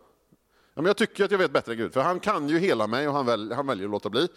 Ja, 0.73 0.81
men 0.81 0.85
jag 0.85 0.97
tycker 0.97 1.25
att 1.25 1.31
jag 1.31 1.37
vet 1.37 1.51
bättre 1.51 1.71
än 1.71 1.77
Gud, 1.77 1.93
för 1.93 2.01
han 2.01 2.19
kan 2.19 2.49
ju 2.49 2.59
hela 2.59 2.87
mig 2.87 3.07
och 3.07 3.13
han, 3.13 3.25
väl, 3.25 3.51
han 3.51 3.67
väljer 3.67 3.85
att 3.85 3.91
låta 3.91 4.09
bli. 4.09 4.27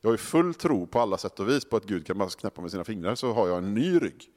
Jag 0.00 0.10
har 0.10 0.16
full 0.16 0.54
tro 0.54 0.86
på 0.86 1.00
alla 1.00 1.18
sätt 1.18 1.40
och 1.40 1.48
vis 1.48 1.64
på 1.64 1.76
att 1.76 1.84
Gud 1.84 2.06
kan 2.06 2.18
bara 2.18 2.28
knäppa 2.28 2.62
med 2.62 2.70
sina 2.70 2.84
fingrar 2.84 3.14
så 3.14 3.32
har 3.32 3.48
jag 3.48 3.58
en 3.58 3.74
ny 3.74 3.98
rygg. 3.98 4.30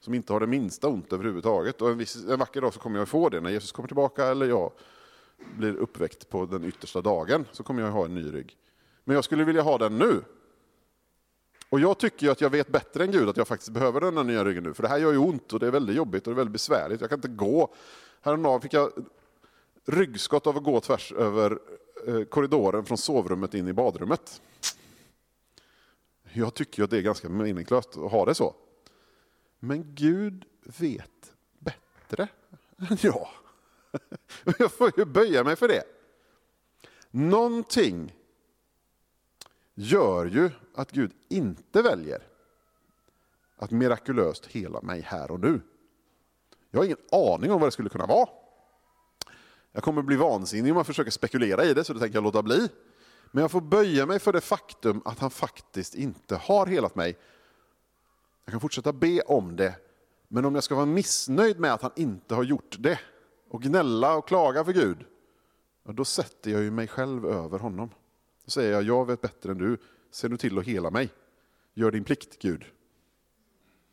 Som 0.00 0.14
inte 0.14 0.32
har 0.32 0.40
det 0.40 0.46
minsta 0.46 0.88
ont 0.88 1.12
överhuvudtaget. 1.12 1.82
Och 1.82 1.90
en, 1.90 1.98
viss, 1.98 2.16
en 2.16 2.38
vacker 2.38 2.60
dag 2.60 2.74
så 2.74 2.80
kommer 2.80 2.98
jag 2.98 3.08
få 3.08 3.28
det 3.28 3.40
när 3.40 3.50
Jesus 3.50 3.72
kommer 3.72 3.86
tillbaka 3.86 4.26
eller 4.26 4.46
jag 4.46 4.72
blir 5.56 5.76
uppväckt 5.76 6.28
på 6.28 6.46
den 6.46 6.64
yttersta 6.64 7.00
dagen. 7.00 7.44
Så 7.52 7.62
kommer 7.62 7.82
jag 7.82 7.90
ha 7.90 8.04
en 8.04 8.14
ny 8.14 8.32
rygg. 8.32 8.56
Men 9.04 9.14
jag 9.14 9.24
skulle 9.24 9.44
vilja 9.44 9.62
ha 9.62 9.78
den 9.78 9.98
nu. 9.98 10.22
Och 11.68 11.80
jag 11.80 11.98
tycker 11.98 12.26
ju 12.26 12.32
att 12.32 12.40
jag 12.40 12.50
vet 12.50 12.68
bättre 12.68 13.04
än 13.04 13.10
Gud 13.10 13.28
att 13.28 13.36
jag 13.36 13.48
faktiskt 13.48 13.70
behöver 13.70 14.00
den 14.00 14.16
här 14.16 14.24
nya 14.24 14.44
ryggen 14.44 14.64
nu. 14.64 14.74
För 14.74 14.82
det 14.82 14.88
här 14.88 14.98
gör 14.98 15.12
ju 15.12 15.18
ont 15.18 15.52
och 15.52 15.60
det 15.60 15.66
är 15.66 15.70
väldigt 15.70 15.96
jobbigt 15.96 16.26
och 16.26 16.32
det 16.32 16.34
är 16.34 16.36
väldigt 16.36 16.52
besvärligt. 16.52 17.00
Jag 17.00 17.10
kan 17.10 17.18
inte 17.18 17.28
gå. 17.28 17.74
Häromdagen 18.20 18.60
fick 18.60 18.72
jag 18.72 18.92
ryggskott 19.86 20.46
av 20.46 20.56
att 20.56 20.64
gå 20.64 20.80
tvärs 20.80 21.12
över 21.12 21.58
eh, 22.06 22.22
korridoren 22.22 22.84
från 22.84 22.98
sovrummet 22.98 23.54
in 23.54 23.68
i 23.68 23.72
badrummet. 23.72 24.40
Jag 26.38 26.54
tycker 26.54 26.82
att 26.82 26.90
det 26.90 26.98
är 26.98 27.02
ganska 27.02 27.28
meningslöst 27.28 27.96
att 27.96 28.10
ha 28.10 28.24
det 28.24 28.34
så. 28.34 28.54
Men 29.58 29.94
Gud 29.94 30.44
vet 30.78 31.32
bättre 31.58 32.28
än 32.90 32.96
jag. 33.00 33.28
Jag 34.58 34.72
får 34.72 34.92
ju 34.96 35.04
böja 35.04 35.44
mig 35.44 35.56
för 35.56 35.68
det. 35.68 35.82
Någonting 37.10 38.14
gör 39.74 40.26
ju 40.26 40.50
att 40.74 40.92
Gud 40.92 41.12
inte 41.28 41.82
väljer 41.82 42.22
att 43.56 43.70
mirakulöst 43.70 44.46
hela 44.46 44.80
mig 44.80 45.00
här 45.00 45.30
och 45.30 45.40
nu. 45.40 45.60
Jag 46.70 46.80
har 46.80 46.84
ingen 46.84 46.98
aning 47.12 47.52
om 47.52 47.60
vad 47.60 47.66
det 47.66 47.72
skulle 47.72 47.88
kunna 47.88 48.06
vara. 48.06 48.28
Jag 49.72 49.82
kommer 49.82 50.02
bli 50.02 50.16
vansinnig 50.16 50.72
om 50.72 50.76
jag 50.76 50.86
försöker 50.86 51.10
spekulera 51.10 51.64
i 51.64 51.74
det, 51.74 51.84
så 51.84 51.92
det 51.92 52.00
tänker 52.00 52.16
jag 52.16 52.24
låta 52.24 52.42
bli. 52.42 52.68
Men 53.30 53.42
jag 53.42 53.50
får 53.50 53.60
böja 53.60 54.06
mig 54.06 54.18
för 54.18 54.32
det 54.32 54.40
faktum 54.40 55.02
att 55.04 55.18
han 55.18 55.30
faktiskt 55.30 55.94
inte 55.94 56.36
har 56.36 56.66
helat 56.66 56.94
mig. 56.94 57.18
Jag 58.44 58.52
kan 58.52 58.60
fortsätta 58.60 58.92
be 58.92 59.20
om 59.20 59.56
det, 59.56 59.74
men 60.28 60.44
om 60.44 60.54
jag 60.54 60.64
ska 60.64 60.74
vara 60.74 60.86
missnöjd 60.86 61.58
med 61.60 61.72
att 61.72 61.82
han 61.82 61.92
inte 61.96 62.34
har 62.34 62.42
gjort 62.42 62.76
det 62.78 63.00
och 63.48 63.62
gnälla 63.62 64.16
och 64.16 64.28
klaga 64.28 64.64
för 64.64 64.72
Gud, 64.72 65.06
då 65.84 66.04
sätter 66.04 66.50
jag 66.50 66.62
ju 66.62 66.70
mig 66.70 66.88
själv 66.88 67.26
över 67.26 67.58
honom. 67.58 67.90
Då 68.44 68.50
säger 68.50 68.72
jag, 68.72 68.82
jag 68.82 69.06
vet 69.06 69.20
bättre 69.20 69.50
än 69.50 69.58
du, 69.58 69.78
se 70.10 70.28
nu 70.28 70.36
till 70.36 70.58
att 70.58 70.64
hela 70.64 70.90
mig. 70.90 71.12
Gör 71.74 71.90
din 71.90 72.04
plikt 72.04 72.38
Gud. 72.38 72.64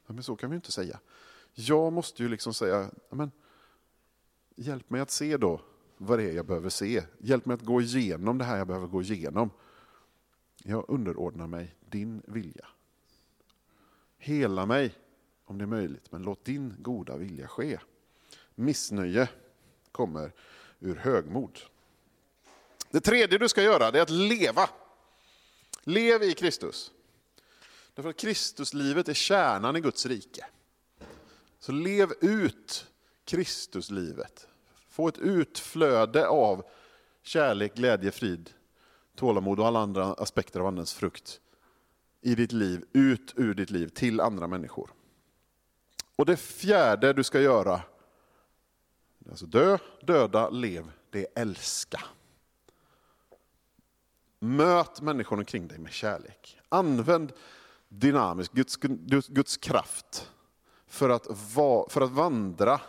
Ja, 0.08 0.14
men 0.14 0.24
så 0.24 0.36
kan 0.36 0.50
vi 0.50 0.56
inte 0.56 0.72
säga. 0.72 1.00
Jag 1.54 1.94
måste 1.94 2.24
ju 2.24 2.30
liksom 2.30 2.54
säga, 2.54 2.90
men, 3.10 3.32
hjälp 4.56 4.90
mig 4.90 5.02
att 5.02 5.12
se 5.12 5.38
då 5.38 5.62
vad 6.06 6.20
det 6.20 6.30
är 6.30 6.34
jag 6.34 6.46
behöver 6.46 6.70
se. 6.70 7.04
Hjälp 7.20 7.46
mig 7.46 7.54
att 7.54 7.62
gå 7.62 7.82
igenom 7.82 8.38
det 8.38 8.46
här 8.46 8.58
jag 8.58 8.68
behöver 8.68 8.88
gå 8.88 9.02
igenom. 9.02 9.50
Jag 10.64 10.86
underordnar 10.88 11.48
mig 11.48 11.76
din 11.90 12.22
vilja. 12.28 12.68
Hela 14.18 14.66
mig 14.66 14.96
om 15.46 15.58
det 15.58 15.64
är 15.64 15.68
möjligt, 15.68 16.12
men 16.12 16.24
låt 16.24 16.46
din 16.46 16.74
goda 16.80 17.18
vilja 17.18 17.48
ske. 17.48 17.80
Missnöje 18.56 19.30
kommer 19.92 20.32
ur 20.80 20.96
högmod. 20.96 21.60
Det 22.92 23.02
tredje 23.02 23.38
du 23.38 23.50
ska 23.50 23.64
göra 23.64 23.88
är 23.88 24.02
att 24.02 24.10
leva. 24.10 24.70
Lev 25.84 26.24
i 26.24 26.34
Kristus. 26.34 26.92
Därför 27.94 28.10
att 28.10 28.18
Kristuslivet 28.18 29.08
är 29.08 29.14
kärnan 29.14 29.76
i 29.76 29.82
Guds 29.82 30.06
rike. 30.06 30.46
Så 31.60 31.72
lev 31.72 32.14
ut 32.22 32.88
Kristuslivet. 33.26 34.48
Få 34.96 35.08
ett 35.08 35.18
utflöde 35.18 36.28
av 36.28 36.64
kärlek, 37.22 37.76
glädje, 37.76 38.12
frid, 38.12 38.50
tålamod 39.16 39.60
och 39.60 39.68
alla 39.68 39.80
andra 39.80 40.14
aspekter 40.14 40.60
av 40.60 40.68
Andens 40.68 40.94
frukt 40.94 41.42
i 42.22 42.36
ditt 42.36 42.52
liv, 42.52 42.86
ut 42.94 43.34
ur 43.36 43.54
ditt 43.54 43.70
liv 43.70 43.88
till 43.88 44.20
andra 44.20 44.48
människor. 44.48 44.90
Och 46.16 46.26
det 46.26 46.38
fjärde 46.38 47.14
du 47.14 47.24
ska 47.24 47.42
göra, 47.42 47.82
alltså 49.30 49.46
dö, 49.46 49.78
döda, 50.02 50.50
lev, 50.50 50.92
det 51.10 51.20
är 51.20 51.42
älska. 51.42 52.02
Möt 54.40 55.02
människorna 55.02 55.40
omkring 55.40 55.68
dig 55.68 55.78
med 55.78 55.92
kärlek. 55.92 56.60
Använd 56.70 57.34
dynamisk, 57.88 58.54
Guds, 58.54 58.78
Guds 59.28 59.58
kraft 59.58 60.32
för 60.88 61.10
att, 61.10 61.28
va, 61.56 61.86
för 61.90 62.02
att 62.02 62.12
vandra 62.12 62.82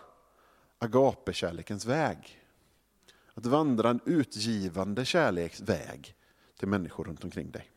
agapekärlekens 0.78 1.84
väg. 1.84 2.42
Att 3.34 3.46
vandra 3.46 3.90
en 3.90 4.00
utgivande 4.04 5.04
kärleksväg 5.04 6.14
till 6.58 6.68
människor 6.68 7.04
runt 7.04 7.24
omkring 7.24 7.50
dig. 7.50 7.70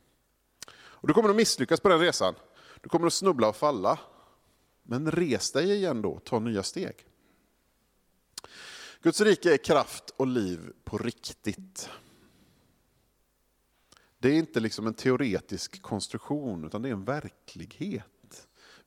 Och 0.71 1.07
du 1.07 1.13
kommer 1.13 1.29
att 1.29 1.35
misslyckas 1.35 1.79
på 1.79 1.89
den 1.89 1.99
resan. 1.99 2.35
Du 2.81 2.89
kommer 2.89 3.07
att 3.07 3.13
snubbla 3.13 3.49
och 3.49 3.55
falla. 3.55 3.99
Men 4.83 5.11
res 5.11 5.51
dig 5.51 5.71
igen 5.71 6.01
då, 6.01 6.19
ta 6.19 6.39
nya 6.39 6.63
steg. 6.63 7.05
Guds 9.01 9.21
rike 9.21 9.53
är 9.53 9.57
kraft 9.57 10.09
och 10.09 10.27
liv 10.27 10.71
på 10.83 10.97
riktigt. 10.97 11.89
Det 14.17 14.29
är 14.29 14.33
inte 14.33 14.59
liksom 14.59 14.87
en 14.87 14.93
teoretisk 14.93 15.81
konstruktion, 15.81 16.65
utan 16.65 16.81
det 16.81 16.89
är 16.89 16.93
en 16.93 17.05
verklighet. 17.05 18.05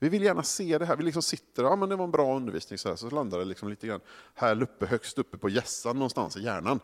Vi 0.03 0.09
vill 0.09 0.22
gärna 0.22 0.42
se 0.42 0.78
det 0.78 0.86
här. 0.86 0.96
Vi 0.96 1.05
liksom 1.05 1.22
sitter, 1.22 1.62
ja 1.62 1.76
men 1.76 1.88
det 1.88 1.96
var 1.96 2.05
en 2.05 2.11
bra 2.11 2.36
undervisning, 2.36 2.78
så, 2.78 2.88
här, 2.88 2.96
så 2.96 3.11
landar 3.11 3.38
det 3.38 3.44
liksom 3.44 3.68
lite 3.68 3.86
grann 3.86 4.00
här 4.34 4.62
uppe, 4.62 4.86
högst 4.86 5.18
uppe 5.18 5.38
på 5.38 5.48
gässan 5.48 5.96
någonstans 5.96 6.36
i 6.36 6.42
hjärnan. 6.42 6.80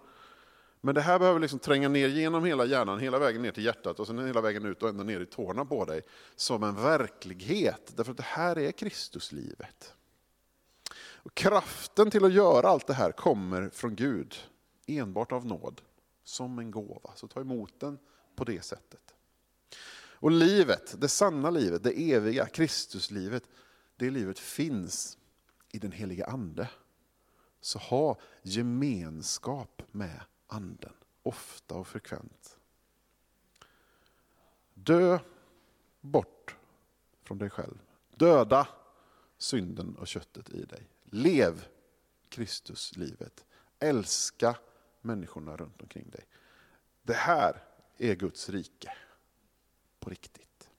Men 0.81 0.95
det 0.95 1.01
här 1.01 1.19
behöver 1.19 1.41
liksom 1.41 1.59
tränga 1.59 1.89
ner 1.89 2.09
genom 2.09 2.45
hela 2.45 2.65
hjärnan, 2.65 2.99
hela 2.99 3.19
vägen 3.19 3.43
ner 3.43 3.53
till 3.53 3.65
hjärtat 3.65 4.01
och 4.01 4.07
sen 4.07 4.27
hela 4.27 4.41
vägen 4.41 4.67
ut 4.67 4.83
och 4.83 4.89
ända 4.89 5.05
ner 5.05 5.21
i 5.21 5.27
tårna 5.27 5.65
på 5.65 5.85
dig. 5.85 6.03
Som 6.37 6.63
en 6.63 6.75
verklighet, 6.75 7.93
därför 7.97 8.11
att 8.11 8.17
det 8.17 8.23
här 8.23 8.59
är 8.59 8.73
Kristuslivet. 8.73 9.95
Och 10.97 11.35
kraften 11.35 12.11
till 12.11 12.25
att 12.25 12.33
göra 12.33 12.69
allt 12.69 12.87
det 12.87 12.95
här 12.95 13.13
kommer 13.13 13.69
från 13.69 13.97
Gud, 13.97 14.35
enbart 14.87 15.33
av 15.33 15.47
nåd, 15.47 15.81
som 16.25 16.59
en 16.59 16.71
gåva. 16.71 17.11
Så 17.15 17.29
ta 17.29 17.41
emot 17.41 17.81
den 17.81 17.99
på 18.37 18.45
det 18.45 18.65
sättet. 18.65 19.15
Och 20.21 20.31
livet, 20.31 21.01
det 21.01 21.09
sanna 21.09 21.51
livet, 21.51 21.83
det 21.83 22.13
eviga 22.13 22.47
Kristuslivet, 22.47 23.43
det 23.97 24.11
livet 24.11 24.39
finns 24.39 25.19
i 25.73 25.79
den 25.79 25.93
heliga 25.93 26.27
Ande. 26.27 26.71
Så 27.61 27.79
ha 27.79 28.19
gemenskap 28.43 29.83
med 29.91 30.21
Anden, 30.47 30.93
ofta 31.23 31.75
och 31.75 31.87
frekvent. 31.87 32.59
Dö 34.75 35.19
bort 36.01 36.57
från 37.23 37.39
dig 37.39 37.51
själv. 37.51 37.79
Döda 38.17 38.69
synden 39.39 39.97
och 39.97 40.07
köttet 40.07 40.51
i 40.51 40.65
dig. 40.65 40.89
Lev 41.05 41.67
Kristuslivet. 42.29 43.45
Älska 43.79 44.57
människorna 45.01 45.57
runt 45.57 45.83
omkring 45.83 46.11
dig. 46.11 46.25
Det 47.03 47.15
här 47.15 47.63
är 47.97 48.15
Guds 48.15 48.49
rike 48.49 48.93
på 50.09 50.13
riktigt. 50.13 50.71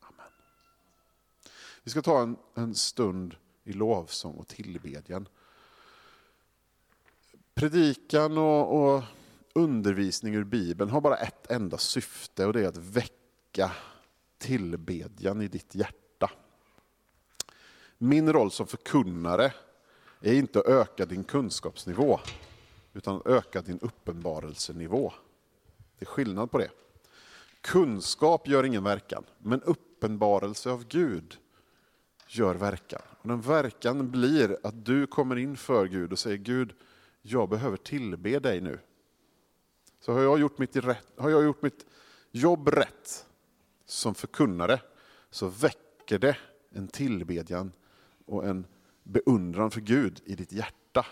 Amen. 0.00 0.32
Vi 1.82 1.90
ska 1.90 2.02
ta 2.02 2.22
en, 2.22 2.36
en 2.54 2.74
stund 2.74 3.36
i 3.64 3.72
lovsång 3.72 4.34
och 4.34 4.48
tillbedjan. 4.48 5.28
Predikan 7.54 8.38
och, 8.38 8.94
och 8.94 9.02
undervisning 9.54 10.34
ur 10.34 10.44
Bibeln 10.44 10.90
har 10.90 11.00
bara 11.00 11.16
ett 11.16 11.50
enda 11.50 11.78
syfte 11.78 12.46
och 12.46 12.52
det 12.52 12.60
är 12.60 12.68
att 12.68 12.76
väcka 12.76 13.72
tillbedjan 14.38 15.42
i 15.42 15.48
ditt 15.48 15.74
hjärta. 15.74 16.30
Min 17.98 18.32
roll 18.32 18.50
som 18.50 18.66
förkunnare 18.66 19.54
är 20.20 20.34
inte 20.34 20.58
att 20.58 20.66
öka 20.66 21.06
din 21.06 21.24
kunskapsnivå, 21.24 22.20
utan 22.92 23.16
att 23.16 23.26
öka 23.26 23.62
din 23.62 23.78
uppenbarelsenivå. 23.78 25.12
Det 25.98 26.04
är 26.04 26.06
skillnad 26.06 26.50
på 26.50 26.58
det. 26.58 26.70
Kunskap 27.60 28.48
gör 28.48 28.64
ingen 28.64 28.84
verkan, 28.84 29.24
men 29.38 29.62
uppenbarelse 29.62 30.70
av 30.70 30.84
Gud 30.88 31.36
gör 32.28 32.54
verkan. 32.54 33.02
Och 33.22 33.28
den 33.28 33.40
verkan 33.40 34.10
blir 34.10 34.56
att 34.62 34.84
du 34.84 35.06
kommer 35.06 35.36
in 35.36 35.56
för 35.56 35.86
Gud 35.86 36.12
och 36.12 36.18
säger 36.18 36.36
Gud, 36.36 36.72
jag 37.22 37.48
behöver 37.48 37.76
tillbe 37.76 38.38
dig 38.38 38.60
nu. 38.60 38.78
Så 40.00 40.12
har 40.12 40.20
jag 40.20 40.40
gjort 40.40 40.58
mitt, 40.58 40.76
rätt, 40.76 41.06
har 41.16 41.30
jag 41.30 41.44
gjort 41.44 41.62
mitt 41.62 41.86
jobb 42.30 42.68
rätt 42.68 43.26
som 43.84 44.14
förkunnare 44.14 44.80
så 45.30 45.48
väcker 45.48 46.18
det 46.18 46.36
en 46.70 46.88
tillbedjan 46.88 47.72
och 48.26 48.46
en 48.46 48.66
beundran 49.02 49.70
för 49.70 49.80
Gud 49.80 50.20
i 50.24 50.34
ditt 50.34 50.52
hjärta. 50.52 51.06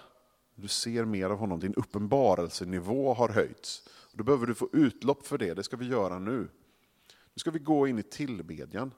Du 0.54 0.68
ser 0.68 1.04
mer 1.04 1.30
av 1.30 1.38
honom, 1.38 1.60
din 1.60 1.74
uppenbarelsenivå 1.74 3.14
har 3.14 3.28
höjts. 3.28 3.88
Då 4.18 4.24
behöver 4.24 4.46
du 4.46 4.54
få 4.54 4.68
utlopp 4.72 5.26
för 5.26 5.38
det, 5.38 5.54
det 5.54 5.62
ska 5.62 5.76
vi 5.76 5.86
göra 5.86 6.18
nu. 6.18 6.48
Nu 7.08 7.36
ska 7.36 7.50
vi 7.50 7.58
gå 7.58 7.86
in 7.86 7.98
i 7.98 8.02
tillbedjan. 8.02 8.94